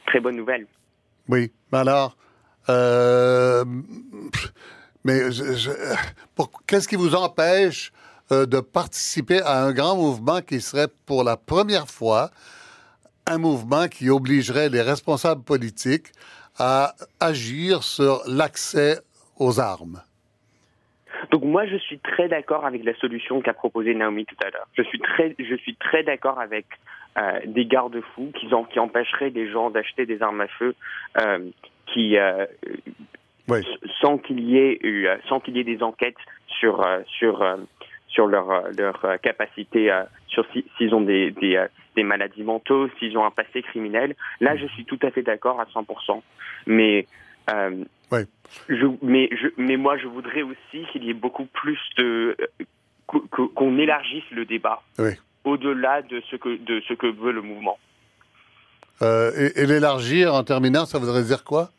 Très 0.07 0.21
bonne 0.21 0.37
nouvelle. 0.37 0.67
Oui, 1.29 1.53
mais 1.73 1.79
alors, 1.79 2.17
euh, 2.69 3.65
mais 5.05 5.21
qu'est-ce 6.67 6.89
qui 6.89 6.97
vous 6.97 7.15
empêche 7.15 7.93
euh, 8.31 8.47
de 8.47 8.61
participer 8.61 9.41
à 9.43 9.63
un 9.65 9.73
grand 9.73 9.97
mouvement 9.97 10.41
qui 10.41 10.61
serait 10.61 10.89
pour 11.07 11.25
la 11.25 11.37
première 11.37 11.89
fois 11.89 12.31
un 13.27 13.39
mouvement 13.39 13.89
qui 13.89 14.11
obligerait 14.11 14.69
les 14.69 14.83
responsables 14.83 15.43
politiques 15.43 16.13
à 16.59 16.95
agir 17.21 17.83
sur 17.83 18.23
l'accès 18.27 18.99
aux 19.39 19.61
armes? 19.61 20.03
Donc 21.31 21.45
moi, 21.45 21.67
je 21.67 21.77
suis 21.77 21.99
très 21.99 22.29
d'accord 22.29 22.65
avec 22.65 22.85
la 22.85 22.95
solution 22.95 23.41
qu'a 23.41 23.55
proposée 23.55 23.95
Naomi 23.95 24.27
tout 24.27 24.37
à 24.45 24.51
l'heure. 24.51 24.67
Je 24.75 24.83
suis 24.83 24.99
très, 24.99 25.35
je 25.39 25.55
suis 25.57 25.77
très 25.77 26.03
d'accord 26.03 26.41
avec 26.41 26.67
euh, 27.17 27.41
des 27.47 27.65
garde-fous 27.65 28.33
qui, 28.35 28.79
empêcheraient 28.79 29.31
des 29.31 29.51
gens 29.51 29.71
d'acheter 29.71 30.07
des 30.07 30.23
armes 30.23 30.41
à 30.41 30.49
feu, 30.49 30.75
euh, 31.21 31.51
qui 31.87 32.17
sans 34.01 34.19
qu'il 34.19 34.41
y 34.41 34.59
ait 34.59 34.79
eu, 34.83 35.09
sans 35.29 35.41
qu'il 35.41 35.57
y 35.57 35.61
ait 35.61 35.65
des 35.65 35.83
enquêtes 35.83 36.17
sur 36.47 36.87
sur 37.07 37.45
sur 38.09 38.27
leur 38.27 38.71
leur 38.77 39.21
capacité, 39.23 39.91
sur 40.29 40.47
s'ils 40.77 40.95
ont 40.95 41.01
des 41.01 41.31
des, 41.31 41.65
des 41.97 42.03
maladies 42.03 42.45
mentaux, 42.45 42.89
s'ils 42.99 43.17
ont 43.19 43.25
un 43.25 43.31
passé 43.31 43.63
criminel. 43.63 44.15
Là, 44.41 44.57
je 44.57 44.67
suis 44.67 44.85
tout 44.85 44.99
à 45.03 45.11
fait 45.11 45.23
d'accord 45.23 45.61
à 45.61 45.65
100%. 45.65 46.23
Mais 46.67 47.07
euh, 47.51 47.85
je, 48.69 48.87
mais, 49.03 49.29
je, 49.33 49.49
mais 49.57 49.77
moi, 49.77 49.97
je 49.97 50.07
voudrais 50.07 50.43
aussi 50.43 50.87
qu'il 50.93 51.05
y 51.05 51.11
ait 51.11 51.15
beaucoup 51.15 51.47
plus 51.47 51.79
de 51.97 52.37
qu'on 53.07 53.79
élargisse 53.79 54.25
le 54.31 54.45
débat 54.47 54.83
au-delà 55.45 56.03
de 56.03 56.23
ce 56.31 56.37
que 56.37 56.57
de 56.57 56.81
ce 56.89 56.95
que 56.95 57.07
veut 57.07 57.33
le 57.33 57.43
mouvement. 57.43 57.79
Euh, 59.03 59.51
et, 59.57 59.67
l'élargir 59.67 60.35
en 60.35 60.45
terminant, 60.45 60.87
ça 60.87 60.99
voudrait 60.99 61.25
dire 61.25 61.45
quoi? 61.45 61.71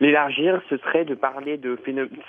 L'élargir, 0.00 0.60
ce 0.68 0.76
serait 0.78 1.04
de 1.04 1.14
parler 1.14 1.56
de 1.56 1.78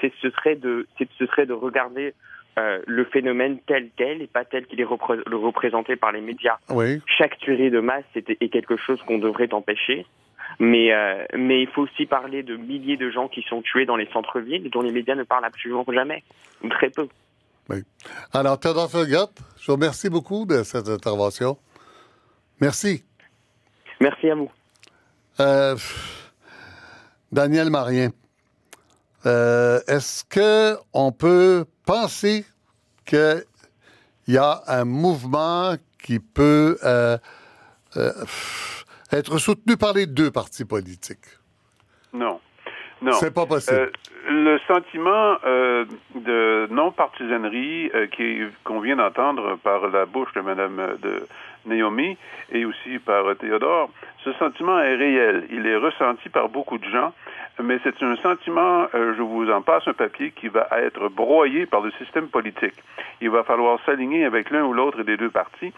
ce 0.01 0.29
serait 0.31 0.55
de 0.55 0.87
ce 0.97 1.25
serait 1.25 1.45
de 1.45 1.53
regarder 1.53 2.13
euh, 2.57 2.81
le 2.87 3.05
phénomène 3.05 3.59
tel 3.67 3.89
quel 3.97 4.21
et 4.21 4.27
pas 4.27 4.45
tel 4.45 4.65
qu'il 4.65 4.79
est 4.79 4.85
représenté 4.85 5.95
par 5.95 6.11
les 6.11 6.21
médias. 6.21 6.57
Oui. 6.69 7.01
Chaque 7.05 7.37
tuerie 7.39 7.69
de 7.69 7.79
masse 7.79 8.05
est, 8.15 8.29
est 8.29 8.49
quelque 8.49 8.77
chose 8.77 9.01
qu'on 9.03 9.17
devrait 9.17 9.53
empêcher. 9.53 10.05
Mais, 10.59 10.93
euh, 10.93 11.25
mais 11.37 11.63
il 11.63 11.67
faut 11.67 11.81
aussi 11.81 12.05
parler 12.05 12.43
de 12.43 12.55
milliers 12.55 12.97
de 12.97 13.09
gens 13.09 13.27
qui 13.27 13.41
sont 13.41 13.61
tués 13.61 13.85
dans 13.85 13.97
les 13.97 14.07
centres-villes 14.13 14.69
dont 14.69 14.81
les 14.81 14.91
médias 14.91 15.15
ne 15.15 15.23
parlent 15.23 15.43
absolument 15.43 15.85
jamais, 15.91 16.23
ou 16.63 16.69
très 16.69 16.89
peu. 16.89 17.07
Oui. 17.69 17.77
Alors, 18.31 18.59
Théodore 18.59 18.89
Fergat, 18.89 19.27
je 19.59 19.65
vous 19.67 19.73
remercie 19.73 20.09
beaucoup 20.09 20.45
de 20.45 20.63
cette 20.63 20.87
intervention. 20.87 21.57
Merci. 22.61 23.03
Merci 23.99 24.29
à 24.29 24.35
vous. 24.35 24.51
Euh, 25.39 25.75
Daniel 27.35 27.69
Marien, 27.69 28.11
euh, 29.25 29.79
est-ce 29.87 30.23
qu'on 30.23 31.11
peut 31.11 31.65
penser 31.85 32.45
qu'il 33.05 33.43
y 34.29 34.37
a 34.37 34.61
un 34.67 34.85
mouvement 34.85 35.75
qui 36.01 36.19
peut 36.19 36.77
être 39.11 39.37
soutenu 39.37 39.75
par 39.75 39.91
les 39.91 40.05
deux 40.05 40.31
partis 40.31 40.63
politiques? 40.63 41.27
Non. 42.13 42.39
Non. 43.01 43.11
C'est 43.13 43.33
pas 43.33 43.45
possible. 43.45 43.77
Euh, 43.77 43.91
le 44.27 44.57
sentiment 44.67 45.37
euh, 45.45 45.85
de 46.15 46.67
non-partisanerie 46.71 47.91
euh, 47.93 48.07
qu'on 48.63 48.79
vient 48.79 48.95
d'entendre 48.95 49.57
par 49.63 49.89
la 49.89 50.05
bouche 50.05 50.33
de 50.33 50.41
Mme 50.41 50.97
de 51.01 51.27
Naomi 51.65 52.17
et 52.51 52.65
aussi 52.65 52.99
par 52.99 53.35
Théodore, 53.37 53.89
ce 54.23 54.33
sentiment 54.33 54.79
est 54.79 54.95
réel. 54.95 55.47
Il 55.51 55.65
est 55.67 55.77
ressenti 55.77 56.29
par 56.29 56.49
beaucoup 56.49 56.77
de 56.77 56.85
gens, 56.85 57.13
mais 57.61 57.79
c'est 57.83 58.01
un 58.03 58.15
sentiment, 58.17 58.87
je 58.93 59.21
vous 59.21 59.49
en 59.49 59.61
passe 59.61 59.87
un 59.87 59.93
papier, 59.93 60.31
qui 60.31 60.47
va 60.47 60.67
être 60.77 61.09
broyé 61.09 61.65
par 61.65 61.81
le 61.81 61.91
système 61.91 62.27
politique. 62.27 62.75
Il 63.21 63.29
va 63.29 63.43
falloir 63.43 63.79
s'aligner 63.85 64.25
avec 64.25 64.49
l'un 64.49 64.63
ou 64.63 64.73
l'autre 64.73 65.03
des 65.03 65.17
deux 65.17 65.29
partis 65.29 65.73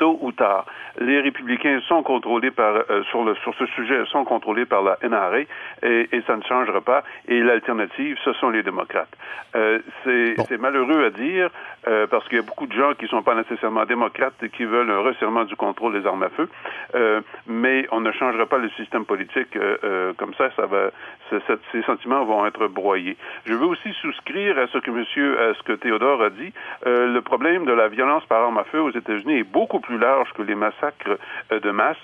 tôt 0.00 0.18
ou 0.22 0.32
tard. 0.32 0.64
Les 0.98 1.20
républicains 1.20 1.80
sont 1.86 2.02
contrôlés 2.02 2.50
par, 2.50 2.74
euh, 2.74 3.04
sur, 3.10 3.22
le, 3.22 3.34
sur 3.36 3.54
ce 3.54 3.66
sujet, 3.66 4.04
sont 4.06 4.24
contrôlés 4.24 4.64
par 4.64 4.82
la 4.82 4.98
NRA 5.02 5.40
et, 5.40 6.08
et 6.10 6.22
ça 6.26 6.36
ne 6.36 6.42
changera 6.42 6.80
pas. 6.80 7.04
Et 7.28 7.40
l'alternative, 7.40 8.16
ce 8.24 8.32
sont 8.32 8.50
les 8.50 8.62
démocrates. 8.62 9.14
Euh, 9.54 9.78
c'est 10.04 10.58
malheureux 10.58 11.04
à 11.04 11.10
dire 11.10 11.50
euh, 11.88 12.06
parce 12.06 12.26
qu'il 12.28 12.36
y 12.36 12.40
a 12.40 12.44
beaucoup 12.44 12.66
de 12.66 12.72
gens 12.72 12.94
qui 12.94 13.04
ne 13.04 13.08
sont 13.08 13.22
pas 13.22 13.34
nécessairement 13.34 13.84
démocrates 13.84 14.34
et 14.42 14.48
qui 14.48 14.64
veulent 14.64 14.90
un 14.90 15.00
resserrement 15.00 15.44
du 15.44 15.56
contrôle 15.56 16.00
des 16.00 16.06
armes 16.06 16.22
à 16.22 16.28
feu. 16.28 16.48
Euh, 16.94 17.20
mais 17.46 17.86
on 17.90 18.00
ne 18.00 18.12
changera 18.12 18.46
pas 18.46 18.58
le 18.58 18.68
système 18.70 19.04
politique 19.04 19.56
euh, 19.56 20.12
comme 20.16 20.34
ça. 20.34 20.50
Ça 20.56 20.66
va, 20.66 20.90
ces 21.30 21.82
sentiments 21.82 22.24
vont 22.24 22.46
être 22.46 22.68
broyés. 22.68 23.16
Je 23.46 23.54
veux 23.54 23.66
aussi 23.66 23.92
souscrire 24.00 24.58
à 24.58 24.66
ce 24.68 24.78
que 24.78 24.90
Monsieur, 24.90 25.40
à 25.40 25.54
ce 25.54 25.62
que 25.62 25.72
Théodore 25.72 26.22
a 26.22 26.30
dit. 26.30 26.52
le 26.84 27.20
problème 27.20 27.64
de 27.64 27.72
la 27.72 27.88
violence 27.88 28.24
par 28.26 28.42
arme 28.42 28.58
à 28.58 28.64
feu 28.64 28.80
aux 28.80 28.90
États-Unis 28.90 29.38
est 29.38 29.44
beaucoup 29.44 29.80
plus 29.80 29.89
plus 29.90 29.98
large 29.98 30.32
que 30.34 30.42
les 30.42 30.54
massacres 30.54 31.18
euh, 31.52 31.60
de 31.60 31.70
masse. 31.72 31.96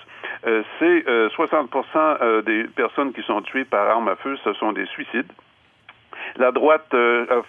Euh, 0.45 0.61
c'est 0.79 1.05
60 1.29 1.69
euh, 1.95 2.41
des 2.41 2.65
personnes 2.75 3.13
qui 3.13 3.23
sont 3.23 3.41
tuées 3.41 3.63
par 3.63 3.89
arme 3.89 4.09
à 4.09 4.17
feu, 4.17 4.37
ce 4.43 4.53
sont 4.53 4.73
des 4.73 4.85
suicides. 4.87 5.31
La 6.37 6.51
droite 6.51 6.95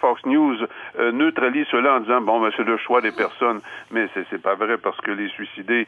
Fox 0.01 0.25
News 0.25 0.57
neutralise 1.13 1.67
cela 1.71 1.95
en 1.95 1.99
disant 2.01 2.21
bon, 2.21 2.41
ben, 2.41 2.51
c'est 2.55 2.63
le 2.63 2.77
choix 2.77 3.01
des 3.01 3.11
personnes, 3.11 3.61
mais 3.91 4.07
c'est 4.13 4.25
c'est 4.29 4.41
pas 4.41 4.55
vrai 4.55 4.77
parce 4.77 4.99
que 5.01 5.11
les 5.11 5.29
suicidés, 5.29 5.87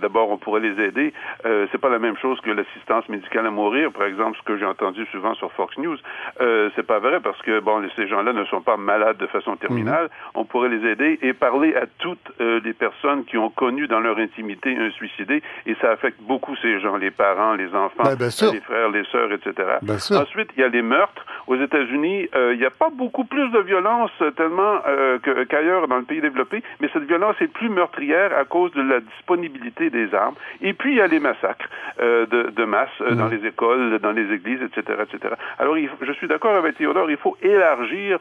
d'abord, 0.00 0.30
on 0.30 0.38
pourrait 0.38 0.60
les 0.60 0.82
aider. 0.82 1.12
c'est 1.42 1.80
pas 1.80 1.88
la 1.88 1.98
même 1.98 2.16
chose 2.16 2.40
que 2.40 2.50
l'assistance 2.50 3.08
médicale 3.08 3.46
à 3.46 3.50
mourir, 3.50 3.92
par 3.92 4.06
exemple, 4.06 4.38
ce 4.38 4.42
que 4.44 4.56
j'ai 4.56 4.64
entendu 4.64 5.06
souvent 5.12 5.34
sur 5.34 5.52
Fox 5.52 5.76
News. 5.78 5.98
c'est 6.38 6.86
pas 6.86 6.98
vrai 6.98 7.20
parce 7.20 7.40
que 7.42 7.60
bon, 7.60 7.82
ces 7.96 8.08
gens-là 8.08 8.32
ne 8.32 8.44
sont 8.44 8.60
pas 8.60 8.76
malades 8.76 9.18
de 9.18 9.26
façon 9.26 9.56
terminale. 9.56 10.04
Mhm. 10.04 10.10
On 10.34 10.44
pourrait 10.44 10.68
les 10.68 10.88
aider 10.88 11.18
et 11.22 11.32
parler 11.32 11.74
à 11.74 11.86
toutes 11.98 12.32
les 12.38 12.72
personnes 12.72 13.24
qui 13.24 13.38
ont 13.38 13.50
connu 13.50 13.86
dans 13.86 14.00
leur 14.00 14.18
intimité 14.18 14.76
un 14.78 14.90
suicidé, 14.90 15.42
et 15.66 15.74
ça 15.80 15.90
affecte 15.90 16.20
beaucoup 16.22 16.54
ces 16.56 16.80
gens, 16.80 16.96
les 16.96 17.10
parents, 17.10 17.54
les 17.54 17.74
enfants, 17.74 18.04
ben, 18.04 18.16
les 18.18 18.60
frères, 18.60 18.88
les 18.90 19.04
sœurs, 19.04 19.32
etc. 19.32 19.52
Ensuite, 19.88 20.50
il 20.56 20.60
y 20.60 20.64
a 20.64 20.68
les 20.68 20.82
meurtres. 20.82 21.24
Aux 21.46 21.56
États-Unis, 21.56 22.28
euh, 22.34 22.35
il 22.52 22.58
n'y 22.58 22.64
a 22.64 22.70
pas 22.70 22.90
beaucoup 22.90 23.24
plus 23.24 23.48
de 23.50 23.58
violence 23.60 24.10
euh, 24.20 24.30
tellement 24.30 24.80
euh, 24.86 25.18
qu'ailleurs 25.48 25.88
dans 25.88 25.96
le 25.96 26.04
pays 26.04 26.20
développé, 26.20 26.62
mais 26.80 26.88
cette 26.92 27.04
violence 27.04 27.36
est 27.40 27.48
plus 27.48 27.68
meurtrière 27.68 28.36
à 28.36 28.44
cause 28.44 28.72
de 28.72 28.82
la 28.82 29.00
disponibilité 29.00 29.90
des 29.90 30.14
armes. 30.14 30.34
Et 30.60 30.72
puis, 30.72 30.92
il 30.92 30.96
y 30.98 31.00
a 31.00 31.06
les 31.06 31.20
massacres 31.20 31.68
de, 31.98 32.64
masse 32.64 32.90
dans 33.12 33.28
les 33.28 33.44
écoles, 33.46 33.98
dans 34.00 34.12
les 34.12 34.32
églises, 34.32 34.60
etc., 34.62 34.98
etc. 35.02 35.34
Alors, 35.58 35.76
je 35.76 36.12
suis 36.12 36.28
d'accord 36.28 36.56
avec 36.56 36.76
Théodore, 36.76 37.10
il 37.10 37.16
faut 37.16 37.36
élargir 37.42 38.18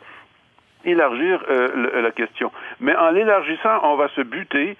élargir 0.86 1.44
euh, 1.50 2.02
la 2.02 2.12
question. 2.12 2.52
Mais 2.80 2.96
en 2.96 3.10
l'élargissant, 3.12 3.80
on 3.84 3.96
va 3.96 4.08
se 4.10 4.22
buter 4.22 4.78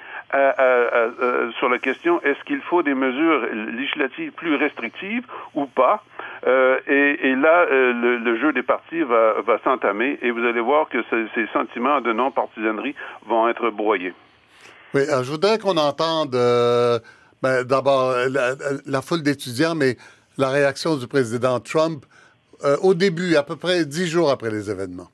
sur 1.60 1.70
la 1.70 1.80
question 1.80 2.22
est-ce 2.24 2.44
qu'il 2.44 2.60
faut 2.62 2.84
des 2.84 2.94
mesures 2.94 3.48
législatives 3.54 4.32
plus 4.34 4.56
restrictives 4.56 5.24
ou 5.54 5.66
pas? 5.66 6.04
Euh, 6.48 6.78
et, 6.88 7.36
là, 7.36 7.66
euh, 7.72 8.20
le, 8.20 8.40
jeu 8.40 8.54
des 8.54 8.62
partis 8.62 9.02
va, 9.02 9.42
va 9.42 9.58
s'entamer 9.64 10.20
et 10.22 10.32
vous 10.32 10.46
allez 10.46 10.60
voir 10.60 10.90
que 10.90 10.98
ces, 11.10 11.48
sentiments 11.54 12.02
de 12.02 12.14
non-partisanerie 12.14 12.96
vont 13.28 13.48
être 13.48 13.70
broyés. 13.70 14.14
Oui, 14.94 15.02
je 15.10 15.32
voudrais 15.32 15.58
qu'on 15.58 15.78
entende 15.78 16.32
ben, 17.42 17.64
d'abord 17.64 18.14
la, 18.86 19.02
foule 19.02 19.24
d'étudiants, 19.24 19.76
mais 19.76 19.96
la 20.38 20.50
réaction 20.50 20.98
du 20.98 21.08
président 21.08 21.60
Trump 21.60 22.06
au 22.82 22.94
début, 22.94 23.36
à 23.36 23.44
peu 23.44 23.56
près 23.56 23.86
dix 23.86 24.08
jours 24.08 24.30
après 24.30 24.50
les 24.50 24.70
événements. 24.70 25.10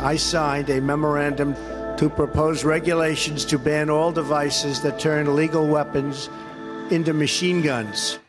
I 0.00 0.16
signed 0.16 0.70
a 0.70 0.80
memorandum 0.80 1.56
to 1.96 2.08
propose 2.08 2.64
regulations 2.64 3.44
to 3.46 3.58
ban 3.58 3.90
all 3.90 4.12
devices 4.12 4.80
that 4.82 5.00
turn 5.00 5.34
legal 5.34 5.66
weapons 5.66 6.30
into 6.90 7.12
machine 7.12 7.60
guns. 7.60 8.20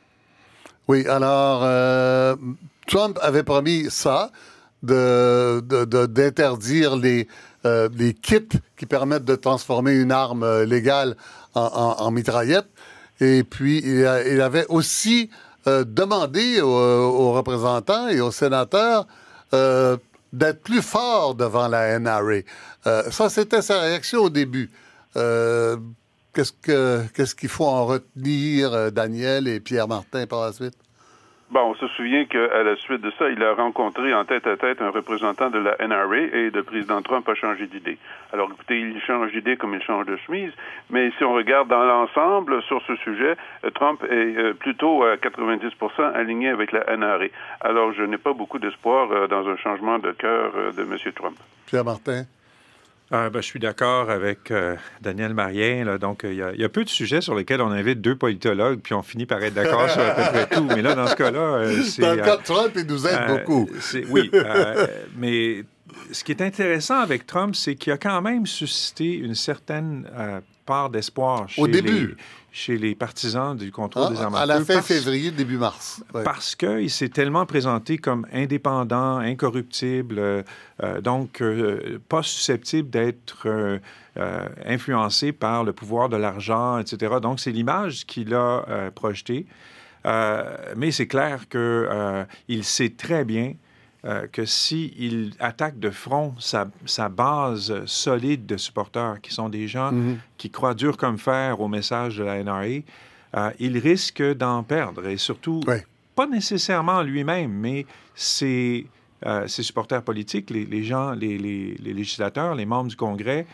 Oui, 0.87 1.05
alors, 1.07 1.61
euh, 1.63 2.35
Trump 2.87 3.19
avait 3.21 3.43
promis 3.43 3.91
ça, 3.91 4.31
d'interdire 4.81 6.95
de, 6.95 6.97
de, 6.97 7.03
les, 7.03 7.27
euh, 7.65 7.87
les 7.95 8.15
kits 8.15 8.49
qui 8.75 8.87
permettent 8.87 9.25
de 9.25 9.35
transformer 9.35 9.91
une 9.91 10.11
arme 10.11 10.41
euh, 10.41 10.65
légale 10.65 11.15
en, 11.53 11.61
en, 11.61 12.01
en 12.03 12.11
mitraillette. 12.11 12.65
Et 13.21 13.43
puis, 13.43 13.83
il, 13.85 14.07
a, 14.07 14.27
il 14.27 14.41
avait 14.41 14.65
aussi 14.69 15.29
euh, 15.67 15.83
demandé 15.85 16.61
aux, 16.61 16.67
aux, 16.67 17.33
représentants 17.33 18.07
et 18.07 18.21
aux 18.21 18.31
sénateurs 18.31 19.05
euh, 19.53 19.97
d'être 20.33 20.61
plus 20.61 20.81
fort 20.81 21.35
devant 21.35 21.67
la 21.67 21.99
NRA. 21.99 22.41
Euh, 22.87 23.11
ça, 23.11 23.29
c'était 23.29 23.61
sa 23.61 23.81
réaction 23.81 24.21
au 24.21 24.29
début. 24.29 24.69
Euh, 25.15 25.77
qu'est-ce 26.33 27.35
qu'il 27.35 27.49
faut 27.49 27.65
en 27.65 27.85
retenir, 27.85 28.73
euh, 28.73 28.89
Daniel 28.89 29.47
et 29.47 29.59
Pierre 29.59 29.87
Martin, 29.87 30.25
par 30.27 30.45
la 30.45 30.53
suite? 30.53 30.75
Bon, 31.51 31.71
on 31.71 31.73
se 31.73 31.87
souvient 31.87 32.25
qu'à 32.25 32.61
la 32.61 32.75
suite 32.75 33.01
de 33.01 33.11
ça, 33.17 33.27
il 33.27 33.41
a 33.41 33.55
rencontré 33.55 34.13
en 34.13 34.23
tête 34.23 34.45
à 34.45 34.55
tête 34.55 34.83
un 34.83 34.91
représentant 34.91 35.49
de 35.49 35.57
la 35.57 35.75
NRA 35.79 36.17
et 36.17 36.51
le 36.51 36.61
président 36.61 37.01
Trump 37.01 37.27
a 37.27 37.33
changé 37.33 37.65
d'idée. 37.65 37.97
Alors 38.31 38.51
écoutez, 38.53 38.79
il 38.79 39.01
change 39.01 39.31
d'idée 39.31 39.57
comme 39.57 39.73
il 39.73 39.81
change 39.81 40.05
de 40.05 40.15
chemise, 40.17 40.51
mais 40.91 41.09
si 41.17 41.23
on 41.23 41.33
regarde 41.33 41.67
dans 41.67 41.83
l'ensemble 41.83 42.61
sur 42.63 42.83
ce 42.85 42.95
sujet, 42.97 43.35
euh, 43.65 43.71
Trump 43.71 44.03
est 44.03 44.13
euh, 44.13 44.53
plutôt 44.53 45.03
à 45.03 45.15
90% 45.15 46.13
aligné 46.13 46.49
avec 46.49 46.71
la 46.71 46.95
NRA. 46.95 47.25
Alors 47.61 47.93
je 47.93 48.03
n'ai 48.03 48.19
pas 48.19 48.33
beaucoup 48.33 48.59
d'espoir 48.59 49.11
euh, 49.11 49.27
dans 49.27 49.47
un 49.47 49.57
changement 49.57 49.97
de 49.97 50.11
cœur 50.11 50.51
de 50.77 50.83
M. 50.83 50.97
Trump. 51.15 51.37
Pierre 51.65 51.83
Martin. 51.83 52.25
Ah, 53.11 53.29
ben, 53.31 53.41
je 53.41 53.45
suis 53.45 53.59
d'accord 53.59 54.11
avec 54.11 54.51
euh, 54.51 54.75
Daniel 55.01 55.33
Marien. 55.33 55.83
Là. 55.83 55.97
Donc, 55.97 56.21
il 56.23 56.35
y, 56.35 56.63
a 56.63 56.69
peu 56.69 56.83
de 56.83 56.89
sujets 56.89 57.21
sur 57.21 57.33
lesquels 57.33 57.61
on 57.61 57.71
invite 57.71 58.01
deux 58.01 58.15
politologues, 58.15 58.79
puis 58.81 58.93
on 58.93 59.01
finit 59.01 59.25
par 59.25 59.41
être 59.43 59.55
d'accord 59.55 59.89
sur 59.89 60.01
à 60.01 60.11
peu 60.11 60.21
près 60.21 60.47
tout. 60.47 60.63
Mais 60.63 60.81
là, 60.81 60.93
dans 60.93 61.07
ce 61.07 61.15
cas-là, 61.15 61.39
euh, 61.39 61.81
c'est... 61.83 62.03
Dans 62.03 62.13
le 62.13 62.21
cas 62.21 62.37
de 62.37 62.43
Trump, 62.43 62.71
il 62.75 62.85
nous 62.85 63.07
aide 63.07 63.19
euh, 63.19 63.37
beaucoup. 63.37 63.67
Oui, 64.09 64.29
mais 65.17 65.63
ce 66.11 66.23
qui 66.23 66.31
est 66.31 66.41
intéressant 66.41 66.99
avec 66.99 67.25
Trump, 67.25 67.55
c'est 67.55 67.75
qu'il 67.75 67.91
a 67.93 67.97
quand 67.97 68.21
même 68.21 68.45
suscité 68.45 69.15
une 69.15 69.35
certaine 69.35 70.07
part 70.67 70.91
d'espoir 70.91 71.49
chez 71.49 71.61
Au 71.61 71.67
début 71.67 72.15
chez 72.51 72.77
les 72.77 72.95
partisans 72.95 73.55
du 73.55 73.71
contrôle 73.71 74.05
ah, 74.07 74.11
des 74.11 74.21
armes 74.21 74.35
à, 74.35 74.39
à 74.39 74.45
la 74.45 74.63
fin 74.63 74.81
février, 74.81 75.31
début 75.31 75.57
mars. 75.57 76.03
Parce 76.11 76.55
qu'il 76.55 76.89
s'est 76.89 77.09
tellement 77.09 77.45
présenté 77.45 77.97
comme 77.97 78.25
indépendant, 78.33 79.17
incorruptible, 79.17 80.19
euh, 80.19 80.43
euh, 80.83 81.01
donc 81.01 81.41
euh, 81.41 81.99
pas 82.09 82.23
susceptible 82.23 82.89
d'être 82.89 83.47
influencé 84.65 85.31
par 85.31 85.63
le 85.63 85.71
pouvoir 85.71 86.09
de 86.09 86.17
l'argent, 86.17 86.77
etc. 86.79 87.15
Donc 87.21 87.39
c'est 87.39 87.51
l'image 87.51 88.05
qu'il 88.05 88.33
a 88.33 88.91
projetée. 88.93 89.45
mais 90.03 90.91
c'est 90.91 91.07
clair 91.07 91.47
qu'il 91.49 92.63
sait 92.63 92.89
très 92.89 93.23
bien 93.23 93.53
euh, 94.05 94.27
que 94.31 94.45
s'il 94.45 95.33
attaque 95.39 95.77
de 95.77 95.89
front 95.89 96.33
sa, 96.39 97.09
base 97.09 97.83
solide 97.85 98.45
de 98.45 98.55
supporters, 98.55 99.19
qui 99.21 99.33
sont 99.33 99.49
des 99.49 99.67
gens 99.67 99.91
mhm. 99.91 100.19
qui 100.37 100.49
croient 100.49 100.73
dur 100.73 100.95
comme 100.95 101.17
fer 101.17 101.59
au 101.59 101.67
message 101.67 102.15
de 102.15 102.23
la 102.23 102.41
NRA, 102.41 102.63
euh, 103.35 103.51
il 103.59 103.77
risque 103.77 104.23
d'en 104.23 104.63
perdre. 104.63 105.05
Et 105.05 105.17
surtout, 105.17 105.61
pas 106.15 106.27
nécessairement 106.27 107.01
lui-même, 107.01 107.51
mais 107.51 107.85
ses, 108.15 108.87
euh, 109.25 109.47
ses, 109.47 109.63
supporters 109.63 110.01
politiques, 110.01 110.49
les, 110.49 110.83
gens, 110.83 111.11
les, 111.11 111.37
législateurs, 111.37 112.55
les 112.55 112.65
membres 112.65 112.89
du 112.89 112.95
Congrès 112.95 113.45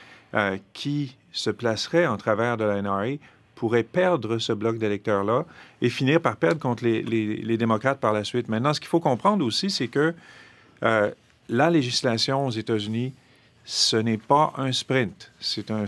qui 0.74 1.16
se 1.32 1.50
placeraient 1.50 2.06
en 2.06 2.18
travers 2.18 2.58
de 2.58 2.66
la 2.66 2.82
NRA 2.82 3.16
pourraient 3.56 3.84
perdre 3.84 4.38
ce 4.38 4.54
bloc 4.54 4.78
d'électeurs-là 4.78 5.46
et 5.82 5.90
finir 5.90 6.22
par 6.22 6.36
perdre 6.36 6.60
contre 6.60 6.84
les, 6.84 7.58
démocrates 7.58 8.00
par 8.00 8.14
la 8.14 8.24
suite. 8.24 8.50
Maintenant, 8.50 8.74
ce 8.74 8.80
qu'il 8.80 8.90
faut 8.90 9.00
comprendre 9.00 9.44
aussi, 9.46 9.70
c'est 9.70 9.88
que 9.88 10.14
euh, 10.84 11.12
la 11.50 11.70
législation 11.70 12.46
aux 12.46 12.52
États-Unis, 12.52 13.14
ce 13.64 13.98
n'est 13.98 14.18
pas 14.18 14.54
un 14.58 14.72
sprint, 14.72 15.32
c'est 15.40 15.72
un, 15.72 15.86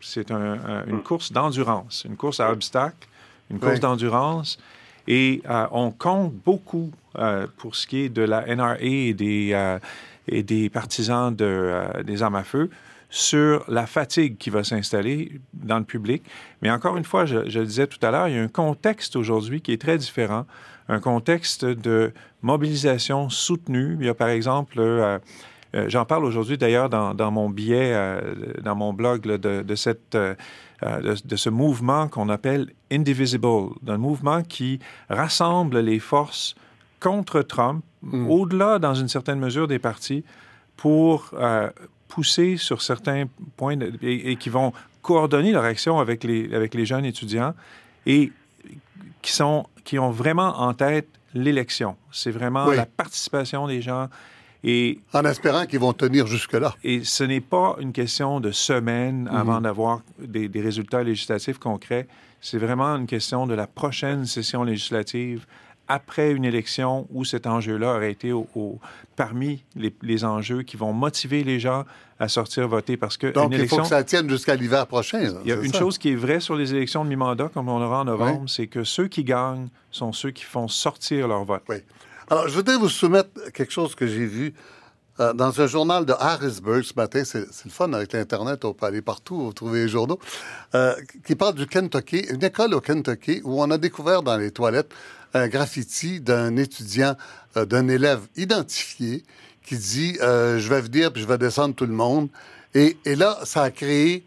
c'est 0.00 0.30
un, 0.30 0.86
une 0.86 1.02
course 1.02 1.32
d'endurance, 1.32 2.04
une 2.08 2.16
course 2.16 2.40
à 2.40 2.50
obstacles, 2.50 3.08
une 3.50 3.58
course 3.58 3.80
d'endurance. 3.80 4.58
Et 5.06 5.42
euh, 5.50 5.66
on 5.72 5.90
compte 5.90 6.32
beaucoup 6.32 6.90
euh, 7.18 7.46
pour 7.56 7.74
ce 7.74 7.86
qui 7.86 8.02
est 8.02 8.08
de 8.08 8.22
la 8.22 8.54
NRA 8.54 8.76
et 8.80 9.12
des, 9.12 9.78
et 10.28 10.42
des 10.42 10.70
partisans 10.70 11.34
de, 11.34 12.02
des 12.04 12.22
armes 12.22 12.36
à 12.36 12.44
feu 12.44 12.70
sur 13.10 13.64
la 13.66 13.86
fatigue 13.86 14.38
qui 14.38 14.50
va 14.50 14.62
s'installer 14.62 15.40
dans 15.52 15.78
le 15.78 15.84
public. 15.84 16.22
Mais 16.62 16.70
encore 16.70 16.96
une 16.96 17.04
fois, 17.04 17.26
je, 17.26 17.38
le 17.38 17.66
disais 17.66 17.88
tout 17.88 17.98
à 18.02 18.12
l'heure, 18.12 18.28
il 18.28 18.36
y 18.36 18.38
a 18.38 18.42
un 18.42 18.48
contexte 18.48 19.16
aujourd'hui 19.16 19.60
qui 19.60 19.72
est 19.72 19.80
très 19.80 19.98
différent, 19.98 20.46
un 20.88 21.00
contexte 21.00 21.64
de 21.64 22.12
mobilisation 22.42 23.28
soutenue. 23.28 23.96
Il 23.98 24.06
y 24.06 24.08
a 24.08 24.14
par 24.14 24.28
exemple, 24.28 24.78
euh, 24.78 25.18
euh, 25.74 25.84
j'en 25.88 26.04
parle 26.04 26.24
aujourd'hui 26.24 26.56
d'ailleurs 26.56 26.88
dans, 26.88 27.30
mon 27.32 27.50
billet, 27.50 27.92
euh, 27.92 28.20
dans 28.62 28.76
mon 28.76 28.92
blog 28.92 29.22
de, 29.22 29.74
cette, 29.74 30.16
de, 30.16 31.36
ce 31.36 31.50
mouvement 31.50 32.06
qu'on 32.06 32.28
appelle 32.28 32.68
Indivisible, 32.92 33.74
d'un 33.82 33.98
mouvement 33.98 34.42
qui 34.42 34.78
rassemble 35.08 35.80
les 35.80 35.98
forces 35.98 36.54
contre 37.00 37.42
Trump, 37.42 37.84
mm. 38.02 38.30
au-delà, 38.30 38.78
dans 38.78 38.94
une 38.94 39.08
certaine 39.08 39.40
mesure, 39.40 39.66
des 39.66 39.80
partis, 39.80 40.24
pour 40.76 41.32
pousser 42.10 42.56
sur 42.56 42.82
certains 42.82 43.24
points 43.56 43.78
et, 44.02 44.36
qui 44.36 44.50
vont 44.50 44.72
coordonner 45.00 45.52
leur 45.52 45.64
action 45.64 45.98
avec 45.98 46.24
les, 46.24 46.54
avec 46.54 46.74
les 46.74 46.84
jeunes 46.84 47.06
étudiants 47.06 47.54
et 48.04 48.32
qui, 49.22 49.32
sont, 49.32 49.66
qui 49.84 49.98
ont 49.98 50.10
vraiment 50.10 50.60
en 50.60 50.74
tête 50.74 51.08
l'élection. 51.32 51.96
C'est 52.10 52.32
vraiment 52.32 52.66
la 52.66 52.86
participation 52.86 53.66
des 53.66 53.80
gens. 53.80 54.08
Et, 54.62 55.00
en 55.14 55.24
espérant 55.24 55.64
qu'ils 55.64 55.78
vont 55.78 55.94
tenir 55.94 56.26
jusque-là. 56.26 56.74
Et 56.84 57.02
ce 57.04 57.24
n'est 57.24 57.40
pas 57.40 57.76
une 57.80 57.92
question 57.92 58.40
de 58.40 58.50
semaines 58.50 59.22
mhm. 59.22 59.34
avant 59.34 59.60
d'avoir 59.62 60.02
des, 60.18 60.48
des, 60.48 60.60
résultats 60.60 61.02
législatifs 61.02 61.58
concrets. 61.58 62.06
C'est 62.42 62.58
vraiment 62.58 62.94
une 62.96 63.06
question 63.06 63.46
de 63.46 63.54
la 63.54 63.66
prochaine 63.66 64.26
session 64.26 64.64
législative 64.64 65.46
après 65.90 66.30
une 66.30 66.44
élection 66.44 67.08
où 67.10 67.24
cet 67.24 67.48
enjeu-là 67.48 67.96
aurait 67.96 68.12
été 68.12 68.32
au, 68.32 68.78
parmi 69.16 69.64
les, 69.74 70.24
enjeux 70.24 70.62
qui 70.62 70.76
vont 70.76 70.92
motiver 70.92 71.42
les 71.42 71.58
gens 71.58 71.84
à 72.20 72.28
sortir 72.28 72.68
voter 72.68 72.96
parce 72.96 73.16
que 73.16 73.26
donc 73.26 73.52
il 73.52 73.66
faut 73.66 73.78
que 73.78 73.88
ça 73.88 74.04
tienne 74.04 74.30
jusqu'à 74.30 74.54
l'hiver 74.54 74.86
prochain. 74.86 75.20
il 75.44 75.48
y 75.48 75.52
a 75.52 75.56
une 75.56 75.74
chose 75.74 75.98
qui 75.98 76.12
est 76.12 76.14
vraie 76.14 76.38
sur 76.38 76.54
les 76.54 76.72
élections 76.72 77.04
de 77.04 77.08
mi-mandat 77.08 77.50
comme 77.52 77.68
on 77.68 77.82
aura 77.82 78.02
en 78.02 78.04
novembre, 78.04 78.48
c'est 78.48 78.68
que 78.68 78.84
ceux 78.84 79.08
qui 79.08 79.24
gagnent 79.24 79.68
sont 79.90 80.12
ceux 80.12 80.30
qui 80.30 80.44
font 80.44 80.68
sortir 80.68 81.26
leur 81.26 81.44
vote. 81.44 81.62
Oui. 81.68 81.78
Alors 82.30 82.46
je 82.46 82.54
voudrais 82.54 82.76
vous 82.76 82.88
soumettre 82.88 83.50
quelque 83.52 83.72
chose 83.72 83.96
que 83.96 84.06
j'ai 84.06 84.26
vu 84.26 84.54
euh, 85.18 85.32
dans 85.32 85.60
un 85.60 85.66
journal 85.66 86.06
de 86.06 86.12
Harrisburg 86.12 86.82
ce 86.82 86.94
matin, 86.94 87.24
c'est 87.24 87.40
le 87.40 87.70
fun 87.70 87.92
avec 87.92 88.12
l'Internet, 88.12 88.64
on 88.64 88.74
peut 88.74 88.86
aller 88.86 89.02
partout, 89.02 89.46
vous 89.46 89.52
trouver 89.52 89.82
les 89.82 89.88
journaux, 89.88 90.20
euh, 90.76 90.94
qui 91.26 91.34
parle 91.34 91.56
du 91.56 91.66
Kentucky, 91.66 92.20
une 92.30 92.44
école 92.44 92.74
au 92.74 92.80
Kentucky 92.80 93.40
où 93.42 93.60
on 93.60 93.70
a 93.72 93.76
découvert 93.76 94.22
dans 94.22 94.36
les 94.36 94.52
toilettes 94.52 94.94
un 95.34 95.48
graffiti 95.48 96.20
d'un 96.20 96.56
étudiant, 96.56 97.16
euh, 97.56 97.64
d'un 97.64 97.88
élève 97.88 98.20
identifié 98.36 99.24
qui 99.64 99.76
dit 99.76 100.16
Je 100.20 100.68
vais 100.68 100.80
venir 100.80 101.12
puis 101.12 101.22
je 101.22 101.28
vais 101.28 101.38
descendre 101.38 101.74
tout 101.74 101.86
le 101.86 101.92
monde. 101.92 102.28
Et, 102.74 102.96
là, 103.04 103.38
ça 103.44 103.62
a 103.62 103.70
créé 103.70 104.24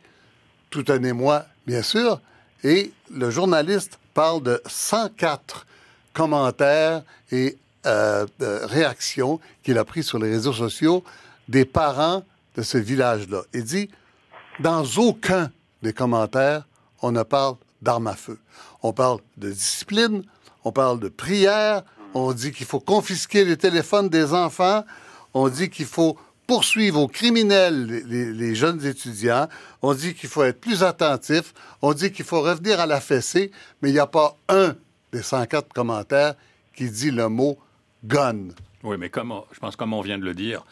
tout 0.70 0.86
un 0.90 1.02
émoi, 1.04 1.46
bien 1.66 1.82
sûr. 1.82 2.20
Et 2.64 2.92
le 3.14 3.30
journaliste 3.30 4.00
parle 4.14 4.44
de 4.44 4.62
104 4.66 5.66
commentaires 6.14 7.04
et 7.32 7.58
euh, 7.86 8.26
réaction 8.40 9.40
qu'il 9.64 9.78
a 9.78 9.86
pris 9.86 10.04
sur 10.04 10.20
les 10.20 10.30
réseaux 10.30 10.54
sociaux 10.54 11.04
des 11.48 11.66
parents 11.66 12.24
de 12.56 12.62
ce 12.62 12.78
village-là. 12.78 13.42
Il 13.54 13.64
dit, 13.64 13.90
dans 14.60 14.84
aucun 14.98 15.52
des 15.82 15.94
commentaires, 15.94 16.66
on 17.02 17.12
ne 17.12 17.24
parle 17.24 17.56
d'armes 17.82 18.08
à 18.08 18.16
feu. 18.16 18.40
On 18.82 18.94
parle 18.94 19.20
de 19.38 19.50
discipline, 19.50 20.24
on 20.64 20.72
parle 20.72 21.00
de 21.00 21.10
prière, 21.10 21.84
on 22.14 22.34
dit 22.34 22.52
qu'il 22.52 22.66
faut 22.66 22.80
confisquer 22.80 23.46
les 23.46 23.58
téléphones 23.58 24.10
des 24.10 24.34
enfants, 24.34 24.84
on 25.34 25.50
dit 25.50 25.70
qu'il 25.70 25.86
faut 25.86 26.18
poursuivre 26.48 27.00
aux 27.00 27.08
criminels 27.08 27.86
les, 28.06 28.34
les, 28.34 28.56
jeunes 28.56 28.86
étudiants, 28.86 29.48
on 29.82 29.94
dit 29.94 30.14
qu'il 30.14 30.30
faut 30.30 30.44
être 30.44 30.60
plus 30.60 30.84
attentif, 30.84 31.54
on 31.82 31.94
dit 31.94 32.12
qu'il 32.12 32.26
faut 32.26 32.42
revenir 32.42 32.80
à 32.80 32.86
la 32.86 33.00
fessée, 33.00 33.52
mais 33.82 33.90
il 33.90 33.94
n'y 33.94 34.00
a 34.00 34.08
pas 34.08 34.38
un 34.50 34.76
des 35.14 35.22
104 35.22 35.72
commentaires 35.74 36.36
qui 36.76 36.90
dit 36.90 37.12
le 37.12 37.30
mot 37.30 37.58
gun. 38.04 38.50
Oui, 38.84 38.98
mais 39.00 39.10
comme 39.10 39.34
je 39.52 39.60
pense 39.60 39.76
comme 39.76 39.94
on 39.94 40.02
vient 40.02 40.18
de 40.18 40.26
le 40.26 40.34
dire, 40.34 40.66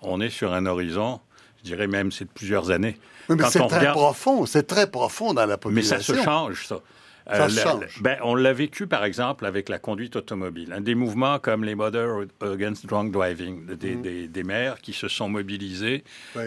on 0.00 0.20
est 0.20 0.30
sur 0.30 0.52
un 0.52 0.64
horizon, 0.66 1.20
je 1.58 1.64
dirais 1.64 1.86
même 1.86 2.10
c'est 2.10 2.24
de 2.24 2.30
plusieurs 2.30 2.70
années. 2.70 2.98
Oui, 3.28 3.36
mais 3.38 3.50
c'est 3.50 3.66
très 3.66 3.92
profond, 3.92 4.46
c'est 4.46 4.66
très 4.66 4.90
profond 4.90 5.34
dans 5.34 5.44
la 5.44 5.58
population. 5.58 5.96
Mais 5.96 6.02
ça 6.02 6.14
se 6.14 6.22
change, 6.22 6.66
ça. 6.66 6.80
Ça 7.28 7.44
euh, 7.44 7.48
change. 7.48 8.00
ben, 8.00 8.16
on 8.22 8.34
l'a 8.34 8.52
vécu, 8.52 8.86
par 8.86 9.04
exemple, 9.04 9.44
avec 9.44 9.68
la 9.68 9.78
conduite 9.78 10.16
automobile. 10.16 10.72
Un 10.72 10.80
des 10.80 10.94
mouvements 10.94 11.38
comme 11.38 11.62
les 11.62 11.74
Mothers 11.74 12.24
Against 12.40 12.86
Drunk 12.86 13.12
Driving, 13.12 13.66
des, 13.66 13.96
mm. 13.96 14.02
des, 14.02 14.28
des 14.28 14.42
maires 14.44 14.80
qui 14.80 14.94
se 14.94 15.08
sont 15.08 15.28
mobilisés 15.28 16.04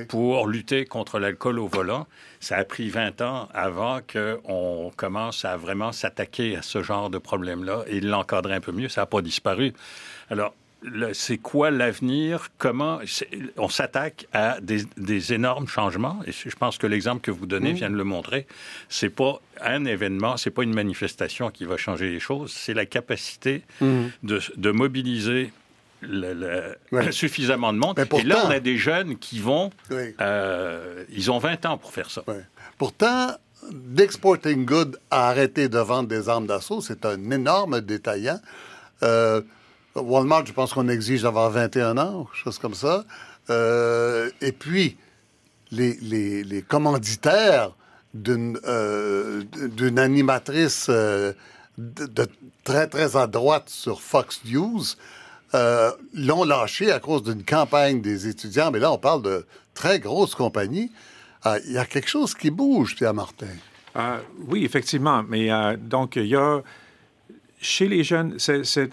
pour 0.10 0.48
lutter 0.48 0.86
contre 0.86 1.20
l'alcool 1.20 1.60
au 1.60 1.68
volant. 1.68 2.08
Ça 2.40 2.58
a 2.58 2.64
pris 2.64 2.90
20 2.90 3.22
ans 3.22 3.48
avant 3.54 4.00
qu'on 4.02 4.92
commence 4.96 5.46
à 5.46 5.56
vraiment 5.58 5.92
s'attaquer 5.92 6.56
à 6.56 6.64
ce 6.64 6.82
genre 6.82 7.10
de 7.10 7.20
problème-là 7.20 7.84
et 7.88 8.02
l'encadrer 8.02 8.56
un 8.56 8.62
peu 8.62 8.72
mieux. 8.72 8.90
Ça 8.90 9.02
n'a 9.02 9.06
pas 9.06 9.22
disparu. 9.22 9.74
Alors, 10.30 10.56
c'est 11.14 11.38
quoi 11.38 11.72
l'avenir? 11.72 12.50
Comment 12.58 13.00
on 13.58 13.70
s'attaque 13.70 14.28
à 14.34 14.60
des, 14.62 15.34
énormes 15.34 15.68
changements? 15.68 16.20
Et 16.26 16.32
je 16.32 16.56
pense 16.56 16.78
que 16.78 16.88
l'exemple 16.88 17.22
que 17.22 17.32
vous 17.32 17.46
donnez 17.46 17.74
mmh. 17.74 17.76
vient 17.76 17.90
de 17.90 17.96
le 17.96 18.04
montrer. 18.04 18.48
C'est 18.90 19.10
pas 19.10 19.42
un 19.62 19.86
événement, 19.86 20.38
c'est 20.38 20.50
pas 20.50 20.64
une 20.64 20.74
manifestation 20.74 21.52
qui 21.52 21.66
va 21.66 21.78
changer 21.78 22.10
les 22.10 22.20
choses. 22.20 22.52
C'est 22.52 22.74
la 22.74 22.86
capacité 22.86 23.64
mmh. 23.80 24.06
de, 24.24 24.72
mobiliser 24.72 25.52
suffisamment 27.12 27.74
de 27.74 27.78
monde. 27.78 28.00
Et 28.00 28.24
là, 28.24 28.44
on 28.46 28.50
a 28.50 28.60
des 28.60 28.78
jeunes 28.78 29.18
qui 29.18 29.40
vont. 29.40 29.72
Euh, 29.92 31.04
ils 31.12 31.30
ont 31.30 31.38
20 31.38 31.66
ans 31.68 31.78
pour 31.78 31.92
faire 31.92 32.10
ça. 32.10 32.24
Pourtant, 32.80 33.36
d'Exporting 33.72 34.66
Good 34.66 34.98
a 35.12 35.30
arrêté 35.30 35.70
de 35.70 35.78
vendre 35.78 36.08
des 36.10 36.28
armes 36.28 36.48
d'assaut. 36.48 36.82
C'est 36.82 37.06
un 37.06 37.30
énorme 37.30 37.82
détaillant. 37.82 38.40
Euh, 39.04 39.42
Walmart, 39.96 40.46
je 40.46 40.54
pense 40.54 40.74
qu'on 40.74 40.88
exige 40.88 41.24
d'avoir 41.24 41.50
21 41.50 41.98
ans, 41.98 42.28
chose 42.34 42.58
comme 42.58 42.74
ça. 42.74 43.06
Euh, 43.50 44.30
et 44.42 44.52
puis, 44.52 44.98
les, 45.72 46.64
commanditaires 46.68 47.72
d'une 48.14 48.60
euh, 48.66 49.44
animatrice 49.98 50.88
euh, 50.90 51.34
très, 52.64 52.88
très 52.88 53.16
à 53.16 53.28
droite 53.28 53.70
sur 53.70 54.02
Fox 54.02 54.42
News 54.46 54.84
l'ont 56.14 56.46
lâché 56.46 56.92
à 56.92 57.00
cause 57.00 57.24
d'une 57.24 57.44
campagne 57.44 58.02
des 58.02 58.28
étudiants. 58.28 58.72
Mais 58.72 58.80
là, 58.80 58.92
on 58.92 58.98
parle 58.98 59.22
de 59.22 59.46
très 59.74 60.00
grosses 60.00 60.36
compagnies. 60.36 60.92
Il 61.46 61.74
y 61.74 61.78
a 61.78 61.86
quelque 61.86 62.08
chose 62.08 62.34
qui 62.36 62.52
bouge, 62.52 62.96
Pierre 62.96 63.14
Martin. 63.14 63.48
oui, 64.48 64.64
effectivement. 64.64 65.24
Mais 65.28 65.50
donc, 65.78 66.16
il 66.16 66.28
y 66.28 66.38
a 66.38 66.62
chez 67.60 67.88
les 67.90 68.04
jeunes, 68.04 68.40
c'est 68.40 68.90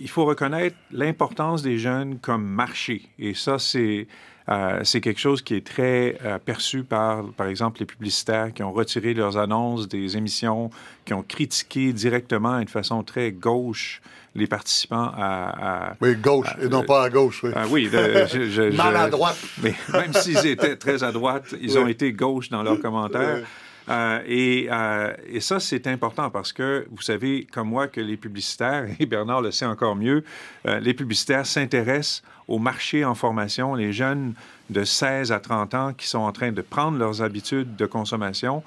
il 0.00 0.08
faut 0.08 0.24
reconnaître 0.24 0.76
l'importance 0.92 1.62
des 1.62 1.78
jeunes 1.78 2.18
comme 2.18 2.44
marché. 2.44 3.02
Et 3.18 3.34
ça, 3.34 3.58
c'est 3.58 4.06
euh, 4.50 4.80
c'est 4.84 5.00
quelque 5.00 5.20
chose 5.20 5.40
qui 5.40 5.54
est 5.54 5.66
très 5.66 6.18
euh, 6.22 6.38
perçu 6.38 6.84
par, 6.84 7.24
par 7.32 7.46
exemple, 7.46 7.80
les 7.80 7.86
publicitaires 7.86 8.52
qui 8.52 8.62
ont 8.62 8.72
retiré 8.72 9.14
leurs 9.14 9.38
annonces 9.38 9.88
des 9.88 10.18
émissions, 10.18 10.70
qui 11.06 11.14
ont 11.14 11.22
critiqué 11.22 11.94
directement 11.94 12.60
de 12.60 12.68
façon 12.68 13.02
très 13.02 13.32
gauche 13.32 14.02
les 14.34 14.46
participants 14.48 15.12
à... 15.16 15.94
oui, 16.00 16.16
gauche, 16.16 16.48
et 16.60 16.68
non 16.68 16.82
pas 16.82 17.04
à 17.04 17.10
gauche, 17.10 17.44
oui. 17.44 17.50
Oui, 17.70 17.88
Mal 18.76 18.96
à 18.96 19.08
droite. 19.08 19.38
Mais 19.62 19.74
même 19.92 20.12
s'ils 20.12 20.44
étaient 20.46 20.76
très 20.76 21.04
à 21.04 21.12
droite, 21.12 21.54
ils 21.60 21.78
ont 21.78 21.86
été 21.86 22.12
gauche 22.12 22.50
dans 22.50 22.64
leurs 22.64 22.80
commentaires. 22.80 23.44
Euh, 23.88 24.20
et, 24.26 24.68
euh, 24.70 25.12
et, 25.26 25.40
ça, 25.40 25.60
c'est 25.60 25.86
important 25.86 26.30
parce 26.30 26.52
que 26.52 26.86
vous 26.90 27.02
savez, 27.02 27.46
comme 27.52 27.68
moi, 27.68 27.88
que 27.88 28.00
les 28.00 28.16
publicitaires, 28.16 28.86
et 28.98 29.06
Bernard 29.06 29.42
le 29.42 29.50
sait 29.50 29.66
encore 29.66 29.96
mieux, 29.96 30.24
euh, 30.66 30.80
les 30.80 30.94
publicitaires 30.94 31.46
s'intéressent 31.46 32.22
au 32.48 32.58
marché 32.58 33.04
en 33.04 33.14
formation, 33.14 33.74
les 33.74 33.92
jeunes 33.92 34.34
de 34.70 34.84
16 34.84 35.32
à 35.32 35.40
30 35.40 35.74
ans 35.74 35.92
qui 35.92 36.06
sont 36.06 36.18
en 36.18 36.32
train 36.32 36.52
de 36.52 36.62
prendre 36.62 36.98
leurs 36.98 37.22
habitudes 37.22 37.76
de 37.76 37.86
consommation. 37.86 38.62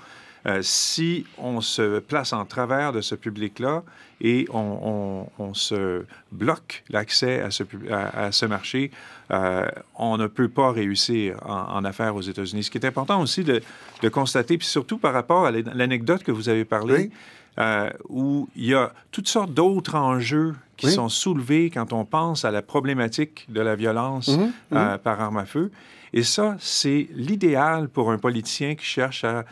Si 0.61 1.25
on 1.37 1.61
se 1.61 1.99
place 1.99 2.31
en 2.31 2.45
travers 2.45 2.93
de 2.93 3.01
ce 3.01 3.15
public-là 3.15 3.83
et 4.21 4.47
on, 4.51 5.27
on, 5.37 5.53
se 5.53 6.05
bloque 6.31 6.83
l'accès 6.89 7.41
à 7.41 7.51
ce, 7.51 7.63
à 7.91 8.31
ce 8.31 8.45
marché, 8.45 8.91
euh, 9.31 9.67
on 9.95 10.17
ne 10.17 10.27
peut 10.27 10.47
pas 10.47 10.71
réussir 10.71 11.37
en, 11.45 11.83
affaires 11.83 12.15
aux 12.15 12.21
États-Unis. 12.21 12.63
Ce 12.63 12.71
qui 12.71 12.77
est 12.77 12.85
important 12.85 13.21
aussi 13.21 13.43
de, 13.43 13.61
constater, 14.09 14.57
puis 14.57 14.67
surtout 14.67 14.97
par 14.97 15.13
rapport 15.13 15.45
à 15.45 15.51
l'anecdote 15.51 16.23
que 16.23 16.31
vous 16.31 16.49
avez 16.49 16.65
parlé, 16.65 17.11
euh, 17.59 17.89
où 18.09 18.47
il 18.55 18.65
y 18.65 18.73
a 18.73 18.93
toutes 19.11 19.27
sortes 19.27 19.53
d'autres 19.53 19.95
enjeux 19.95 20.55
qui 20.77 20.91
sont 20.91 21.09
soulevés 21.09 21.71
quand 21.71 21.91
on 21.91 22.05
pense 22.05 22.45
à 22.45 22.51
la 22.51 22.61
problématique 22.61 23.45
de 23.49 23.61
la 23.61 23.75
violence 23.75 24.27
mhm, 24.27 24.51
euh, 24.73 24.91
mhm. 24.93 24.97
par 24.99 25.19
arme 25.19 25.37
à 25.37 25.45
feu. 25.45 25.71
Et 26.13 26.23
ça, 26.23 26.55
c'est 26.59 27.07
l'idéal 27.13 27.89
pour 27.89 28.11
un 28.11 28.17
politicien 28.17 28.75
qui 28.75 28.85
cherche 28.85 29.23
à, 29.23 29.43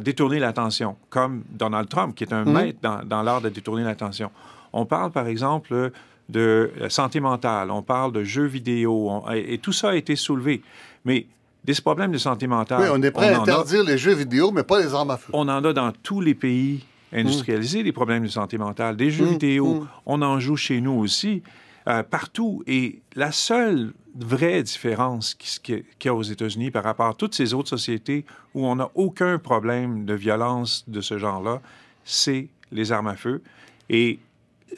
détourner 0.00 0.38
l'attention, 0.38 0.96
comme 1.10 1.42
Donald 1.50 1.88
Trump, 1.88 2.14
qui 2.14 2.24
est 2.24 2.32
un 2.32 2.44
mhm. 2.44 2.52
maître 2.52 2.78
dans, 2.82 3.00
dans 3.04 3.22
l'art 3.22 3.40
de 3.40 3.48
détourner 3.48 3.84
l'attention. 3.84 4.30
On 4.72 4.86
parle, 4.86 5.10
par 5.10 5.26
exemple, 5.26 5.92
de 6.28 6.70
santé 6.88 7.20
mentale, 7.20 7.70
on 7.70 7.82
parle 7.82 8.12
de 8.12 8.24
jeux 8.24 8.46
vidéo, 8.46 9.22
et, 9.34 9.58
tout 9.58 9.72
ça 9.72 9.90
a 9.90 9.94
été 9.94 10.16
soulevé. 10.16 10.62
Mais 11.04 11.26
des 11.64 11.74
problèmes 11.74 12.12
de 12.12 12.18
santé 12.18 12.46
mentale. 12.46 12.80
Oui, 12.82 12.88
on 12.92 13.02
est 13.02 13.10
prêt 13.10 13.32
à 13.32 13.40
interdire 13.40 13.84
les 13.84 13.98
jeux 13.98 14.14
vidéo, 14.14 14.52
mais 14.52 14.62
pas 14.62 14.80
les 14.80 14.94
armes 14.94 15.10
à 15.10 15.16
feu. 15.16 15.30
On 15.32 15.48
en 15.48 15.64
a 15.64 15.72
dans 15.72 15.92
tous 16.02 16.20
les 16.20 16.34
pays 16.34 16.84
industrialisés, 17.12 17.82
des 17.82 17.92
problèmes 17.92 18.24
de 18.24 18.28
santé 18.28 18.58
mentale. 18.58 18.96
Des 18.96 19.10
jeux 19.10 19.26
mmh, 19.26 19.30
vidéo, 19.30 19.86
on 20.04 20.22
en 20.22 20.38
joue 20.38 20.56
chez 20.56 20.80
nous 20.80 20.92
aussi, 20.92 21.42
euh, 21.88 22.02
partout. 22.02 22.62
Et 22.66 23.00
la 23.14 23.32
seule 23.32 23.92
vraie 24.18 24.62
différence 24.62 25.34
qu'il 25.34 25.84
y 26.04 26.08
a 26.08 26.14
aux 26.14 26.22
États-Unis 26.22 26.70
par 26.70 26.84
rapport 26.84 27.06
à 27.06 27.14
toutes 27.14 27.34
ces 27.34 27.54
autres 27.54 27.68
sociétés 27.68 28.24
où 28.54 28.66
on 28.66 28.76
n'a 28.76 28.90
aucun 28.94 29.38
problème 29.38 30.04
de 30.04 30.14
violence 30.14 30.84
de 30.88 31.00
ce 31.00 31.18
genre-là, 31.18 31.60
c'est 32.04 32.48
les 32.72 32.92
armes 32.92 33.08
à 33.08 33.16
feu. 33.16 33.42
Et 33.88 34.18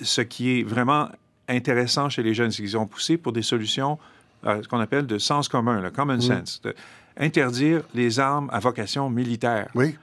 ce 0.03 0.21
qui 0.21 0.59
est 0.59 0.63
vraiment 0.63 1.09
intéressant 1.49 2.09
chez 2.09 2.23
les 2.23 2.35
jeunes, 2.35 2.51
c'est 2.51 2.63
qu'ils 2.63 2.77
ont 2.77 2.87
poussé 2.87 3.17
pour 3.17 3.33
des 3.33 3.43
solutions, 3.43 3.99
euh, 4.45 4.63
ce 4.63 4.69
qu'on 4.69 4.81
appelle 4.81 5.07
de 5.07 5.19
sens 5.19 5.49
commun, 5.49 5.81
le 5.81 5.91
common 5.91 6.21
sense. 6.21 6.61
interdire 7.17 7.83
les 7.95 8.21
armes 8.21 8.49
à 8.53 8.61
vocation 8.61 9.09
militaire. 9.11 9.71
Oui. 9.75 9.97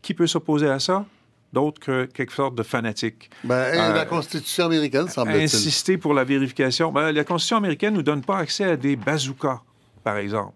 Qui 0.00 0.14
peut 0.14 0.26
s'opposer 0.26 0.68
à 0.68 0.80
ça? 0.80 1.04
D'autres 1.52 1.80
que 1.80 2.04
quelque 2.06 2.32
sorte 2.32 2.54
de 2.54 2.62
fanatiques. 2.62 3.30
Ben, 3.44 3.54
euh, 3.54 3.92
la 3.92 4.06
Constitution 4.06 4.66
américaine, 4.66 5.08
semble-t-il. 5.08 5.42
Insister 5.42 5.98
pour 5.98 6.14
la 6.14 6.24
vérification. 6.24 6.90
Ben, 6.90 7.12
la 7.12 7.24
Constitution 7.24 7.58
américaine 7.58 7.92
ne 7.92 7.98
nous 7.98 8.02
donne 8.02 8.22
pas 8.22 8.38
accès 8.38 8.64
à 8.64 8.76
des 8.76 8.96
bazookas, 8.96 9.60
par 10.02 10.16
exemple. 10.16 10.54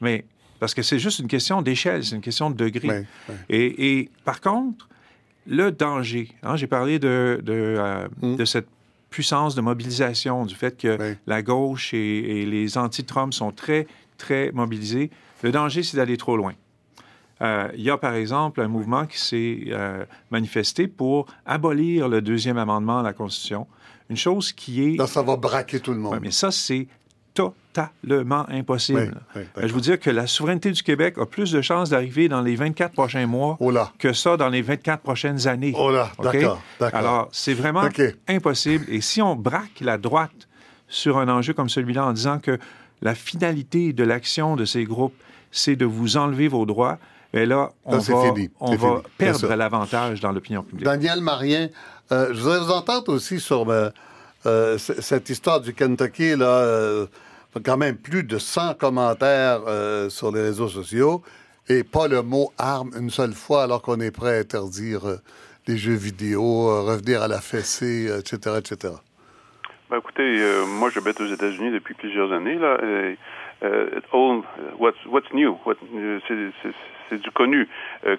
Mais 0.00 0.26
parce 0.60 0.74
que 0.74 0.82
c'est 0.82 0.98
juste 0.98 1.20
une 1.20 1.28
question 1.28 1.62
d'échelle, 1.62 2.04
c'est 2.04 2.14
une 2.14 2.20
question 2.20 2.50
de 2.50 2.56
degré. 2.56 3.06
Et, 3.48 3.98
et, 3.98 4.10
par 4.24 4.40
contre, 4.40 4.88
le 5.46 5.72
danger, 5.72 6.28
hein, 6.42 6.56
j'ai 6.56 6.66
parlé 6.66 6.98
de, 6.98 7.40
de, 7.42 7.52
euh, 7.52 8.08
mm. 8.20 8.36
de 8.36 8.44
cette 8.44 8.68
puissance 9.10 9.54
de 9.54 9.60
mobilisation, 9.60 10.44
du 10.44 10.54
fait 10.54 10.76
que 10.76 11.16
la 11.26 11.42
gauche 11.42 11.94
et, 11.94 12.44
les 12.46 12.78
anti-Trump 12.78 13.32
sont 13.32 13.52
très, 13.52 13.86
très 14.18 14.50
mobilisés. 14.52 15.10
Le 15.42 15.50
danger, 15.50 15.82
c'est 15.82 15.96
d'aller 15.96 16.16
trop 16.16 16.36
loin. 16.36 16.54
Euh, 17.40 17.68
il 17.74 17.82
y 17.82 17.90
a, 17.90 17.96
par 17.96 18.14
exemple, 18.14 18.60
un 18.60 18.68
mouvement 18.68 19.06
qui 19.06 19.18
s'est 19.18 19.64
euh, 19.68 20.04
manifesté 20.30 20.88
pour 20.88 21.26
abolir 21.46 22.08
le 22.08 22.20
deuxième 22.20 22.58
amendement 22.58 22.98
à 22.98 23.02
la 23.02 23.12
Constitution. 23.12 23.66
Une 24.10 24.16
chose 24.16 24.52
qui 24.52 24.84
est... 24.84 24.96
Là, 24.96 25.06
ça 25.06 25.22
va 25.22 25.36
braquer 25.36 25.80
tout 25.80 25.92
le 25.92 25.98
monde. 25.98 26.18
mais 26.20 26.30
ça, 26.30 26.50
c'est 26.50 26.88
totalement 27.38 28.48
impossible. 28.48 29.20
je 29.56 29.72
vous 29.72 29.80
dire 29.80 30.00
que 30.00 30.10
la 30.10 30.26
souveraineté 30.26 30.72
du 30.72 30.82
Québec 30.82 31.18
a 31.18 31.26
plus 31.26 31.52
de 31.52 31.60
chances 31.60 31.90
d'arriver 31.90 32.28
dans 32.28 32.40
les 32.40 32.56
24 32.56 32.92
prochains 32.92 33.26
mois 33.26 33.56
oh 33.60 33.72
que 33.98 34.12
ça 34.12 34.36
dans 34.36 34.48
les 34.48 34.62
24 34.62 35.00
prochaines 35.02 35.46
années. 35.46 35.72
Oh 35.78 35.90
là, 35.90 36.10
d'accord, 36.20 36.60
Alors, 36.92 37.28
c'est 37.30 37.54
vraiment 37.54 37.88
impossible. 38.26 38.86
Et 38.88 39.00
si 39.00 39.22
on 39.22 39.36
braque 39.36 39.80
la 39.80 39.98
droite 39.98 40.48
sur 40.88 41.18
un 41.18 41.28
enjeu 41.28 41.52
comme 41.52 41.68
celui-là 41.68 42.06
en 42.06 42.12
disant 42.12 42.40
que 42.40 42.58
la 43.02 43.14
finalité 43.14 43.92
de 43.92 44.02
l'action 44.02 44.56
de 44.56 44.64
ces 44.64 44.84
groupes, 44.84 45.14
c'est 45.52 45.76
de 45.76 45.84
vous 45.84 46.16
enlever 46.16 46.48
vos 46.48 46.66
droits, 46.66 46.98
et 47.34 47.46
là, 47.46 47.70
on 47.84 47.98
va, 47.98 48.34
on 48.60 48.74
va 48.76 49.02
perdre 49.18 49.54
l'avantage 49.54 50.20
dans 50.20 50.32
l'opinion 50.32 50.62
publique. 50.62 50.84
Daniel 50.84 51.20
Marien, 51.20 51.68
euh, 52.10 52.28
je 52.32 52.40
voudrais 52.40 52.60
vous 52.60 52.72
entendre 52.72 53.12
aussi 53.12 53.38
sur 53.38 53.68
euh, 53.68 53.90
euh, 54.46 54.78
cette 54.78 55.28
histoire 55.28 55.60
du 55.60 55.74
Kentucky, 55.74 56.36
là, 56.36 57.06
quand 57.64 57.76
même 57.76 57.96
plus 57.96 58.22
de 58.22 58.38
100 58.38 58.74
commentaires 58.74 59.60
euh, 59.66 60.08
sur 60.08 60.32
les 60.32 60.42
réseaux 60.42 60.68
sociaux 60.68 61.22
et 61.68 61.84
pas 61.84 62.08
le 62.08 62.22
mot 62.22 62.50
arme 62.58 62.90
une 62.98 63.10
seule 63.10 63.32
fois 63.32 63.64
alors 63.64 63.82
qu'on 63.82 64.00
est 64.00 64.10
prêt 64.10 64.36
à 64.36 64.40
interdire 64.40 65.06
euh, 65.06 65.16
les 65.66 65.76
jeux 65.76 65.94
vidéo, 65.94 66.68
euh, 66.68 66.82
revenir 66.82 67.22
à 67.22 67.28
la 67.28 67.40
fessée, 67.40 68.08
etc., 68.18 68.56
etc. 68.58 68.94
Ben, 69.90 69.98
écoutez, 69.98 70.42
moi 70.66 70.90
j'habite 70.90 71.18
aux 71.20 71.26
États-Unis 71.26 71.72
depuis 71.72 71.94
plusieurs 71.94 72.30
années 72.32 72.56
là. 72.56 72.78
Et, 72.84 73.18
what's, 74.78 74.98
what's 75.06 75.32
new? 75.32 75.56
c'est 76.28 76.74
du 77.16 77.30
connu. 77.30 77.68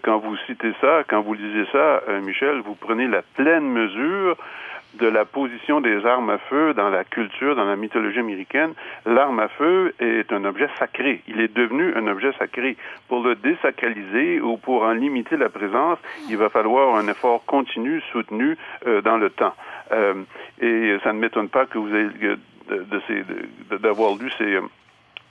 quand 0.02 0.20
vous 0.20 0.36
citez 0.48 0.74
ça, 0.82 1.04
quand 1.08 1.22
vous 1.22 1.34
lisez 1.34 1.66
ça, 1.72 2.02
Michel, 2.22 2.62
vous 2.62 2.76
prenez 2.76 3.08
la 3.08 3.22
pleine 3.22 3.70
mesure 3.70 4.38
de 4.96 5.08
la 5.08 5.26
position 5.26 5.82
des 5.82 6.06
armes 6.06 6.30
à 6.30 6.38
feu 6.38 6.74
dans 6.74 6.90
la 6.90 7.04
culture, 7.04 7.56
dans 7.56 7.66
la 7.66 7.76
mythologie 7.76 8.20
américaine, 8.20 8.74
l'arme 9.06 9.40
à 9.40 9.48
feu 9.48 9.94
est 10.00 10.32
un 10.32 10.44
objet 10.46 10.68
sacré. 10.80 11.22
Il 11.28 11.40
est 11.40 11.54
devenu 11.54 11.94
un 11.96 12.08
objet 12.08 12.32
sacré. 12.40 12.76
Pour 13.08 13.22
le 13.24 13.36
désacraliser 13.36 14.42
ou 14.42 14.58
pour 14.58 14.84
en 14.84 14.94
limiter 14.94 15.38
la 15.38 15.50
présence, 15.50 16.00
il 16.30 16.38
va 16.38 16.50
falloir 16.50 16.96
un 16.96 17.08
effort 17.08 17.46
continu, 17.46 18.02
soutenu 18.12 18.58
euh, 18.88 19.02
dans 19.02 19.18
le 19.18 19.30
temps. 19.30 19.54
Euh, 19.92 20.16
et 20.62 20.98
ça 21.04 21.14
ne 21.14 21.20
m'étonne 21.20 21.50
pas 21.50 21.66
que 21.66 21.78
vous 21.78 21.96
ayez 21.96 22.36
d'avoir 23.80 24.16
lu 24.16 24.32
ces 24.38 24.60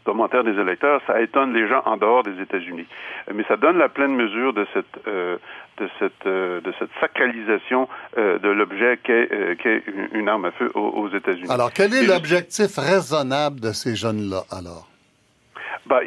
commentaires 0.09 0.43
des 0.43 0.59
électeurs, 0.59 1.03
ça 1.07 1.21
étonne 1.21 1.53
les 1.53 1.69
gens 1.69 1.83
en 1.85 1.99
dehors 1.99 2.23
des 2.23 2.41
États-Unis. 2.41 2.87
Mais 3.35 3.45
ça 3.47 3.59
donne 3.59 3.77
la 3.77 3.91
pleine 3.91 4.15
mesure 4.15 4.55
de 4.55 4.67
cette, 4.73 5.07
euh, 5.07 5.37
de 5.77 5.87
cette, 5.99 6.25
euh, 6.25 6.63
de 6.63 6.73
cette 6.79 6.89
sacralisation 6.99 7.91
euh, 8.17 8.39
de 8.39 8.49
l'objet 8.49 8.99
qu'est 9.05 9.83
une 10.15 10.31
arme 10.31 10.47
à 10.47 10.51
feu 10.53 10.71
aux, 10.75 11.11
États-Unis. 11.11 11.51
Alors, 11.51 11.71
quel 11.75 11.93
est 11.93 12.07
l'objectif 12.07 12.79
raisonnable 12.79 13.61
de 13.61 13.73
ces 13.73 13.97
jeunes-là, 13.97 14.45
alors? 14.51 14.89
Bah, 15.87 16.01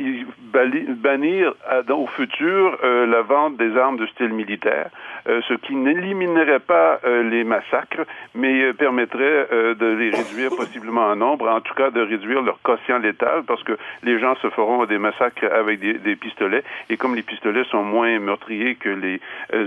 bannir 0.51 1.53
au 1.89 2.07
futur 2.07 2.78
euh, 2.84 3.05
la 3.05 3.22
vente 3.22 3.57
des 3.57 3.78
armes 3.78 3.97
de 3.97 4.05
style 4.07 4.30
militaire, 4.30 4.89
euh, 5.28 5.41
ce 5.47 5.53
qui 5.55 5.76
n'éliminerait 5.76 6.59
pas 6.59 6.99
euh, 7.05 7.24
les 7.24 7.43
massacres, 7.43 8.05
mais 8.36 8.74
permettrait 8.74 9.47
de 9.51 9.86
les 9.86 10.09
réduire 10.09 10.51
possiblement 10.55 11.07
en 11.07 11.16
nombre, 11.16 11.49
en 11.49 11.62
tout 11.62 11.74
cas 11.74 11.91
de 11.91 12.01
réduire 12.01 12.41
leur 12.41 12.62
quotient 12.62 12.97
létal, 12.97 13.43
parce 13.45 13.64
que 13.64 13.78
les 14.03 14.20
gens 14.20 14.36
se 14.36 14.49
feront 14.49 14.86
des 14.86 14.97
massacres 14.97 15.45
avec 15.51 15.80
des, 15.80 15.93
des 15.95 16.16
pistolets, 16.16 16.64
et 16.89 16.97
comme 16.97 17.16
les 17.16 17.22
pistolets 17.22 17.64
sont 17.66 17.84
moins 17.84 18.20
meurtriers 18.20 18.76
que 18.76 18.89
les 18.89 19.20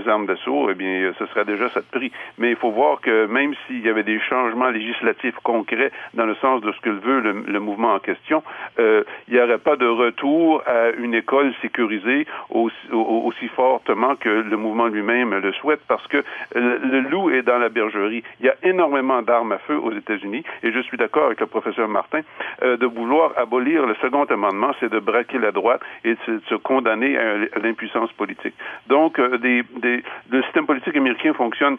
armes 0.07 0.25
d'assaut, 0.25 0.69
eh 0.71 0.75
bien, 0.75 1.13
ce 1.17 1.25
serait 1.27 1.45
déjà 1.45 1.69
ça 1.69 1.81
de 1.81 1.85
prix. 1.85 2.11
Mais 2.37 2.49
il 2.51 2.55
faut 2.55 2.71
voir 2.71 3.01
que 3.01 3.25
même 3.27 3.53
s'il 3.65 3.85
y 3.85 3.89
avait 3.89 4.03
des 4.03 4.19
changements 4.19 4.69
législatifs 4.69 5.35
concrets 5.43 5.91
dans 6.13 6.25
le 6.25 6.35
sens 6.35 6.61
de 6.61 6.71
ce 6.71 6.79
que 6.81 6.89
veut 6.89 7.19
le, 7.21 7.43
le 7.47 7.59
mouvement 7.59 7.93
en 7.93 7.99
question, 7.99 8.43
il 8.77 9.03
n'y 9.29 9.39
aurait 9.39 9.57
pas 9.57 9.75
de 9.75 9.84
retour 9.87 10.63
à 10.65 10.89
une 10.97 11.13
école 11.13 11.53
sécurisée 11.61 12.25
aussi, 12.49 13.47
fortement 13.55 14.15
que 14.15 14.29
le 14.29 14.57
mouvement 14.57 14.87
lui-même 14.87 15.33
le 15.35 15.53
souhaite, 15.53 15.81
parce 15.87 16.05
que 16.07 16.23
le, 16.55 16.99
loup 17.01 17.29
est 17.29 17.41
dans 17.41 17.57
la 17.57 17.69
bergerie. 17.69 18.23
Il 18.39 18.45
y 18.45 18.49
a 18.49 18.55
énormément 18.63 19.21
d'armes 19.21 19.51
à 19.51 19.57
feu 19.59 19.77
aux 19.77 19.91
États-Unis, 19.91 20.43
et 20.63 20.71
je 20.71 20.79
suis 20.79 20.97
d'accord 20.97 21.25
avec 21.27 21.39
le 21.39 21.47
professeur 21.47 21.87
Martin, 21.87 22.21
euh, 22.63 22.77
de 22.77 22.85
vouloir 22.85 23.31
abolir 23.37 23.85
le 23.85 23.95
second 23.95 24.23
amendement, 24.25 24.71
c'est 24.79 24.91
de 24.91 24.99
braquer 24.99 25.39
la 25.39 25.51
droite 25.51 25.81
et 26.03 26.15
de 26.27 26.41
se, 26.49 26.55
condamner 26.55 27.17
à, 27.17 27.59
l'impuissance 27.59 28.11
politique. 28.13 28.55
Donc, 28.87 29.19
euh, 29.19 29.37
le 29.41 30.43
système 30.43 30.65
politique 30.65 30.95
américain 30.95 31.33
fonctionne 31.33 31.77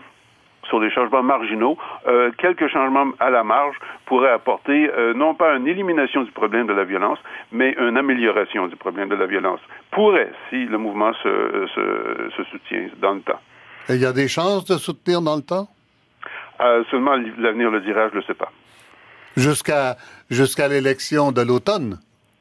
sur 0.69 0.81
des 0.81 0.91
changements 0.91 1.23
marginaux, 1.23 1.77
euh, 2.07 2.31
quelques 2.39 2.69
changements 2.69 3.13
à 3.21 3.31
la 3.31 3.45
marge 3.45 3.77
pourraient 4.07 4.33
apporter 4.33 4.91
euh, 4.91 5.15
non 5.15 5.35
pas 5.35 5.57
une 5.57 5.67
élimination 5.67 6.23
du 6.23 6.31
problème 6.33 6.67
de 6.67 6.73
la 6.73 6.85
violence, 6.85 7.19
mais 7.53 7.75
une 7.79 7.97
amélioration 7.97 8.67
du 8.69 8.77
problème 8.77 9.09
de 9.09 9.15
la 9.15 9.27
violence. 9.27 9.61
Pourrait, 9.91 10.33
si 10.51 10.65
le 10.65 10.79
mouvement 10.79 11.13
se, 11.23 11.67
se, 11.75 12.45
soutient 12.51 12.89
dans 13.01 13.15
le 13.15 13.21
temps. 13.21 13.41
Et 13.89 13.95
il 13.95 14.01
y 14.01 14.07
a 14.07 14.13
des 14.13 14.29
chances 14.29 14.65
de 14.65 14.77
soutenir 14.77 15.23
dans 15.23 15.37
le 15.37 15.43
temps? 15.43 15.69
Euh, 16.61 16.85
seulement 16.91 17.17
l'avenir 17.39 17.71
le 17.71 17.81
dira, 17.81 18.09
je 18.09 18.15
ne 18.15 18.21
le 18.21 18.23
sais 18.23 18.35
pas. 18.35 18.51
Jusqu'à 19.37 19.97
jusqu'à 20.31 20.69
l'élection 20.69 21.31
de 21.31 21.43
l'automne? 21.43 21.99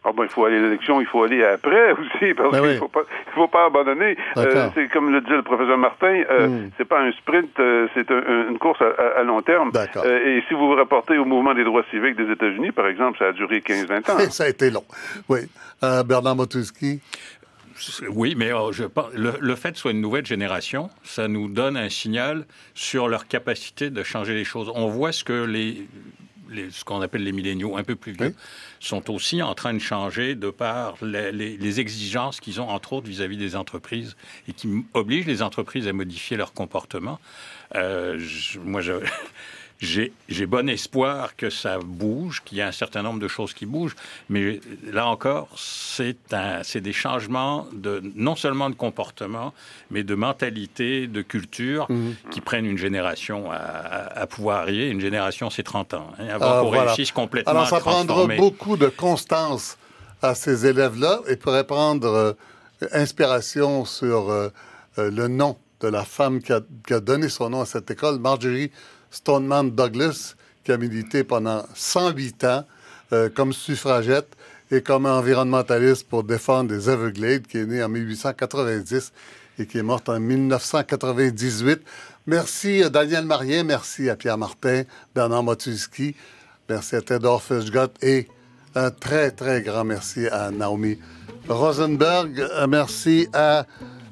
Ah 0.07 0.11
ben, 0.15 0.23
il 0.23 0.29
faut 0.29 0.45
aller 0.45 0.57
à 0.57 0.61
l'élection, 0.61 1.01
il 1.01 1.07
faut 1.07 1.23
aller 1.23 1.43
après 1.43 1.91
aussi, 1.93 2.33
parce 2.35 2.51
ben 2.51 2.61
qu'il 2.61 2.69
ne 2.69 2.77
faut, 2.77 2.87
pas, 2.87 3.01
faut 3.33 3.47
pas 3.47 3.65
abandonner. 3.65 4.15
Euh, 4.37 4.69
c'est 4.75 4.87
comme 4.89 5.11
le 5.11 5.19
dit 5.21 5.31
le 5.31 5.41
professeur 5.41 5.79
Martin, 5.79 6.23
euh, 6.29 6.47
hmm. 6.47 6.71
c'est 6.77 6.85
pas 6.85 7.01
un 7.01 7.11
sprint, 7.13 7.59
euh, 7.59 7.87
c'est 7.95 8.11
une 8.11 8.59
course 8.59 8.81
à, 8.81 9.23
long 9.23 9.41
terme. 9.41 9.71
et 10.05 10.43
si 10.47 10.53
vous 10.53 10.67
vous 10.67 10.75
rapportez 10.75 11.17
au 11.17 11.25
mouvement 11.25 11.55
des 11.55 11.63
droits 11.63 11.83
civiques 11.89 12.15
des 12.15 12.31
États-Unis, 12.31 12.71
par 12.71 12.85
exemple, 12.85 13.17
ça 13.17 13.29
a 13.29 13.31
duré 13.31 13.59
15-20 13.59 14.11
ans. 14.11 14.19
ça 14.29 14.43
a 14.43 14.47
été 14.47 14.69
long. 14.69 14.83
Oui. 15.27 15.39
Bernard 15.81 16.35
Motuski. 16.35 17.01
Oui, 18.09 18.35
mais 18.37 18.51
je 18.71 18.83
le, 19.15 19.33
le, 19.37 19.55
fait 19.55 19.71
que 19.71 19.75
ce 19.75 19.81
soit 19.81 19.91
une 19.91 19.99
nouvelle 19.99 20.25
génération, 20.25 20.89
ça 21.03 21.27
nous 21.27 21.49
donne 21.49 21.75
un 21.75 21.89
signal 21.89 22.45
sur 22.73 23.09
leur 23.09 23.27
capacité 23.27 23.89
de 23.89 24.01
changer 24.01 24.33
les 24.33 24.45
choses. 24.45 24.71
On 24.73 24.87
voit 24.87 25.11
ce 25.11 25.25
que 25.25 25.43
les 25.43 25.85
ce 26.71 26.83
qu'on 26.83 27.01
appelle 27.01 27.23
les 27.23 27.31
milléniaux 27.31 27.77
un 27.77 27.83
peu 27.83 27.95
plus 27.95 28.11
vieux, 28.11 28.33
sont 28.79 29.11
aussi 29.11 29.41
en 29.41 29.53
train 29.55 29.73
de 29.73 29.79
changer 29.79 30.35
de 30.35 30.49
par 30.49 30.95
les, 31.01 31.79
exigences 31.79 32.39
qu'ils 32.39 32.61
ont, 32.61 32.69
entre 32.69 32.93
autres, 32.93 33.07
vis-à-vis 33.07 33.37
des 33.37 33.55
entreprises 33.55 34.15
et 34.47 34.53
qui 34.53 34.85
obligent 34.93 35.25
les 35.25 35.41
entreprises 35.41 35.87
à 35.87 35.93
modifier 35.93 36.37
leur 36.37 36.53
comportement. 36.53 37.19
Euh, 37.75 38.19
moi, 38.63 38.81
je, 38.81 38.93
j'ai 39.79 40.45
bon 40.45 40.69
espoir 40.69 41.35
que 41.35 41.49
ça 41.49 41.79
bouge, 41.79 42.41
qu'il 42.45 42.57
y 42.57 42.61
a 42.61 42.67
un 42.67 42.71
certain 42.71 43.01
nombre 43.01 43.19
de 43.19 43.27
choses 43.27 43.53
qui 43.53 43.65
bougent, 43.65 43.95
mais 44.29 44.59
là 44.91 45.07
encore, 45.07 45.49
c'est 45.57 46.17
des 46.81 46.93
changements 46.93 47.67
de, 47.73 48.01
non 48.15 48.35
seulement 48.35 48.69
de 48.69 48.75
comportement, 48.75 49.53
mais 49.91 50.03
de 50.03 50.15
mentalité, 50.15 51.07
de 51.07 51.21
culture, 51.21 51.87
mhm. 51.89 52.15
qui 52.31 52.41
prennent 52.41 52.65
une 52.65 52.77
génération 52.77 53.51
à, 53.51 54.25
pouvoir 54.27 54.61
arriver. 54.61 54.89
Une 54.89 55.01
génération, 55.01 55.49
c'est 55.49 55.63
30 55.63 55.93
ans. 55.93 56.11
Hein, 56.19 56.27
avant 56.29 56.61
qu'on 56.61 56.69
réussisse 56.69 57.11
complètement 57.11 57.51
Alors, 57.51 57.67
ça 57.67 57.79
prendra 57.79 58.25
beaucoup 58.27 58.77
de 58.77 58.87
constance 58.87 59.77
à 60.21 60.35
ces 60.35 60.65
élèves-là 60.65 61.21
et 61.27 61.35
pourrait 61.35 61.67
prendre 61.67 62.07
euh, 62.07 62.33
inspiration 62.93 63.85
sur 63.85 64.29
euh, 64.29 64.49
euh, 64.97 65.11
le 65.11 65.27
nom 65.27 65.57
de 65.81 65.87
la 65.87 66.03
femme 66.03 66.41
qui 66.41 66.53
a, 66.53 66.61
qui 66.87 66.93
a 66.93 66.99
donné 66.99 67.29
son 67.29 67.49
nom 67.49 67.61
à 67.61 67.65
cette 67.65 67.91
école, 67.91 68.19
Marjorie 68.19 68.71
Stoneman 69.15 69.71
Douglas, 69.71 70.35
qui 70.63 70.71
a 70.73 70.77
milité 70.77 71.23
pendant 71.23 71.63
108 71.73 72.43
ans 72.43 72.65
euh, 73.13 73.29
comme 73.33 73.53
suffragette 73.53 74.27
et 74.71 74.81
comme 74.81 75.05
environnementaliste 75.05 76.07
pour 76.09 76.23
défendre 76.23 76.73
les 76.73 76.89
Everglades, 76.89 77.47
qui 77.47 77.59
est 77.59 77.65
né 77.65 77.81
en 77.81 77.87
1890 77.87 79.13
et 79.59 79.65
qui 79.65 79.77
est 79.77 79.83
morte 79.83 80.09
en 80.09 80.19
1998. 80.19 81.81
Merci 82.27 82.83
à 82.83 82.89
Daniel 82.89 83.25
Marien, 83.25 83.63
merci 83.63 84.09
à 84.09 84.15
Pierre 84.15 84.37
Martin, 84.37 84.83
Bernard 85.13 85.43
Motuski, 85.43 86.15
merci 86.67 86.95
à 86.95 87.01
Theodore 87.01 87.41
Fischgott 87.41 87.95
et 88.03 88.27
un 88.73 88.91
très, 88.91 89.31
très 89.31 89.61
grand 89.61 89.85
merci 89.85 90.27
à 90.27 90.51
Naomi 90.51 90.97
Rosenberg. 91.47 92.45
Merci 92.67 93.27
à 93.33 93.65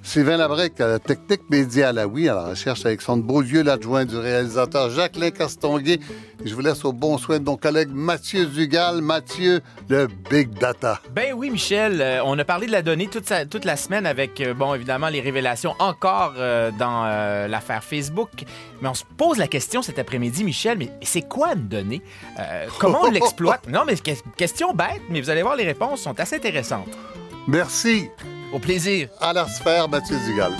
Sylvain 0.03 0.37
Labrec 0.37 0.79
à 0.79 0.87
la 0.87 0.99
technique 0.99 1.49
média 1.49 1.89
à 1.89 1.93
la 1.93 2.07
oui, 2.07 2.29
à 2.29 2.35
la 2.35 2.45
recherche 2.49 2.85
Alexandre 2.85 3.23
Beaulieu, 3.23 3.63
l'adjoint 3.63 4.05
du 4.05 4.17
réalisateur 4.17 4.89
Jacqueline 4.89 5.31
Castonguay 5.31 5.99
je 6.45 6.53
vous 6.55 6.61
laisse 6.61 6.83
au 6.83 6.91
bon 6.91 7.17
soin 7.17 7.39
de 7.39 7.45
mon 7.45 7.55
collègue 7.55 7.89
Mathieu 7.91 8.45
Dugal. 8.45 9.01
Mathieu, 9.01 9.61
le 9.87 10.07
Big 10.29 10.49
Data. 10.49 10.99
Ben 11.11 11.33
oui, 11.33 11.49
Michel, 11.49 12.01
euh, 12.01 12.23
on 12.25 12.37
a 12.37 12.43
parlé 12.43 12.67
de 12.67 12.71
la 12.71 12.81
donnée 12.81 13.07
toute, 13.07 13.31
toute 13.49 13.63
la 13.63 13.77
semaine 13.77 14.05
avec, 14.05 14.41
euh, 14.41 14.53
bon, 14.53 14.73
évidemment, 14.73 15.07
les 15.07 15.21
révélations 15.21 15.73
encore 15.79 16.33
euh, 16.37 16.71
dans 16.77 17.03
l'affaire 17.47 17.83
Facebook. 17.83 18.29
Mais 18.81 18.89
on 18.89 18.93
se 18.93 19.05
pose 19.17 19.37
la 19.37 19.47
question 19.47 19.81
cet 19.81 19.99
après-midi, 19.99 20.43
Michel, 20.43 20.77
mais 20.77 20.89
c'est 21.01 21.27
quoi 21.27 21.53
une 21.53 21.67
donnée? 21.67 22.01
comment 22.79 23.03
on 23.03 23.11
l'exploite? 23.11 23.67
Non, 23.69 23.83
mais 23.85 23.95
question 24.35 24.73
bête, 24.73 25.01
mais 25.09 25.21
vous 25.21 25.29
allez 25.29 25.43
voir, 25.43 25.55
les 25.55 25.65
réponses 25.65 26.01
sont 26.01 26.19
assez 26.19 26.35
intéressantes. 26.35 26.89
Merci. 27.47 28.09
Au 28.53 28.59
plaisir. 28.59 29.09
À 29.19 29.33
la 29.33 29.47
sphère, 29.47 29.89
Mathieu 29.89 30.15
Dugal. 30.27 30.53